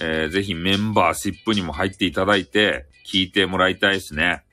[0.01, 4.43] えー、ぜひメンバーシップにも入っていただいて、聞いてもらいたいですね。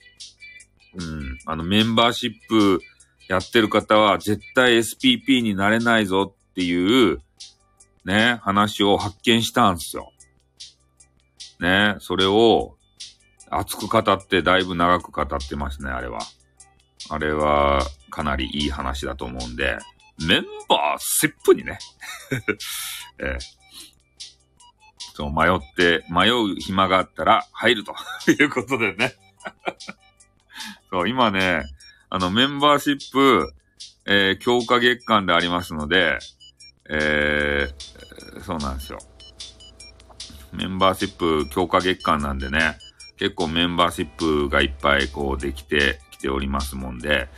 [0.94, 1.38] うん。
[1.46, 2.80] あの、メンバーシップ
[3.28, 7.20] やってる方は絶対 SPP になれないぞっていう、
[8.04, 10.12] ね、話を発見したんですよ。
[11.60, 12.76] ね、それを
[13.50, 16.20] 熱く語ってだいぶ長く語ってますね、あれは。
[17.10, 19.78] あれはかなりいい話だと思うんで、
[20.26, 21.78] メンバーシップにね
[23.18, 23.38] えー、
[25.14, 27.94] そう、迷って、迷う暇があったら入ると
[28.30, 29.14] いうことでね
[30.90, 31.64] そう、今ね、
[32.14, 33.52] あの、メンバーシップ、
[34.06, 36.20] えー、強化月間でありますので、
[36.88, 39.00] えー、そうなんですよ。
[40.52, 42.78] メンバーシップ強化月間なんでね、
[43.16, 47.30] 結構メンバーシップがいっぱいこうできてきておりますもんで、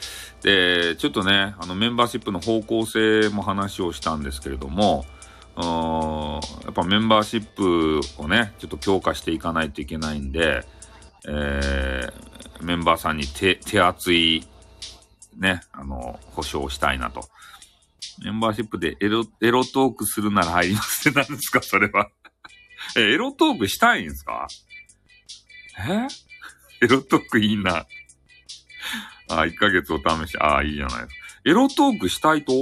[0.43, 5.07] で、ちょっとね、あのメンバーシップの方向性も話をしたんですけれども、
[5.57, 10.67] やっぱメンバーシップをね、ちょっと強化していかないといけないんで、
[11.27, 14.47] えー、メンバーさんに手、手厚い、
[15.39, 17.29] ね、あの、保証したいなと。
[18.25, 22.09] メンバーシップでエロ、エロトークするなら入りますって 何ですかそれは
[22.97, 24.47] え、エロトークしたいんですか？
[25.79, 26.07] え？
[26.85, 27.87] エロトークいいな。
[29.29, 30.39] あ、1ヶ月お試し。
[30.39, 31.13] ああ、いいじゃないですか。
[31.45, 32.53] エロトークしたいと？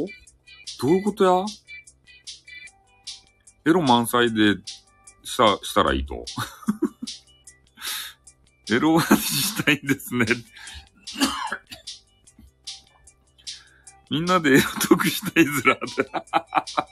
[0.80, 1.44] どういうことや？
[3.66, 4.56] エロ満載で
[5.22, 6.24] した、したらいいと？
[8.74, 10.26] エロ話したいんですね。
[14.10, 15.78] みんなでエロトークしたいずら。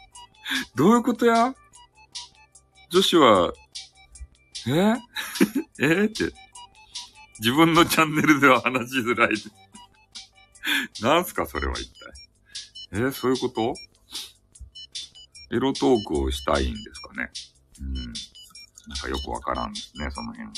[0.75, 1.55] どういうことや？
[2.91, 3.53] 女子は、
[4.67, 4.95] え？
[5.81, 6.05] え？
[6.05, 6.33] って。
[7.39, 9.31] 自分のチャンネルでは話しづらい。
[11.03, 11.47] なんすか？
[11.47, 12.13] それは一体。
[12.93, 12.97] え？
[12.99, 13.75] ー、そういうこと？
[15.55, 17.31] エロトークをしたいんですかね？
[17.81, 17.95] うん。
[17.95, 18.13] なん
[19.01, 20.53] かよくわからんですね、その辺は。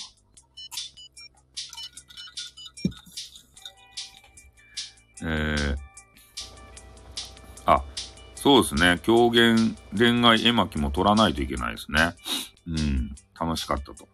[5.27, 5.77] えー、
[8.45, 9.01] そうですね。
[9.03, 12.15] 狂言恋愛絵巻も取らないといけないですね。
[12.67, 13.15] うん。
[13.41, 14.05] 楽しかったと。
[14.05, 14.07] い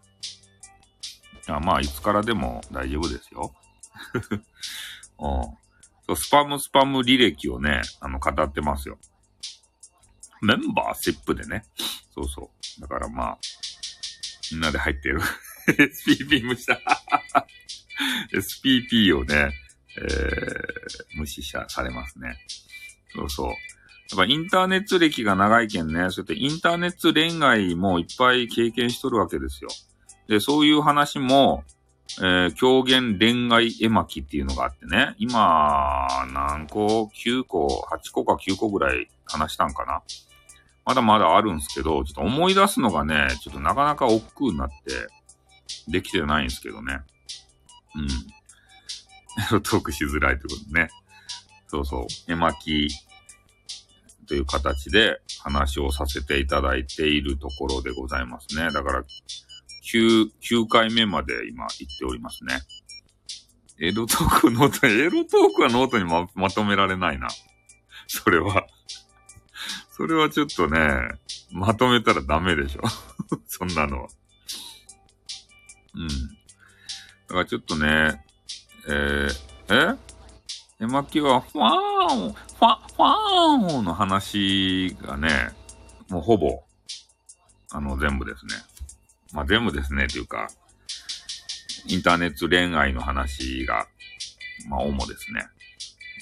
[1.48, 3.52] や、まあ、いつからでも大丈夫ですよ。
[6.08, 6.16] うん。
[6.16, 9.00] スパムスパム履歴をね、あの、語ってますよ。
[10.42, 11.64] メンバーシップでね。
[12.14, 12.80] そうそう。
[12.80, 13.38] だからまあ、
[14.52, 15.20] みんなで入ってる。
[15.66, 16.80] SPP 無視だ。
[18.32, 19.50] SPP をね、
[20.00, 22.36] えー、無視されますね。
[23.12, 23.79] そうそう。
[24.10, 29.70] やっぱインターネット歴が長いけんね、そうやってインターネット恋愛もいっぱい経験しとるわけですよ。
[30.28, 31.64] で、そういう話も、
[32.18, 40.02] えー、狂言恋愛絵巻っていうのがあってね、今、何個 ?9 個、8個か9個ぐらい話したんかな
[40.84, 44.74] まだまだあるんですけど、ちょっと思い出すのがね、ちょっとなかなか億劫になって、
[45.88, 47.00] できてないんですけどね。
[47.94, 49.60] うん。
[49.62, 50.88] トークしづらいってことね。
[51.68, 52.06] そうそう。
[52.26, 52.88] 絵巻
[54.30, 58.70] という形で話をさせていただいているところでございますね。
[58.70, 59.02] だから、
[59.92, 62.60] 9、9回目まで今行っておりますね。
[63.80, 67.26] エロトークノート、エロトークはノートにままとめられないな。
[68.06, 68.68] それは
[69.90, 70.78] それはちょっとね、
[71.50, 72.82] まとめたらダメでしょ。
[73.48, 74.08] そんなのは。
[75.94, 76.08] うん。
[76.08, 76.14] だ
[77.30, 78.24] からちょっとね、
[78.86, 80.09] えー、え？
[80.80, 85.28] 絵巻は、ファーン、ファ、ファーンの話がね、
[86.08, 86.62] もうほぼ、
[87.70, 88.54] あの、全部ですね。
[89.34, 90.48] まあ、全部ですね、というか、
[91.86, 93.88] インターネット恋愛の話が、
[94.70, 95.46] まあ、主ですね。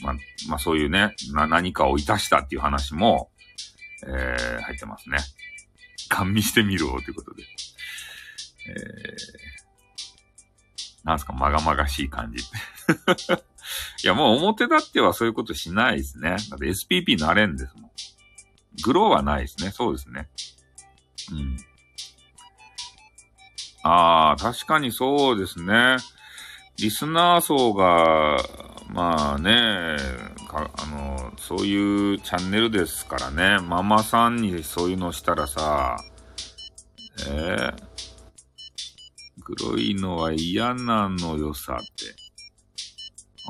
[0.02, 0.14] まあ、
[0.48, 3.30] まあ、そういうね、な、何かをいたしたっていう話も、
[4.08, 5.18] えー、入ってますね。
[6.08, 7.44] ガン見してみろ、ということで。
[8.70, 12.42] えー、なんすか、まがまがしい感じ。
[14.04, 16.30] いや、もう表立ってはそういうことしないですね。
[16.30, 17.90] だって SPP なれんですもん。
[18.82, 19.70] グローはないですね。
[19.70, 20.28] そうですね。
[21.32, 21.56] うん。
[23.82, 25.96] ああ、確かにそうですね。
[26.78, 28.38] リスナー層が、
[28.88, 29.96] まあね、
[30.48, 35.96] かあの、そういうチャンネルですからね、ママさんにそういうのしたらさ、
[37.28, 37.74] えー、
[39.42, 42.27] 黒いのは嫌なのよさって。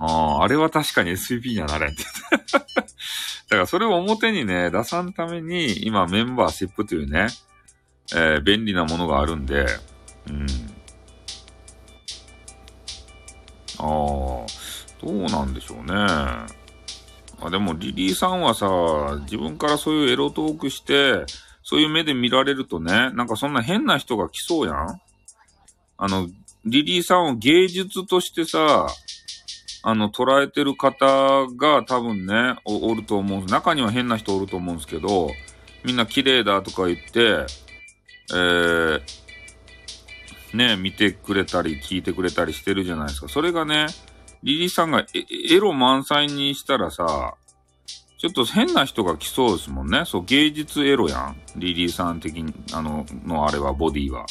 [0.01, 2.05] ああ、あれは確かに SPP にはなれんって。
[2.53, 7.29] だからそれを表にね、出さんために、今メンバーシップというね、
[8.15, 9.67] えー、便利なものがあるんで、
[10.29, 10.47] うん。
[13.79, 14.47] ああ、ど
[15.05, 15.95] うなんでしょうね。
[17.41, 18.67] あ、でもリリーさんはさ、
[19.23, 21.25] 自分からそういうエロトークして、
[21.63, 25.01] そういう目で見られるとね、なんかそんな変な人が来そうやん
[25.99, 26.29] あの、
[26.65, 28.89] リリーさんを芸術としてさ、
[29.83, 33.45] あの、捉えてる方が多分ね、おると思う。
[33.47, 35.31] 中には変な人おると思うんですけど、
[35.85, 37.47] みんな綺麗だとか言って、
[38.31, 39.01] えー、
[40.55, 43.29] ね、見てくれたり聞いてくれたりしてるじゃないですか。
[43.29, 43.87] それがね、
[44.43, 45.07] リリーさんが
[45.51, 47.35] エロ満載にしたらさ、
[48.19, 50.03] ちょっと変な人が来そうですもんね。
[50.05, 51.37] そう、芸術エロやん。
[51.55, 54.27] リリーさん的に、あの、のあれは、ボディは。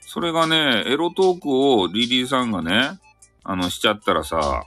[0.00, 2.98] それがね、エロトークをリリーさんがね、
[3.44, 4.64] あの、しちゃったらさ、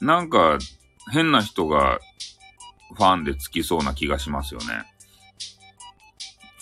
[0.00, 0.58] なんか、
[1.12, 1.98] 変な人が
[2.94, 4.66] ファンでつきそうな気がしますよね。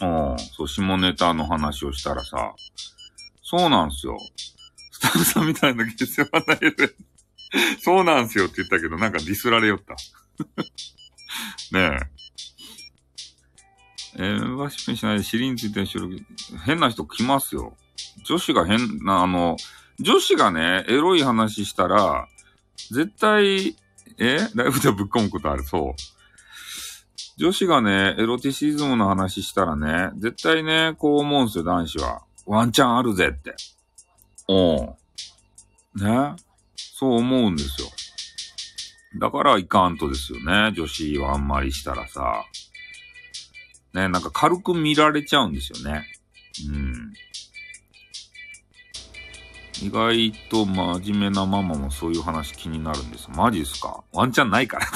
[0.00, 0.38] うん。
[0.38, 2.54] そう、下ネタの話をしたらさ、
[3.42, 4.18] そうなんすよ。
[4.92, 6.94] スタッフさんみたいな下世話ないで。
[7.80, 9.94] そうなんすよって言ったけど、なんかディスられよった。
[11.72, 12.18] ねえ。
[14.16, 16.16] えー、ワシペンしないで尻について収録、
[16.64, 17.76] 変な人来ますよ。
[18.24, 19.56] 女子が変な、あの、
[20.00, 22.28] 女子がね、エロい話したら、
[22.90, 23.76] 絶対、
[24.18, 24.38] え？
[24.54, 25.94] ライブでぶっ込むことあるそう。
[27.36, 32.22] 女子がね、エロティシズムの話したらね、絶対ね、こう思うんすよ、男子は。
[32.46, 33.54] ワンチャンあるぜって。
[34.46, 34.86] おん。
[35.94, 36.36] ね？
[36.76, 37.88] そう思うんですよ。
[39.20, 40.72] だからいかんとですよね。
[40.74, 42.44] 女子はあんまりしたらさ。
[43.94, 46.04] ね、なんか軽く見られちゃうんですよね。
[46.68, 47.12] うん。
[49.80, 53.30] 意外と真面目なママもそういう話気になるんです。
[53.30, 54.02] マジっすか？
[54.12, 54.86] ワンチャンないから。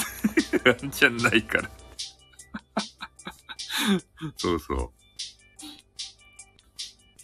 [0.65, 1.69] ワンチャンないから
[4.37, 4.89] そうそう。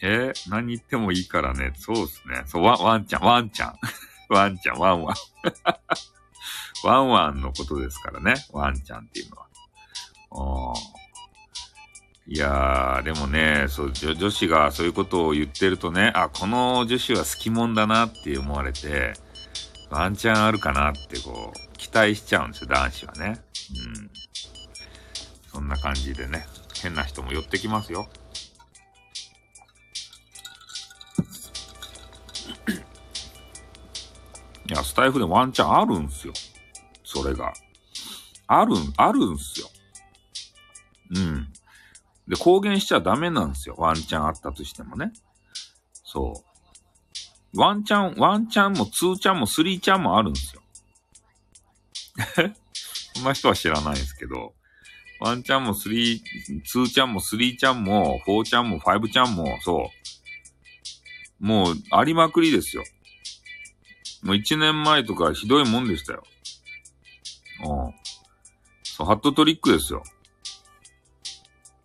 [0.01, 1.73] えー、何言ってもいいからね。
[1.75, 2.43] そうっすね。
[2.45, 3.75] そう、ワン、ワンちゃん、ワンちゃん。
[4.33, 5.15] ワンちゃん、ワンワン。
[6.83, 8.35] ワンワンのことですからね。
[8.51, 9.47] ワンちゃんっていうのは。
[10.31, 10.73] あ
[12.31, 19.13] いやー、でもね、そう、女子がそういうことを言ってるとね、あ、この女子は好きもんだなって思われて、
[19.89, 23.41] ワンチャンあるかなってこう、期待しちゃうんですよ、男子はね。
[23.95, 24.11] うん。
[25.51, 26.45] そんな感じでね、
[26.83, 28.07] 変な人も寄ってきますよ。
[34.67, 36.33] いや、スタイフでワンチャンあるんすよ。
[37.03, 37.51] それが。
[38.45, 39.67] あるん、あるんすよ。
[41.15, 41.47] うん。
[42.29, 43.75] で、公言しちゃダメなんですよ。
[43.77, 45.11] ワンチャンあったとしてもね。
[46.03, 46.43] そ
[47.53, 47.59] う。
[47.59, 50.61] ワンチャン、ワンチャンもツーチャンもスリーチャンもあるんですよ。
[53.15, 54.53] そんな人は知らないですけど、
[55.19, 56.21] ワンチャンもスリー、
[56.65, 59.89] ツーチャンもスリーチャンも、フォーチャンもファイブチャンも、そ
[61.41, 61.45] う。
[61.45, 62.83] もう、ありまくりですよ。
[64.21, 66.23] もう一年前とかひどいもんでしたよ。
[67.61, 67.93] うん。
[68.83, 70.03] そう、ハットトリックですよ。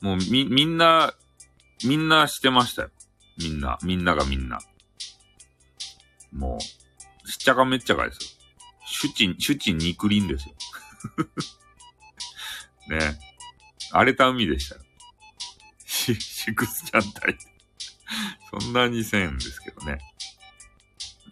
[0.04, 1.14] もうみ、みんな、
[1.82, 2.90] みんなしてましたよ。
[3.38, 3.78] みんな。
[3.82, 4.58] みんながみんな。
[6.30, 6.60] もう、
[7.30, 8.20] しっちゃかめっちゃかですよ。
[8.84, 10.54] シュチン、シュチン肉林ですよ。
[13.00, 13.18] ね。
[13.92, 14.82] 荒れた海でしたよ。
[15.86, 17.38] シ、シクスちゃん隊。
[18.60, 19.96] そんなにせんですけどね。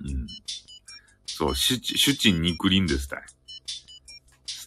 [0.00, 0.26] うん。
[1.26, 3.22] そう、シュチ、シュチン肉林ですたい。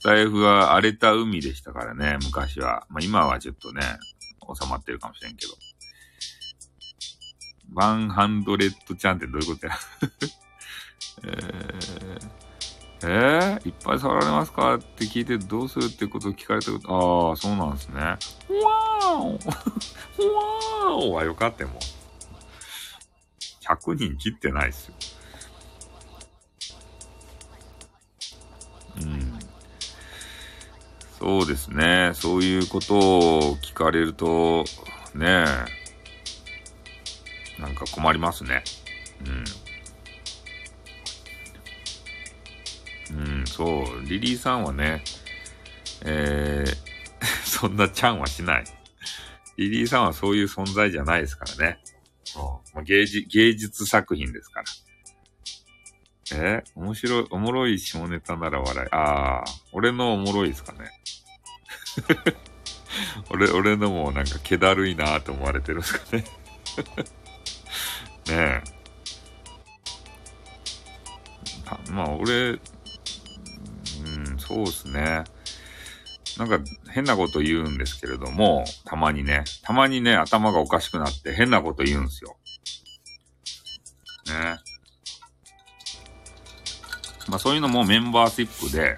[0.05, 2.85] タイフは荒れた海でしたからね、昔は。
[2.89, 3.81] まあ今はちょっとね、
[4.61, 5.53] 収まってるかもしれんけど。
[7.73, 9.73] ワンハンドレッドちゃんってどういうことや？
[11.25, 12.29] えー、
[13.01, 14.75] えー、いっぱい触られますか？
[14.75, 18.01] って聞いてどうするってことを聞かれたこと、ああ、そうなんですね。
[18.01, 21.79] わーおわーおはよかってもう。
[23.67, 24.93] 100人切ってないっすよ。
[28.97, 29.24] うん。
[31.19, 32.11] そうですね。
[32.13, 34.65] そういうことを聞かれると、
[35.13, 35.45] ね
[37.59, 38.63] なんか困りますね。
[39.25, 39.45] うん。
[43.39, 44.05] うん、そう。
[44.05, 45.03] リリーさんはね、
[46.03, 46.75] えー、
[47.47, 48.65] そんなちゃんはしない。
[49.57, 51.79] リリーさんはそういう存在じゃないですからね。
[52.81, 54.65] う芸術芸術作品ですから。
[56.33, 58.89] え面白い、おもろい下ネタなら笑い。
[58.91, 60.91] ああ、俺のおもろいですかね。
[63.29, 66.25] 俺、俺のもなんか気だるいなって思われてるんですかね
[68.27, 68.75] ねえ。
[71.91, 72.59] まあ、俺、うん、
[74.39, 75.23] そうっすね。
[76.37, 82.35] なんか変なこと言うんですけれども、たまにね、たまにね、頭がおかしくなって変なこと言うんですよ。
[84.27, 84.74] ねえ。
[87.27, 88.97] まあそういうのもメンバーシップで、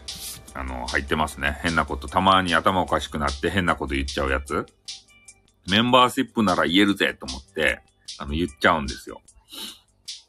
[0.53, 1.59] あの、入ってますね。
[1.61, 4.65] 変なこと、たまに頭おかしくなって変なこと言っちゃうやつ。
[5.69, 7.81] メンバーシップなら言えるぜと思って、
[8.17, 9.21] あの、言っちゃうんですよ。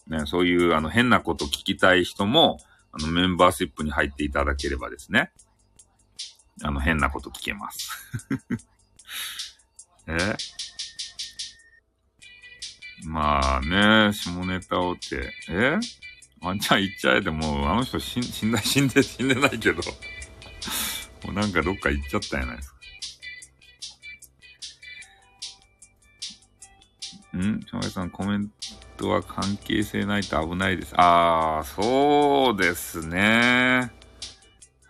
[0.08, 2.58] ね、そういう、あの、変なこと聞きたい人も、
[2.92, 5.30] あの、メンバーシップに入っていただければですね。
[6.62, 7.90] あの、変なこと聞けます。
[10.08, 10.36] え？
[13.04, 15.78] まあね、下ネタをって、え？
[16.40, 19.82] ワンちゃん言っちゃえでもあの人死ん死んだ、死んで、死んでないけど
[21.24, 22.78] もうなんかどっか行っちゃったんやないですか。
[27.38, 27.60] ん？
[27.60, 28.50] ちょさん、コメン
[28.96, 30.94] トは関係性ないと危ないです。
[30.96, 33.92] ああ、そうですね。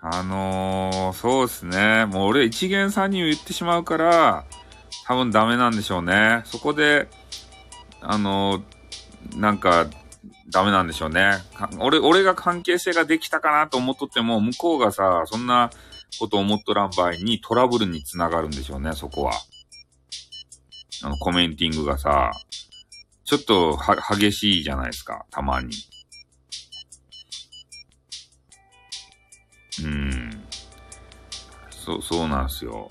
[0.00, 2.06] あのー、そうですね。
[2.06, 4.44] もう俺一元さんに言ってしまうから、
[5.06, 6.42] 多分ダメなんでしょうね。
[6.44, 7.08] そこで、
[8.00, 9.86] あのー、なんか、
[10.50, 11.32] ダメなんでしょうね。
[11.78, 15.70] 俺、俺が関係性ができたかなと思っとっても、向こうがさ、そんな
[16.18, 19.32] こと思っとらん場合にトラブルにつながるんでしょうね、そこは。
[21.04, 22.32] あの、コメンティングがさ、
[23.24, 25.70] ちょっとは、激しいじゃないですか、たまに。
[29.84, 30.44] うん。
[31.70, 32.88] そう、そうなんすよ。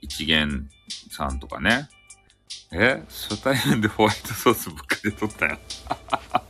[0.00, 0.68] 一元
[1.10, 1.88] さんとかね。
[2.72, 5.58] え初対面でホワイトソースぶっかけとったよ。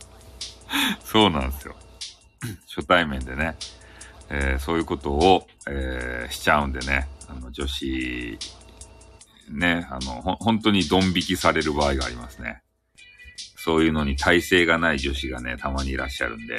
[1.03, 1.75] そうなんですよ。
[2.75, 3.55] 初対面でね。
[4.29, 7.07] えー、そういうことを、えー、しちゃうんでね。
[7.29, 8.37] あの、女子、
[9.49, 12.61] ね、あの、本当にドン引きされる場合がありますね。
[13.55, 16.57] そういうのに耐性がない女子がね、たまにいらっしゃるんで。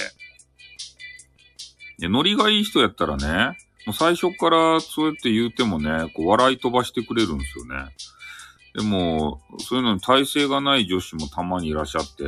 [1.98, 7.90] で、ノリがいい人やったらね、もう最初からそうやって言うてもね、こう笑い飛ばしてくれるんですよね。
[8.78, 12.22] でも、そういうのに耐性がない女子もたまにいらっしゃって、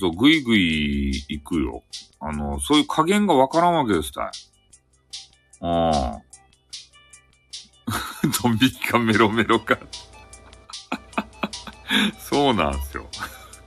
[0.00, 1.82] そう、ぐいぐい行くよ。
[2.20, 4.30] あの、そういう加減がわからんわけです、たい。
[5.60, 6.20] ああ。
[8.42, 9.78] ドン引きかメロメロか
[12.18, 13.10] そうなんですよ。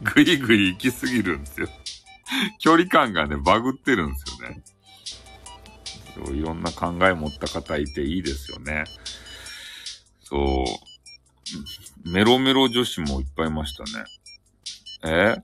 [0.01, 1.69] ぐいぐい行きすぎるんですよ。
[2.57, 4.63] 距離感がね、バグってるんですよね。
[6.15, 8.85] そういろんな考え持った方いていいですよね。
[10.23, 10.94] そう。
[12.03, 14.05] メロメロ女子もいっぱいいましたね。
[15.03, 15.35] え？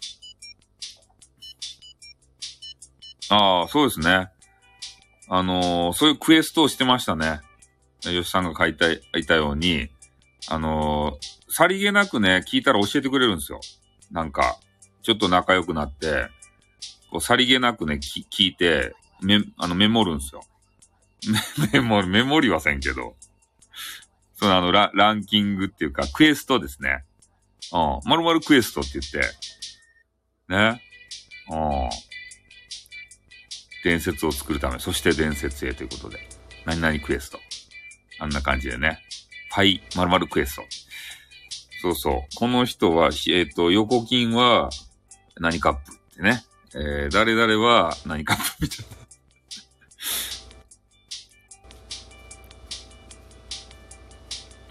[3.29, 4.29] ああ、そうですね。
[5.29, 7.39] あのー、そういうクエストをしてましたね。
[8.01, 9.89] 吉さんが書いた、いたように、
[10.49, 13.61] あのー、さりげなくね、聞いたら教えてくれるんですよ。
[14.11, 14.57] なんか、
[15.01, 16.27] ちょっと仲良くなって、
[17.09, 20.43] こう、さりげなくね、聞いて、メ、あの、メモるんですよ。
[21.71, 23.15] メモ、メモりはせんけど。
[24.41, 27.03] そのあのラ、ランキングっていうか、クエストですね。
[27.71, 28.09] うん。
[28.09, 29.21] まるまるクエストって言って、
[30.49, 30.81] ね。
[31.51, 31.89] うん。
[33.83, 36.17] 伝説を作るため、そして伝説へということで。
[36.65, 37.37] 何々クエスト。
[38.19, 38.97] あんな感じでね。
[39.51, 40.63] パイ、まるまるクエスト。
[41.83, 42.35] そうそう。
[42.35, 44.71] この人は、えっ、ー、と、横金は
[45.39, 46.43] 何カップってね。
[46.73, 49.00] えー、誰々は何カップみたいな。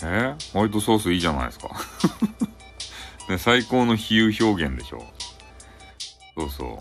[0.05, 0.35] え？
[0.53, 1.69] ホワイトソースいいじゃないですか
[3.29, 5.05] ね、最高の比喩表現でしょ。
[6.37, 6.79] そうそう。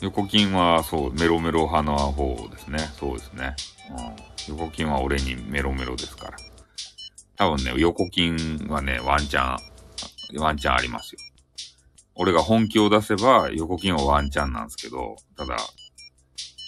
[0.00, 2.78] 横金は、そう、メロメロ派の方ですね。
[2.98, 3.54] そうですね。
[4.48, 6.36] うん、横金は俺にメロメロですから。
[7.36, 11.20] 多分ね、横金はね、ワンチャン、ワンチャンありますよ。
[12.14, 15.56] 俺が本気を出せば、横金はワンチャンなんですけど、ただ、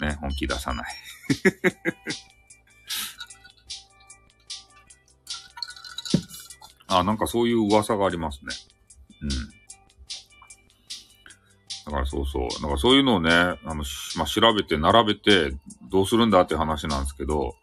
[0.00, 0.86] ね、本気出さない。
[6.90, 8.54] あ、なんかそういう噂がありますね。
[9.22, 9.28] うん。
[11.86, 12.48] だからそうそう。
[12.62, 13.84] だかそういうのをね、あの、
[14.16, 15.56] まあ、調べて並べて
[15.90, 17.54] どうするんだって話なんですけど、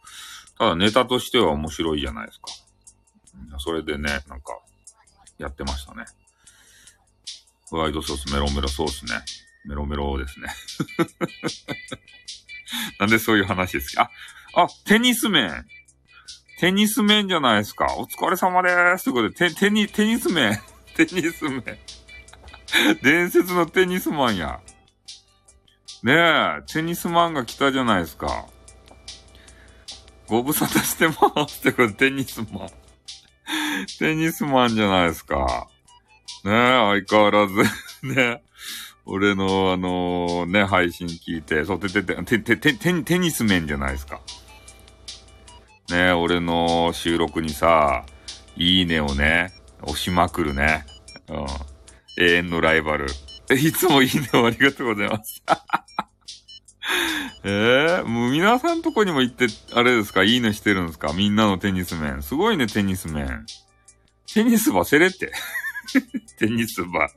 [0.57, 2.47] ただネタとしては面白いじゃないですか。
[3.59, 4.59] それでね、なんか、
[5.37, 6.05] やってましたね。
[7.69, 9.13] フワイドソースメロメロソースね。
[9.65, 10.47] メロメロですね。
[12.99, 14.09] なんでそういう話ですか
[14.53, 15.67] あ、あ、テニス面。
[16.59, 17.95] テニス面じゃないですか。
[17.97, 19.05] お疲れ様でーす。
[19.05, 20.59] ということで、テ、テニ、テニス面。
[20.97, 21.63] テニス面。
[23.03, 24.59] 伝説のテニスマンや。
[26.01, 28.47] ねえ、テニスマンが来たじゃないですか。
[30.27, 31.59] ご無沙汰してます。
[31.59, 32.69] ってことテニスマン。
[33.99, 35.67] テニスマンじゃないですか。
[36.43, 37.53] ねえ、相変わらず
[38.01, 38.41] ね。
[39.05, 44.19] 俺の、あのー、ね、配信聞いて、そう、て、て、て、て、て、て、テニス面じゃないですか。
[45.89, 48.05] ね、俺の収録にさ、
[48.55, 49.53] いいねをね、
[49.83, 50.85] 押しまくるね。
[51.29, 51.45] うん。
[52.19, 53.07] 永遠のライバル。
[53.51, 55.43] いつもいいねをありがとうございます。
[57.43, 60.23] えー、もう皆さんとこにも行って、あれですか？
[60.23, 61.13] いいねしてるんですか？
[61.13, 62.21] みんなのテニス面。
[62.23, 63.45] すごいね、テニス面。
[64.33, 65.31] テニス場せれって。
[66.39, 67.07] テニス場。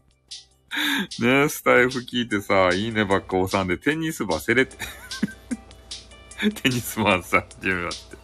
[1.21, 4.77] ねスタイフ聞いてさ、いいねばっか押さんで、テニス場せれって。
[6.63, 8.20] テニスマンさん、自分だって。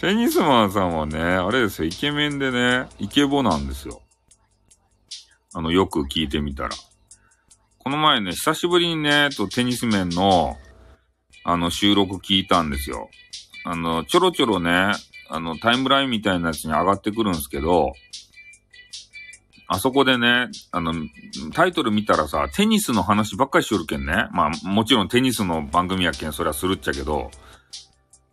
[0.00, 4.00] テニスマンさんはね、あれですよ、イケメンでね、イケボなんですよ。
[5.52, 6.70] あの、よく聞いてみたら。
[7.76, 10.56] この前ね、久しぶりにね、とテニス面の、
[11.44, 13.10] あの、収録聞いたんですよ。
[13.66, 14.92] あの、ちょろちょろね、
[15.28, 17.92] あの、タイムラインみたいなやつに上がってくるんですけど、
[19.68, 20.94] あそこでね、あの、
[21.52, 24.28] タイトル見たらさ、テニスの話ばっかりしよるけんね。
[24.32, 27.30] まあ、もちろんテニスの番組やけん、それはするっちゃけど、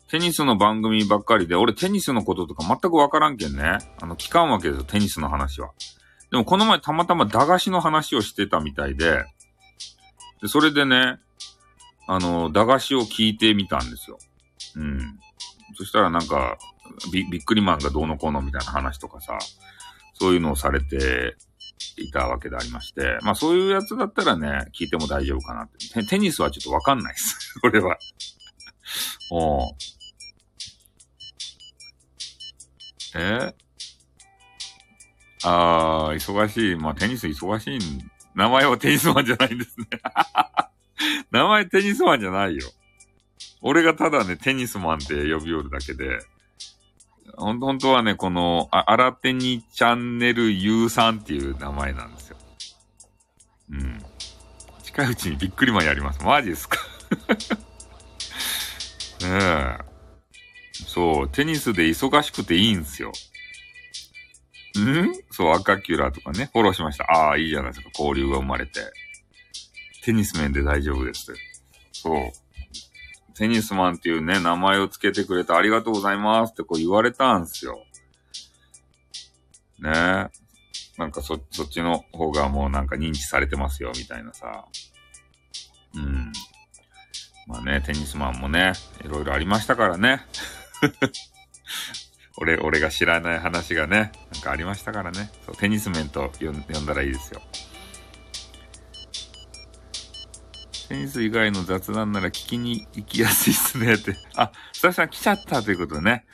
[0.10, 3.78] テニスの番組ばっかりで、俺テニスのこととか全くわからんけんね。
[4.02, 5.72] あの、聞かんわけですよ、テニスの話は。
[6.32, 9.26] でもこの前たまたま駄菓子の話をしてたみたいで、
[10.42, 11.20] で、それでね、
[12.08, 14.18] あの、駄菓子を聞いてみたんですよ。
[14.76, 15.20] うん。
[15.76, 16.58] そしたらなんか、
[17.12, 19.38] び、びっくりマンがどうのこうのみたいな話とかさ、
[20.14, 21.36] そういうのをされて
[21.98, 26.06] いたわけでありまして、まあそういうやつだったらね、聞いても大丈夫かなって。
[26.06, 27.60] テニスはちょっとわかんないです。
[27.62, 27.98] これは。
[29.32, 29.76] お
[33.18, 33.56] え
[35.44, 36.76] ああ、忙しい。
[36.76, 37.80] まあ、テニス忙しい。
[38.36, 39.88] 名前はテニスマンじゃないんですね。
[41.32, 42.70] 名前テニスマンじゃないよ。
[43.62, 46.20] 俺がただね、テニスマンって呼び寄るだけで、
[47.36, 52.38] 本当はね、この、あ、新手にチャンネル U さんっていう名前なんですよ。
[53.72, 54.04] うん。
[54.84, 56.24] 近いうちにびっくりマンやります。
[56.24, 56.80] マジですか
[59.22, 59.87] ねえ。
[60.86, 63.12] そう、テニスで忙しくていいんすよ。
[64.78, 65.14] ん？
[65.32, 67.06] そう、赤キュラーとかね、フォローしました。
[67.06, 67.90] ああ、いいじゃないですか。
[67.98, 68.82] 交流が生まれて。
[70.04, 71.34] テニス面で大丈夫です。
[71.92, 72.16] そう。
[73.36, 77.84] テニスマンっていうね、名前を付けてくれてありがとうございますってこう言われたんすよ。
[79.80, 80.28] ねえ。
[80.98, 84.66] なんかそ、そっちの方がもうなんか認知されてますよ、みたいなさ。
[85.94, 86.32] うん。
[87.46, 88.74] まあね、テニスマンもね、
[89.06, 90.22] いろいろありましたからね。
[92.38, 95.32] 俺、俺が知らない話がね、なんかありましたからね。
[95.46, 97.42] そう、テニス面と呼んだらいいですよ。
[100.90, 104.16] テニス以外の雑談なら聞きに行きやすいっすねって。
[104.36, 106.26] あ、スタッフさん来ちゃったということでね。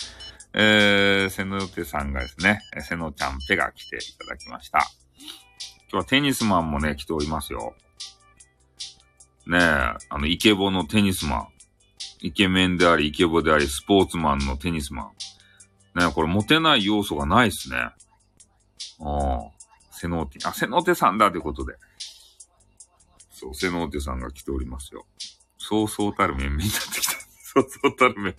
[0.54, 4.80] えー、瀬野手さんがですね、瀬野ちゃんペが来ていただきました。
[5.92, 7.76] 今日はテニスマンもね、来ておりますよ。
[9.48, 11.48] ねえ、あの、イケボのテニスマン。
[12.24, 15.12] イケメンであり、イケボであり、スポーツマンのテニスマ
[15.94, 16.00] ン。
[16.00, 17.76] ね、これモテない要素がないっすね。
[17.78, 17.94] あ
[19.02, 19.52] あ、
[19.92, 21.76] セノーティ、あ、セノーテさんだということで。
[23.30, 25.06] そう、セノーテさんが来ておりますよ。
[25.58, 27.12] そうそうたる面々になってきた。
[27.54, 28.36] そうそうたる面々。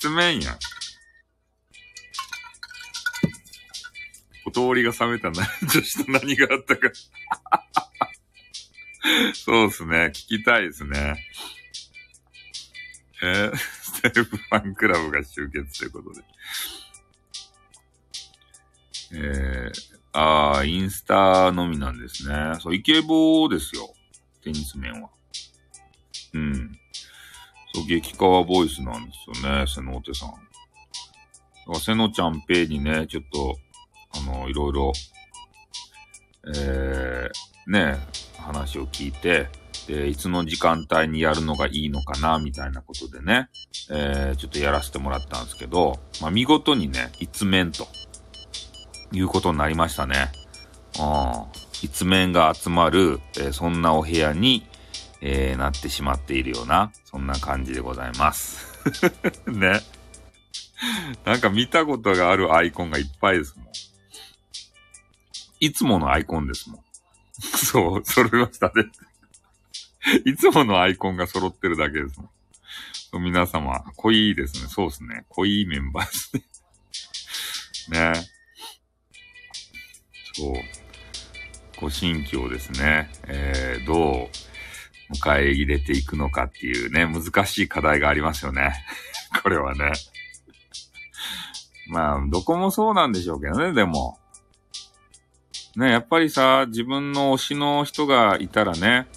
[0.00, 0.58] つ面やん。
[4.46, 6.90] お通りが冷めたな、 女子と何があったか
[9.34, 10.12] そうですね。
[10.14, 11.22] 聞きたいですね。
[13.24, 16.22] えー、ステルフファンクラブが集結ということで。
[19.14, 19.72] えー、
[20.12, 22.58] あー、インスタのみなんですね。
[22.60, 23.94] そう、イケボーですよ。
[24.42, 25.08] テニス面は。
[26.34, 26.78] うん。
[27.74, 30.34] そう、激川ボイスなんですよね、瀬野手さん。
[31.80, 33.56] 瀬野ちゃんペイにね、ちょっと、
[34.12, 34.92] あの、いろいろ、
[36.54, 37.96] えー、ね、
[38.38, 39.48] 話を聞いて、
[39.86, 43.48] で、いつの時間帯にやるのがいいのかな、みたいなことでね、
[43.90, 47.86] えー、ちょっとやらせてもらったんですけど、まあ、見事にね、一面と、
[49.12, 50.32] いうことになりましたね。
[50.98, 51.64] うん。
[51.82, 54.66] 一面が集まる、えー、そんなお部屋に、
[55.20, 58.66] え、なってしまっているような、そんな感じでございます。
[59.46, 59.80] ね。
[61.24, 63.66] なんか見たことがあるアイコンがいっぱいですもん。
[65.60, 66.80] いつものアイコンですもん。
[67.40, 68.84] そう、揃いましたね。
[70.24, 72.30] いつものアイコンが揃ってるだけですも
[73.20, 73.22] ん。
[73.22, 74.68] 皆様、濃いですね。
[74.68, 75.24] そうですね。
[75.28, 78.12] 濃いメンバーですね。
[78.12, 78.14] ね。
[80.34, 80.54] そう。
[81.80, 84.28] ご新規をですね、えー、ど
[85.12, 88.72] う迎え入れていくのかっていうね、難しい課題がありますよね。
[89.42, 89.92] これはね。
[91.88, 94.18] まあ、どこもそうなんでしょうけどね、でも。
[95.76, 99.08] ね、やっぱりさ、自分の推しの人がいたらね、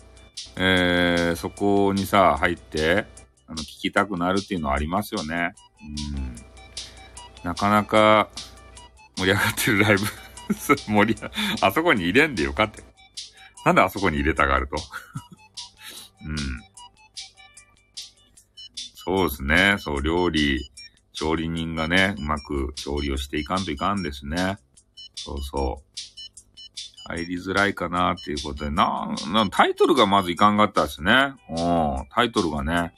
[0.59, 3.05] えー、そこにさ、入って、
[3.47, 5.53] あの、聞きたくなるっていうのはありますよね。
[6.15, 6.35] うん。
[7.43, 8.29] なかなか
[9.17, 10.05] 盛り上がってるライブ
[10.87, 11.21] 盛り、
[11.61, 12.83] あそこに入れんでよかって。
[13.65, 14.77] なんであそこに入れたがると？
[16.25, 16.37] うん。
[18.95, 19.75] そうですね。
[19.79, 20.71] そう、料理、
[21.13, 24.57] 調理人がね、うまく調理をしていかんといかんですね。
[25.15, 25.86] そうそう。
[27.07, 31.33] 入りづらいかなっていうことで、な、な、タイトルがまずいかんかったですね。
[31.49, 32.93] うん、タイトルがね。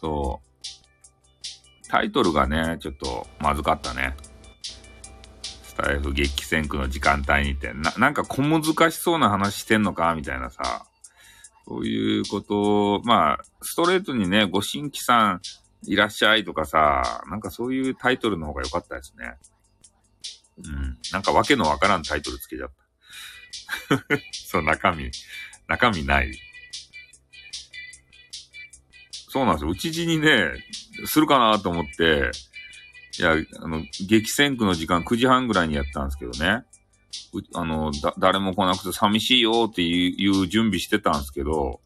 [0.00, 1.88] そう。
[1.88, 4.16] タイトルがね、ちょっとまずかったね。
[5.42, 10.86] スタイフ激戦区の時間帯にて、な、なんか小難しそうな話してんのかみたいなさ。
[11.66, 15.40] そういうことを、まあ、ストレートにね、ご新規さん
[15.86, 19.34] いらっしゃいとかさ、なんかそういうタイトルの方が良かったですね。
[20.58, 20.98] うん。
[21.12, 22.83] なんかわけのわからんタイトルつけちゃった。
[24.32, 25.10] そう、中身、
[25.68, 26.38] 中身ない。
[29.28, 29.70] そうなんですよ。
[29.70, 30.52] うち地にね、
[31.06, 32.30] するかなと思って、
[33.18, 36.64] いや、あの、激戦区の時間9時半ぐらいにやったんですけどね。
[37.54, 41.80] あの、だ、誰も来なくて寂しいよっていう準備してたんですけど、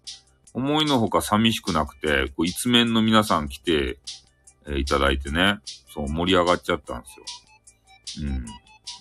[0.55, 3.99] 思いのほか寂しくなくて、こう一面の皆さん来て、
[4.67, 5.59] えー、いただいてね、
[5.93, 7.07] そう盛り上がっちゃったんで
[8.15, 8.29] すよ。
[8.29, 8.47] うん。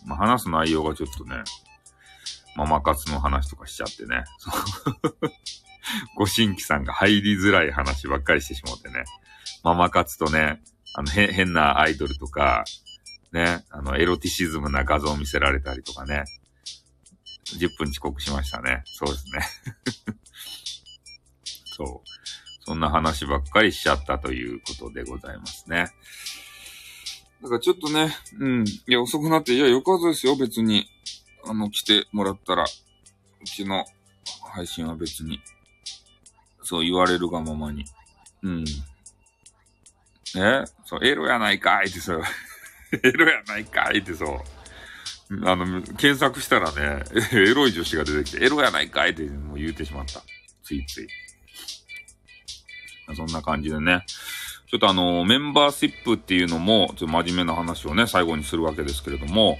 [0.07, 1.43] まあ、話す内容がちょっとね、
[2.57, 4.23] ママ活の話とかしちゃってね。
[6.17, 9.03] ご新規さんが入りづらい話ばっかりしてしまってね。
[9.63, 10.59] ママ活とね、
[10.95, 12.65] あの、変なアイドルとか、
[13.31, 16.23] ね、あの、エロティシズムな画像を見せられたりとかね。
[17.59, 18.81] 10分遅刻しましたね。
[18.85, 19.41] そうですね。
[21.77, 22.09] そう。
[22.65, 25.85] そんな話ばっかりしちゃったということでございますね。
[27.43, 28.65] だからちょっとね、うん。
[28.67, 30.89] いや、遅くなって、いや、よかったですよ、別に。
[31.49, 32.63] あの、来てもらったら。
[32.63, 33.85] うちの
[34.53, 35.39] 配信は別に。
[36.63, 37.85] そう言われるがままに。
[38.43, 38.65] うん。
[40.35, 40.65] え？
[40.85, 42.23] そう、エロやないかいってそう。
[43.03, 44.39] エロやないかいってそう。
[45.47, 50.21] あの、検索したらね、 エロい女子が出てきて、エロやないかいってもう言うてしまった。
[50.63, 51.07] ついつい。
[53.15, 54.03] そんな感じでね。
[54.69, 59.57] ちょっとあの、メンバーシップっていうのも、ちょっと真面目な話をね、最後にするわけですけれども、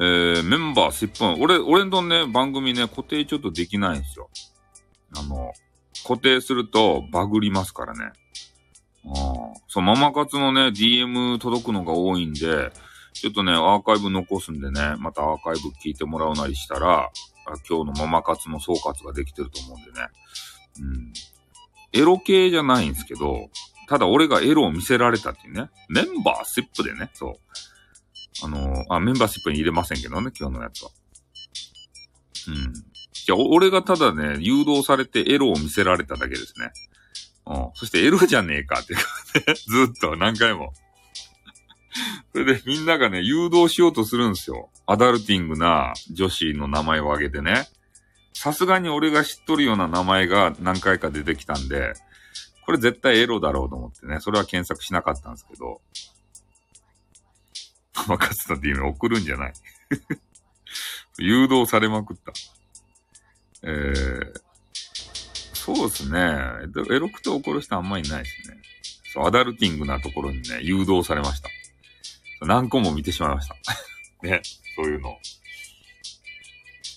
[0.00, 4.28] えー、メンバーシップ、俺、俺のね、番組ね、固定ちょっとできないんですよ。
[5.16, 5.52] あの、
[6.06, 8.12] 固定するとバグりますからね。
[9.06, 12.72] あそう、ママ活のね、DM 届くのが多いんで、
[13.12, 17.10] ちょっとね、アーカイブ残すんでね、またアーカイブ聞いてもらうなりしたら、
[17.68, 20.08] 今日のママ活の総括ができてると思うんでね。
[20.80, 21.12] うん。
[21.92, 23.50] エロ系じゃないんですけど、
[23.88, 25.70] ただ俺がエロを見せられたっていうね。
[25.88, 27.34] メンバーシップでね、そう。
[28.42, 30.90] あのー、あ、メンバーシップに入れませんけどね、今日のやつは。
[32.48, 32.54] うん。
[32.54, 32.60] い
[33.28, 36.70] や、俺がただね、誘導されてエロを見せられただけですね。
[37.46, 37.70] うん。
[37.74, 38.98] そしてエロじゃねえかっていう
[39.46, 39.54] ね、
[39.86, 40.72] ずっと何回も。
[42.32, 44.70] それでみんながね、誘導しようとするんですよ。
[44.86, 47.68] アダルティングな女子の名前を挙げてね。
[48.32, 51.94] さすがに俺が知っとるような名前が何回か出てきたんで、
[52.66, 55.80] これ絶対エロだろうと思ってね、それは検索しなかったんですけど、
[58.08, 59.52] マカツの DM 送るんじゃない
[61.18, 62.32] 誘導されまくった。
[63.62, 64.40] えー、
[65.54, 66.18] そうですね。
[66.90, 68.58] エロくて怒る人あんまりいないですね。
[69.12, 71.48] そう、アダルティングなところにね、誘導されました。
[72.42, 73.54] 何個も見てしまいました。
[74.26, 74.42] ね、
[74.76, 75.18] そういうの。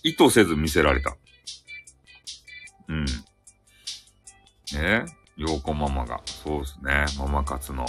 [0.03, 1.15] 意図せず見せられた。
[2.87, 3.05] うん。
[4.73, 5.05] ね
[5.37, 6.21] ようこママが。
[6.25, 7.05] そうですね。
[7.19, 7.85] ママ活の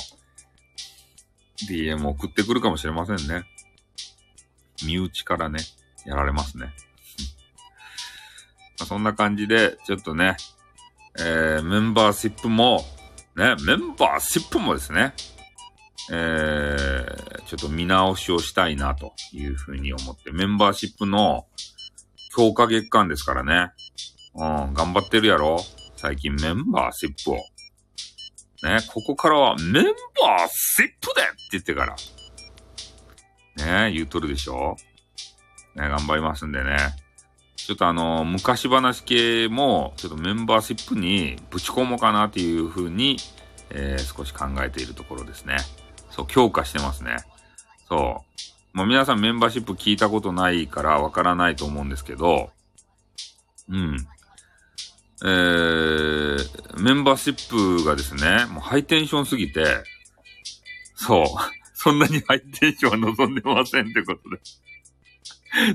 [1.67, 3.45] DM 送ってくるかもしれませんね。
[4.85, 5.61] 身内からね、
[6.05, 6.73] やられますね。
[8.79, 10.37] ま、そんな感じで、ちょっとね、
[11.19, 12.85] えー、メンバーシップも、
[13.37, 15.15] ね、メンバーシップもですね、
[16.11, 21.47] えー、ちょっと見直しをしたいなというふうに思って、メンバーシップの
[22.35, 23.73] 強化月間ですからね。
[24.35, 25.59] うん、頑張ってるやろ
[25.97, 27.39] 最近メンバーシップを。
[28.63, 31.97] ね、ここからはメンバーシップでって言ってから。
[33.65, 34.77] ね、言うとるでしょ
[35.77, 36.77] ね、頑張りますんでね。
[37.57, 43.19] ちょっとあの、昔話系も、ちょっとメンバーシップにぶち込もうかなっていう風に、
[43.71, 45.57] えー、少し考えているところですね。
[46.11, 47.17] そう、強化してますね。
[47.89, 48.25] そ
[48.75, 48.77] う。
[48.77, 52.51] もう皆さんメンバーシップ聞いたことないからわからないと思うんですけど、
[53.69, 54.09] うん。
[55.25, 59.65] えー、メンバーシップがですね、もうハイテンションすぎて、
[60.95, 61.27] そう、
[61.75, 64.41] そんなにハイテンションは望んでませんってことで。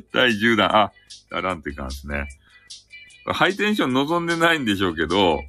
[0.13, 0.91] 第10弾、あ、
[1.29, 2.27] だらんって感じですね。
[3.25, 5.43] ハイテンション望んでないんでしょうけど、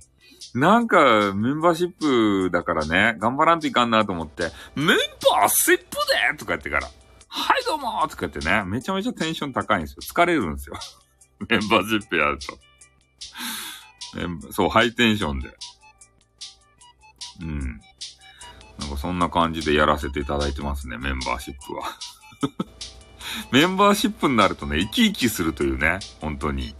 [0.54, 1.92] なんか、メンバーシッ
[2.46, 5.84] プだからね、頑張らんといかんなと思って、メンバーシップ
[6.30, 6.88] でとか言ってから、
[7.36, 9.96] はいどうもとか言ってね、めちゃめちゃテンション高いんですよ。
[10.02, 10.76] 疲れるんですよ。
[11.48, 12.56] メンバーシップやると。
[14.14, 15.50] メンバそう、ハイテンションで。
[17.40, 17.80] うん。
[18.78, 21.84] なんかそんな感じでやらせていただいてますね、メンバーシップは。
[23.50, 26.74] メンバーシップになるとね、生き生きするというね、本当に。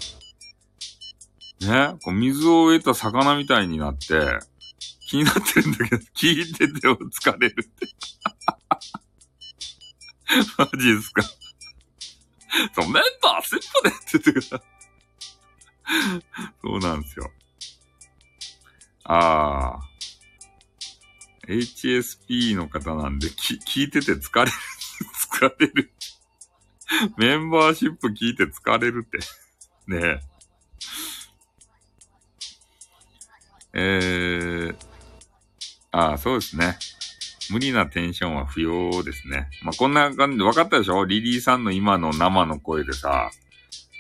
[1.61, 4.39] ね、こう水を得た魚みたいになって、
[5.07, 7.89] 気になってるんだけど、 聞いてても疲れるって。
[10.59, 11.23] マジですか。
[12.75, 14.74] そう、メンバーシップでって言ってください。
[16.63, 17.31] そうなんですよ。
[19.05, 19.81] ああ。
[21.47, 24.53] HSP の方なんで、き、聞いてて疲れる。
[25.31, 25.91] 疲れる。
[27.19, 29.19] メンバーシップ聞いて疲れるって。
[29.87, 30.35] ねえ。
[33.77, 34.77] えー、
[35.91, 36.79] ああ、そうですね。
[37.51, 39.49] 無理なテンションは不要ですね。
[39.63, 41.05] まあ、こんな感じで分かったでしょ？
[41.05, 43.31] リリーさんの今の生の声でさ、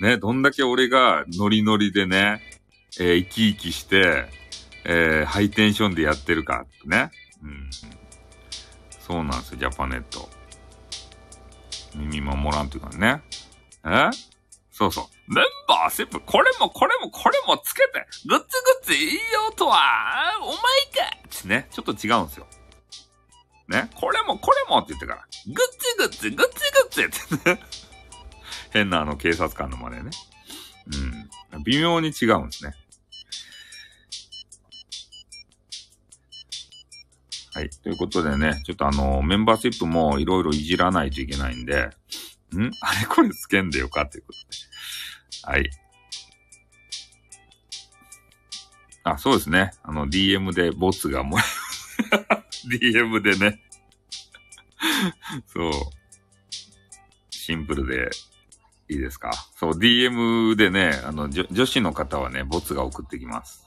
[0.05, 2.43] ね、どんだけ俺がノリノリでね、
[3.01, 4.26] えー生き生きして、
[4.85, 7.10] えーハイテンションでやってるかってね。
[7.43, 7.70] うん。
[9.01, 10.28] そうなんですよ、ジャパネット。
[11.94, 13.22] 耳守らんというかね。
[13.86, 14.10] え？
[14.70, 15.35] そうそう。
[15.35, 18.47] メンバーシップ、これもこれもこれもつけて、グッズグ
[18.82, 19.78] ッズいいよとは、
[20.43, 20.60] お前か
[21.39, 22.47] ってね、ちょっと違うんですよ。
[23.68, 26.55] ね、これもこれもって言ってから、グッズグッズ、グッズ
[26.98, 27.60] グッズってね。
[28.75, 30.11] 変なあの警察官の真似ね。
[31.55, 31.63] うん。
[31.63, 32.75] 微妙に違うんですね。
[37.55, 37.71] はい。
[37.71, 41.85] ということでね、ちょっとあの、メンバーシップもいろいろいじらないといけないんで、
[42.53, 42.71] ん？
[42.83, 45.53] あれこれつけんでよかっていうことで。
[45.53, 45.71] はい。
[49.05, 49.71] あ、そうですね。
[49.85, 51.45] あの、DM でボツがもら
[52.73, 53.61] え、 DM でね。
[55.47, 55.73] そう。
[57.31, 58.11] シンプルで
[58.89, 59.31] いいですか？
[59.59, 63.66] そう、DM でね、あの、女女子の方はね、ボツが送ってきます。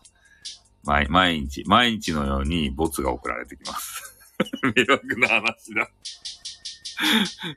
[0.83, 4.17] 毎毎日、毎日のようにボツが送られてきます。
[4.75, 5.89] 迷惑な話だ。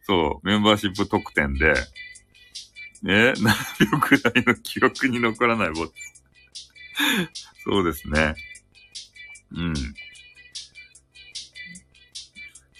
[0.07, 1.75] そう、メンバーシップ特典で、
[3.03, 3.55] ね、何
[3.93, 5.93] 秒くらいの記憶に残らないボツ。
[7.65, 8.35] そうですね。
[9.53, 9.75] うん。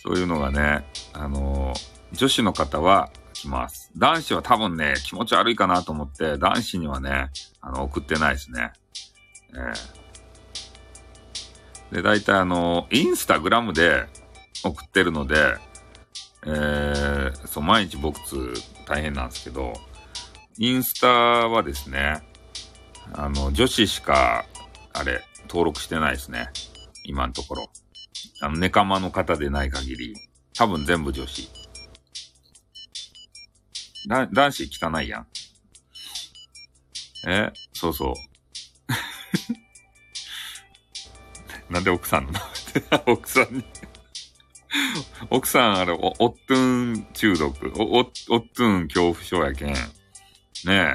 [0.03, 1.75] そういうのがね、あの
[2.13, 3.11] 女子の方は
[3.41, 3.91] 来ます。
[3.97, 7.31] 男子は多分ね、気持ち悪いかなと思って、男子にはね、
[7.61, 8.73] あの、送ってないですね。
[9.55, 9.57] え
[9.97, 10.01] え
[11.91, 14.07] で、大体あの、インスタグラムで
[14.65, 15.57] 送ってるので、
[16.47, 18.55] えー、そう、毎日僕つ
[18.87, 19.73] 大変なんですけど、
[20.59, 22.23] インスタはですね、
[23.13, 24.47] あの、女子しか、
[24.93, 26.51] あれ、登録してないですね。
[27.05, 27.71] 今のところ。
[28.41, 30.15] あの、ネカマの方でない限り、
[30.55, 31.51] 多分全部女子。
[34.09, 35.27] だ、男子汚いやん。
[37.29, 37.53] え？
[37.73, 38.15] そうそう。
[41.73, 42.33] なんで奥さんの
[43.07, 43.65] 奥さんに。
[45.31, 47.73] 奥さん、あれ、お、おっとん中毒。
[47.77, 49.75] お、お、おっとん恐怖症やけん。
[49.75, 49.79] ね
[50.67, 50.95] え。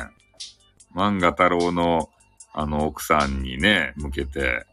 [0.96, 2.10] 漫画太郎の、
[2.54, 4.66] あの、奥さんにね、向けて、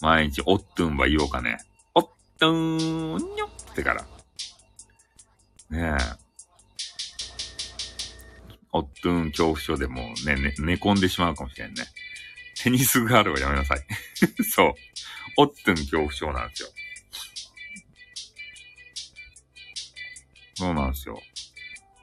[0.00, 1.58] 毎日、おっとんは言おうかね。
[1.94, 2.08] おっ
[2.38, 2.76] とん、
[3.16, 4.02] にょってから。
[5.70, 6.23] ねえ。
[8.76, 11.84] おっとん恐怖症でもうね、ね、寝込んでしまうかもしれんね。
[12.60, 13.86] テニスガールはやめなさい。
[14.42, 14.74] そう。
[15.36, 16.68] おっとん恐怖症なんですよ。
[20.54, 21.20] そうなんですよ。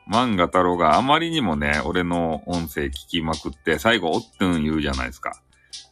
[0.09, 5.41] 漫画太郎があまりにもね、俺の音声聞きまくって、最後、おっとん言うじゃないですか。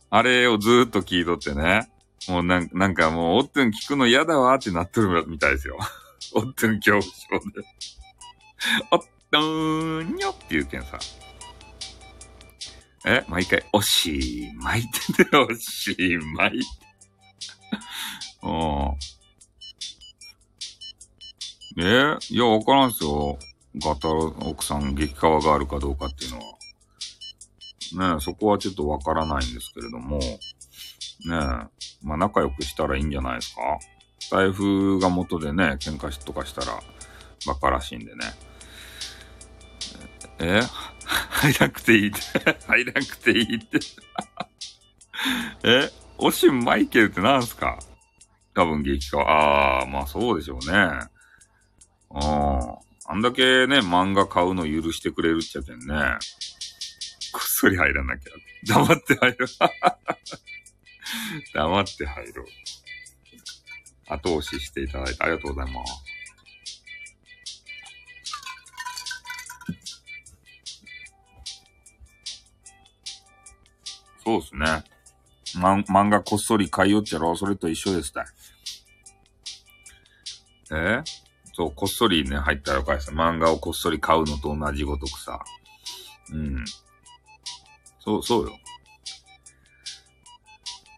[0.09, 1.89] あれをずーっと聞いとってね、
[2.29, 5.77] もうなんなんかもう、おっとん聞くの嫌だわってなってるみたいですよ。
[6.35, 7.67] おっとん恐怖症で。
[8.91, 8.99] おっ
[9.31, 10.97] とーんにょって言うけんさ。
[13.05, 14.83] え毎回、おしまいっ
[15.15, 15.95] てね、おし
[16.35, 16.59] まい。
[18.43, 18.51] う
[21.81, 21.83] ん。
[21.83, 23.37] えいや、わからんすよ。
[23.75, 26.43] ガタロ奥さん激川があるかどうかっていうのは。
[28.13, 30.17] ねえ、そこはちょっとわからないんですけれども。
[30.17, 30.39] ね
[31.27, 31.31] え、
[32.01, 33.61] まあ仲良くしたらいいんじゃないですか？
[34.29, 36.79] 財布が元でね、喧嘩しとかしたら
[37.47, 38.25] バカらしいんでね。
[40.39, 40.61] え？
[41.05, 42.19] 入らなくていいって。
[42.67, 43.79] 入らなくていいって。
[45.63, 45.91] え？
[46.17, 47.79] オシンマイケルってなんすか？
[48.53, 49.21] 多分激化。
[49.21, 50.73] ああ、まあそうでしょうね。
[50.73, 51.09] あ
[52.11, 52.79] あ。
[53.11, 55.85] あんだけね、漫画買うの許してくれるっちゃけんね。
[57.31, 58.31] こっそり入らなきゃ。
[58.67, 59.49] 黙って入ろう。
[61.53, 62.45] 黙って入ろう。
[64.09, 66.03] 後押ししていただいてありがとうございます。
[74.23, 74.83] そうですね。
[75.59, 78.25] ま、漫画こっそり買いよっちゃろそれと一緒ですたい。
[80.71, 81.01] え？
[81.53, 83.11] そう、こっそりね、入ったらかいさ。
[83.11, 85.39] 漫画をこっそり買うのと同じごとくさ。
[86.31, 86.63] うん。
[87.99, 88.51] そう、そうよ。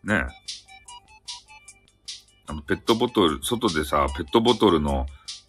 [0.03, 0.25] ねえ。
[2.47, 5.05] あの、ペットボトル、外でさ、ペットボトルの、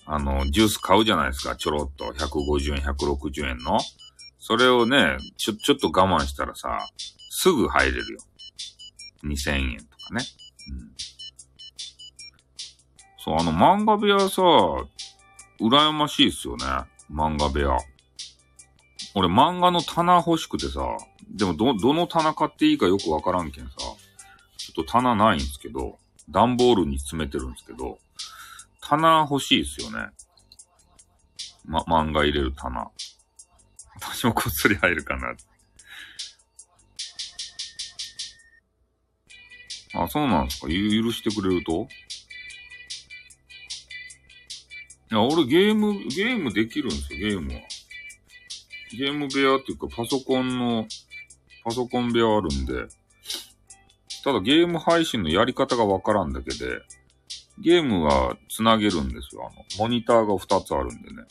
[0.06, 1.56] あの、ジュース買うじゃないですか。
[1.56, 2.12] ちょろっと。
[2.12, 3.78] 150円、160円の。
[4.38, 6.78] それをね、ちょ、ちょっと我慢したらさ、
[7.42, 8.20] すぐ入れるよ。
[9.24, 10.24] 2000円とかね。
[10.70, 10.92] うん。
[13.18, 14.42] そう、あの漫画部屋さ、
[15.60, 16.64] 羨ましいっすよね。
[17.12, 17.76] 漫画部屋。
[19.16, 20.82] 俺漫画の棚欲しくてさ、
[21.28, 23.72] でもど、どの棚買っていいかよくわからんけんさ、
[24.56, 25.98] ちょっと棚ないんですけど、
[26.30, 27.98] 段ボールに詰めてるんですけど、
[28.80, 30.10] 棚欲しいっすよね。
[31.64, 32.88] ま、漫画入れる棚。
[33.96, 35.34] 私もこっそり入るかな。
[39.94, 40.74] あ、そうなんですか許
[41.12, 41.88] してくれると？
[45.10, 47.60] いや、俺ゲーム、ゲームできるんですよ、ゲームは。
[48.96, 50.86] ゲーム部屋っていうか、パソコンの、
[51.64, 52.88] パソコン部屋あるんで、
[54.24, 56.80] ただゲーム配信のやり方がわからんだけで、
[57.58, 59.50] ゲームは繋げるんですよ。
[59.50, 61.24] あの、モニターが2つあるんでね。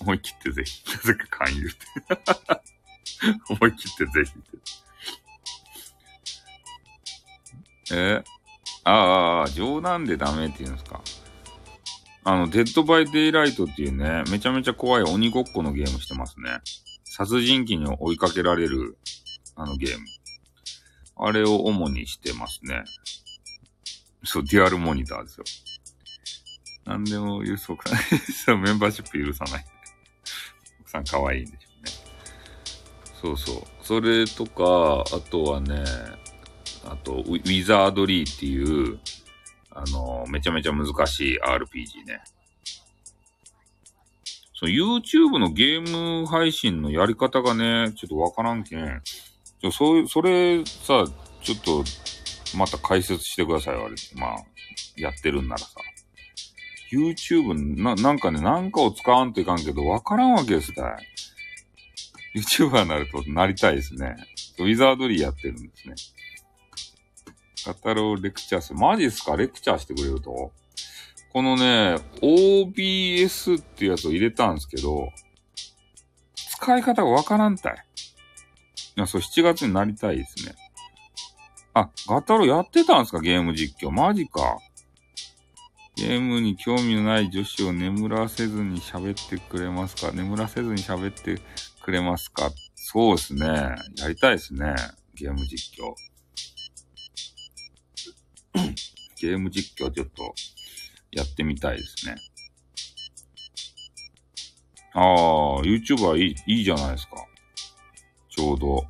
[0.00, 0.82] 思い切ってぜひ。
[0.90, 1.78] なぜか勧誘って。
[3.52, 4.87] 思い切ってぜひって。
[7.92, 8.22] え
[8.84, 11.00] ああ、冗談でダメって言うんですか？
[12.24, 16.60] あの、 Dead by Daylight っていうね、めちゃめちゃ怖い鬼ごっこのゲームしてますね。
[17.04, 18.98] 殺人鬼に追いかけられる、
[19.56, 20.04] あのゲーム。
[21.16, 22.84] あれを主にしてますね。
[24.24, 25.44] そう、デュアルモニターですよ。
[26.84, 27.98] なんでも許そうかな。
[28.56, 29.66] メンバーシップ許さない。
[30.80, 31.92] 奥さん可愛いんでしょうね。
[33.20, 33.62] そうそう。
[33.82, 35.84] それとか、あとはね、
[36.90, 38.98] あと、ウィザードリーっていう、
[39.70, 42.22] あの、めちゃめちゃ難しい RPG ね。
[44.54, 49.02] その YouTube のゲーム配信のやり方がね、ちょっとわからんけん。
[49.60, 51.04] ちょそういう、それさ、
[51.42, 51.84] ちょっと、
[52.56, 53.94] また解説してください、あれ。
[54.16, 54.36] まあ、
[54.96, 55.68] やってるんならさ。
[56.90, 60.96] YouTube な、なんかね、なんかを使わんといかんけど、わからんわけですたい。
[62.34, 64.16] YouTuber になるとなりたいですね。
[64.58, 65.94] ウィザードリーやってるんですね。
[67.66, 68.78] 語ろうレクチャーする。
[68.78, 69.36] マジっすか？
[69.36, 70.52] レクチャーしてくれると？
[71.32, 75.10] このね、OBS っていうやつを入れたんですけど、
[76.34, 77.74] 使い方がわからんたい。
[78.96, 80.54] いや、そう、7月になりたいですね。
[81.74, 83.20] あ、ガタロやってたんすか？
[83.20, 83.90] ゲーム実況。
[83.90, 84.58] マジか。
[85.96, 90.12] ゲームに興味のない女子を眠らせずに喋ってくれますか？
[90.12, 91.40] 眠らせずに喋って
[91.82, 92.50] くれますか？
[92.74, 93.46] そうですね。
[93.96, 94.74] やりたいですね。
[95.14, 95.94] ゲーム実況。
[99.20, 100.34] ゲーム実況ちょっと
[101.10, 102.16] やってみたいですね。
[104.94, 107.16] ああ、YouTuber いい、いいじゃないですか。
[108.30, 108.86] ちょうど、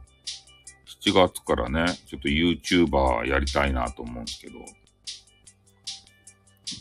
[1.02, 4.58] 7月からね、ちょっと YouTuber やりたいなと思うんですけど、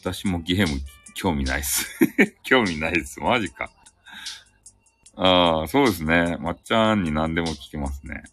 [0.02, 0.80] 私もゲーム
[1.14, 1.98] 興味ないっす。
[2.44, 3.20] 興味ないっす。
[3.20, 3.72] マジか。
[5.16, 6.38] ああ、そうですね。
[6.40, 8.24] まっちゃんに何でも聞きますね。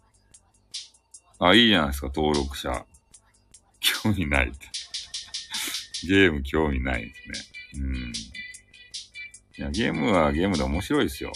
[1.39, 2.85] あ、いいじゃないですか、登録者。
[4.03, 4.57] 興味ないって。
[6.07, 7.83] ゲーム興味ないですね。
[7.83, 8.13] うん。
[9.57, 11.31] いや、ゲームはゲームで面白いですよ。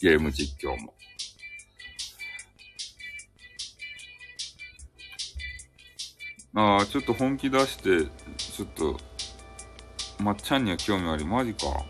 [0.00, 0.94] ゲーム実況も。
[6.54, 8.98] ああ、ちょっと本気出して、ちょっと、
[10.18, 11.84] まっちゃんには興味あり、マジか。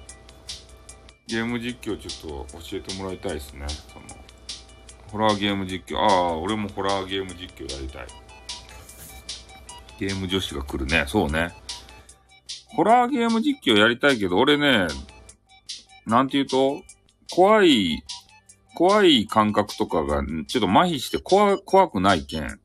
[1.26, 3.66] ゲーム実況ちょっと教えてもらいたいですね。
[3.68, 4.06] その、
[5.10, 5.98] ホラーゲーム実況。
[5.98, 8.29] ああ、俺もホラーゲーム実況やりたい。
[10.00, 11.04] ゲーム女子が来るね。
[11.06, 11.54] そうね。
[12.68, 14.86] ホラーゲーム実況やりたいけど、俺ね、
[16.06, 16.82] なんて言うと、
[17.30, 18.02] 怖い、
[18.74, 22.60] 怖い感覚とかが、ちょっと麻痺して怖、怖くないけん。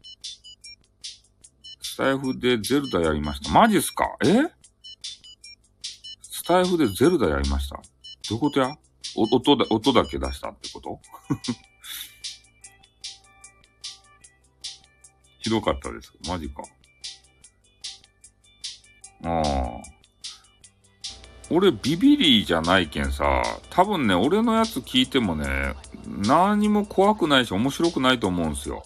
[1.81, 3.51] スタイフでゼルダやりました。
[3.51, 4.05] マジっすか？
[4.23, 4.27] え？
[6.21, 7.75] スタイフでゼルダやりました。
[7.75, 7.81] ど
[8.31, 8.77] ういうことや？
[9.17, 10.99] 音だ、音だけ出したってこと？
[15.39, 16.13] ひどかったです。
[16.27, 16.63] マジか。
[19.25, 19.95] ああ。
[21.51, 25.73] 俺ビビリじゃないけんさ、多分ね、俺のやつ聞いてもね、
[26.07, 28.83] 何も怖くないし面白くないと思うんすよ。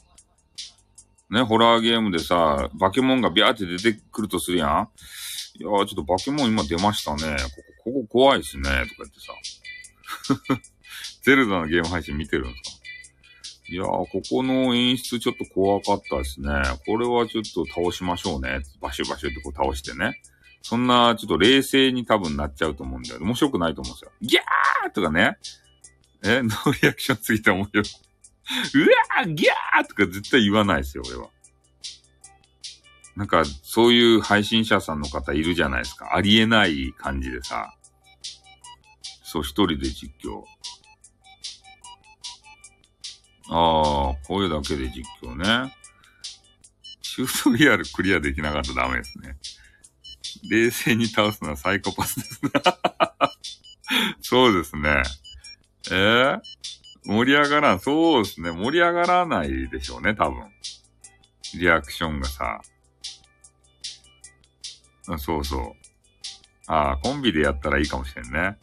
[1.29, 4.89] ね、ホラーゲームでさ、バケモンがビャーって出てくるとするやん。
[5.59, 7.37] いやー、ちょっとバケモン今出ましたね。
[7.83, 8.63] ここ、ここ怖いっすね。
[8.63, 10.61] とか言ってさ。
[11.23, 12.79] ゼルダのゲーム配信見てるんすか
[13.69, 16.49] いやー、ここの演出ちょっと怖かったですね。
[16.87, 18.61] これはちょっと倒しましょうね。
[18.81, 20.19] バシュバシュってこう倒してね。
[20.61, 23.19] そんな、ちょっと冷静に多分なっちゃうと思うんだよ。
[23.21, 24.11] 面白くないと思うんですよ。
[24.21, 25.37] ギャーとかね。
[26.23, 27.85] え、ノーリアクションついて面白い。
[28.75, 31.29] うわーギャーとか絶対言わないですよ、俺は。
[33.15, 36.15] なんか、そういう配信者さんの方いるじゃないですか。
[36.15, 37.73] ありえない感じでさ。
[39.23, 40.43] そう、一人で実況。
[43.51, 45.75] ああ、声だけで実況ね。
[47.01, 49.37] チュートリアルクリアできなかったらダメですね。
[50.47, 52.51] 冷静に倒すのはサイコパスですね。
[54.21, 55.03] そうですね。
[55.91, 56.41] えー、
[57.05, 57.79] 盛り上がらん。
[57.79, 58.51] そうですね。
[58.51, 60.51] 盛り上がらないでしょうね、多分。
[61.55, 62.61] リアクションがさ。
[65.17, 65.73] そうそう。
[66.67, 68.57] ああ、コンビでやったらいいかもしれんね。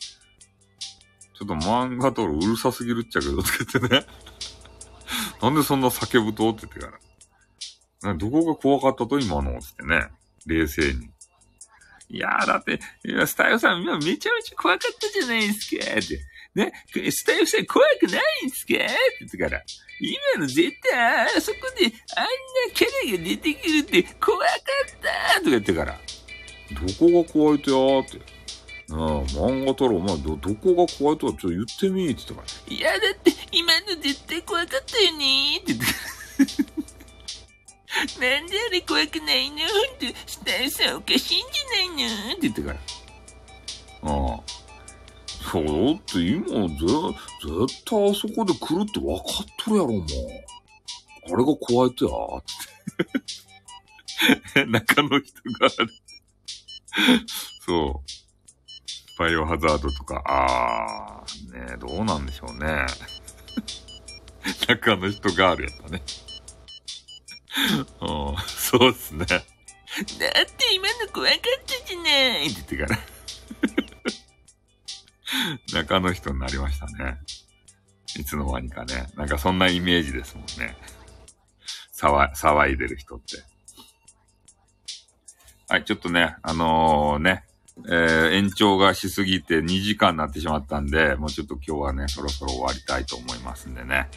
[1.34, 4.06] ちょっと漫画とうるさすぎるっちゃけど、つけてね。
[5.42, 6.50] なんでそんな叫ぶと？
[6.52, 6.98] って言ってか
[8.02, 8.14] ら。
[8.14, 9.18] どこが怖かったと？
[9.18, 9.60] 今の？
[9.60, 10.08] つってね。
[10.46, 11.10] 冷静に。
[12.08, 12.78] いやー、だって、
[13.26, 16.20] スタイルさん、今めちゃめちゃ怖かったじゃないですかって。
[16.54, 16.72] ね、
[17.10, 18.74] スタイルさん怖くないんですか？
[18.74, 18.88] って
[19.20, 19.62] 言ってから。
[20.00, 22.30] 今の絶対、あそこであんな
[22.72, 24.56] キャラが出てくるって怖かっ
[25.34, 25.98] たとか言ってから。
[26.72, 28.18] どこが怖いとやーって。
[28.88, 32.74] なあ、漫画太郎、お前、ど、どこが怖いとかちょっと言ってみーって言ったから。
[32.74, 35.92] いや、だって、今の絶対怖かったよねーって言ってか
[36.75, 36.75] ら。
[38.20, 39.60] なんであれ怖くないのっ
[39.98, 42.78] て、スタイさんおかしいんじゃないのって言ってから。
[44.02, 44.40] ああ。
[45.51, 46.77] そうだって今、ぜ、
[47.66, 50.05] 絶対あそこで来るって分かっとるやろ、もう。
[51.32, 52.43] あれが怖いとやっ
[54.55, 54.66] て。
[54.66, 55.68] 中の人が
[57.64, 59.18] そう。
[59.18, 62.86] バイオハザードとか、あー、ねどうなんでしょうね。
[64.68, 66.02] 中の人ガールやったね。
[68.00, 69.24] うん、そうっすね。
[69.26, 72.98] だって今の怖かったじゃないって言ってから。
[75.72, 77.18] 中の人になりましたね。
[78.18, 79.08] いつの間にかね。
[79.14, 80.76] なんかそんなイメージですもんね。
[81.94, 83.42] 騒、騒いでる人って。
[85.68, 87.44] はい、ちょっとね、あのー、ね、
[87.88, 94.08] えー、延長がしすぎて2時間になってしまったんで、もうちょっと今日はね、そろそろ終わりたいと思いますんでね。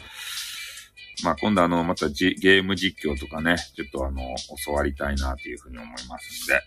[1.24, 4.20] まあ、今度あの、またじゲーム実況とかね、ちょっとあの、
[4.64, 6.60] 教わりたいなというふうに思いますんで、よ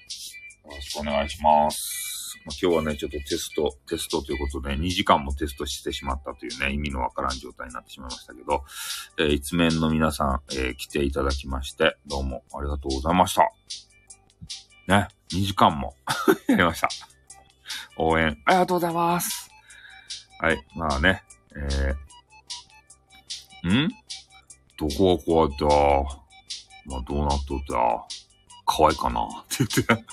[0.66, 2.14] ろしくお願いします。
[2.46, 8.64] まあ、今日はね、ちょっとテスト、テストということで、2時間もテストしてしまったというね、意味のわからん状態になってしまいましたけど、
[9.18, 13.50] えー、一面の皆さん、えー、来ていただきまして、どうもありがとうございました。
[14.88, 15.96] ね、2時間も
[16.48, 16.90] やりました。
[17.98, 19.50] 応援、ありがとうございます。
[20.40, 21.24] はい、まあね、
[21.56, 24.03] えー、ん？
[24.78, 25.66] どこが怖いって
[26.86, 27.74] まあどうなっとって
[28.66, 29.24] 可愛いかな？
[29.24, 30.06] って言って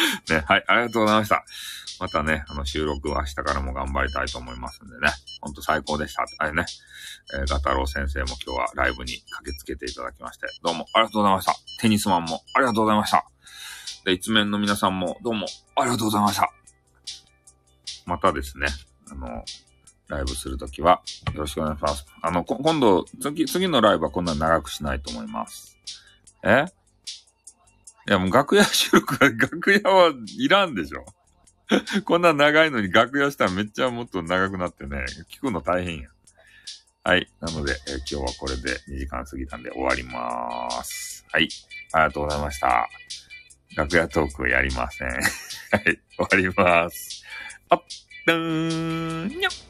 [0.34, 1.44] ね、はい、ありがとうございました。
[2.00, 5.12] またね、あの収録は明日からも頑張りたいと思いますんでね。
[5.42, 6.24] ほんと最高でした。
[6.38, 6.64] あれね、
[7.34, 11.54] えー、ガタロウ先生も今日はライブに駆けつけていただきまして、どうもありがとうございました。
[11.80, 13.26] テニスマンもありがとうございました。
[14.06, 16.50] で、一面の皆さんもどうもありがとうございました。
[18.06, 18.68] またですね、
[19.10, 19.44] あの、
[20.10, 21.02] ライブするときは
[21.34, 22.04] よろしくお願いします。
[22.20, 25.78] あの、今度、次、次のライブはこんな長くしないと思います。
[26.42, 26.64] え？
[28.08, 31.04] いや、もう楽屋収録は、 楽屋はいらんでしょ。
[32.04, 36.08] こんな長いのに楽屋したらめっちゃもっと長くなってね、聞くの大変や。
[37.04, 37.30] はい。
[37.40, 41.24] なので、え、今日はこれで2時間過ぎたんで終わりまーす。
[41.30, 41.48] はい。
[41.92, 42.88] ありがとうございました。
[43.76, 45.08] 楽屋トークやりません。
[45.14, 47.24] はい、終わりまーす。
[47.68, 47.82] あっ、
[48.26, 49.69] どーん、にょっ。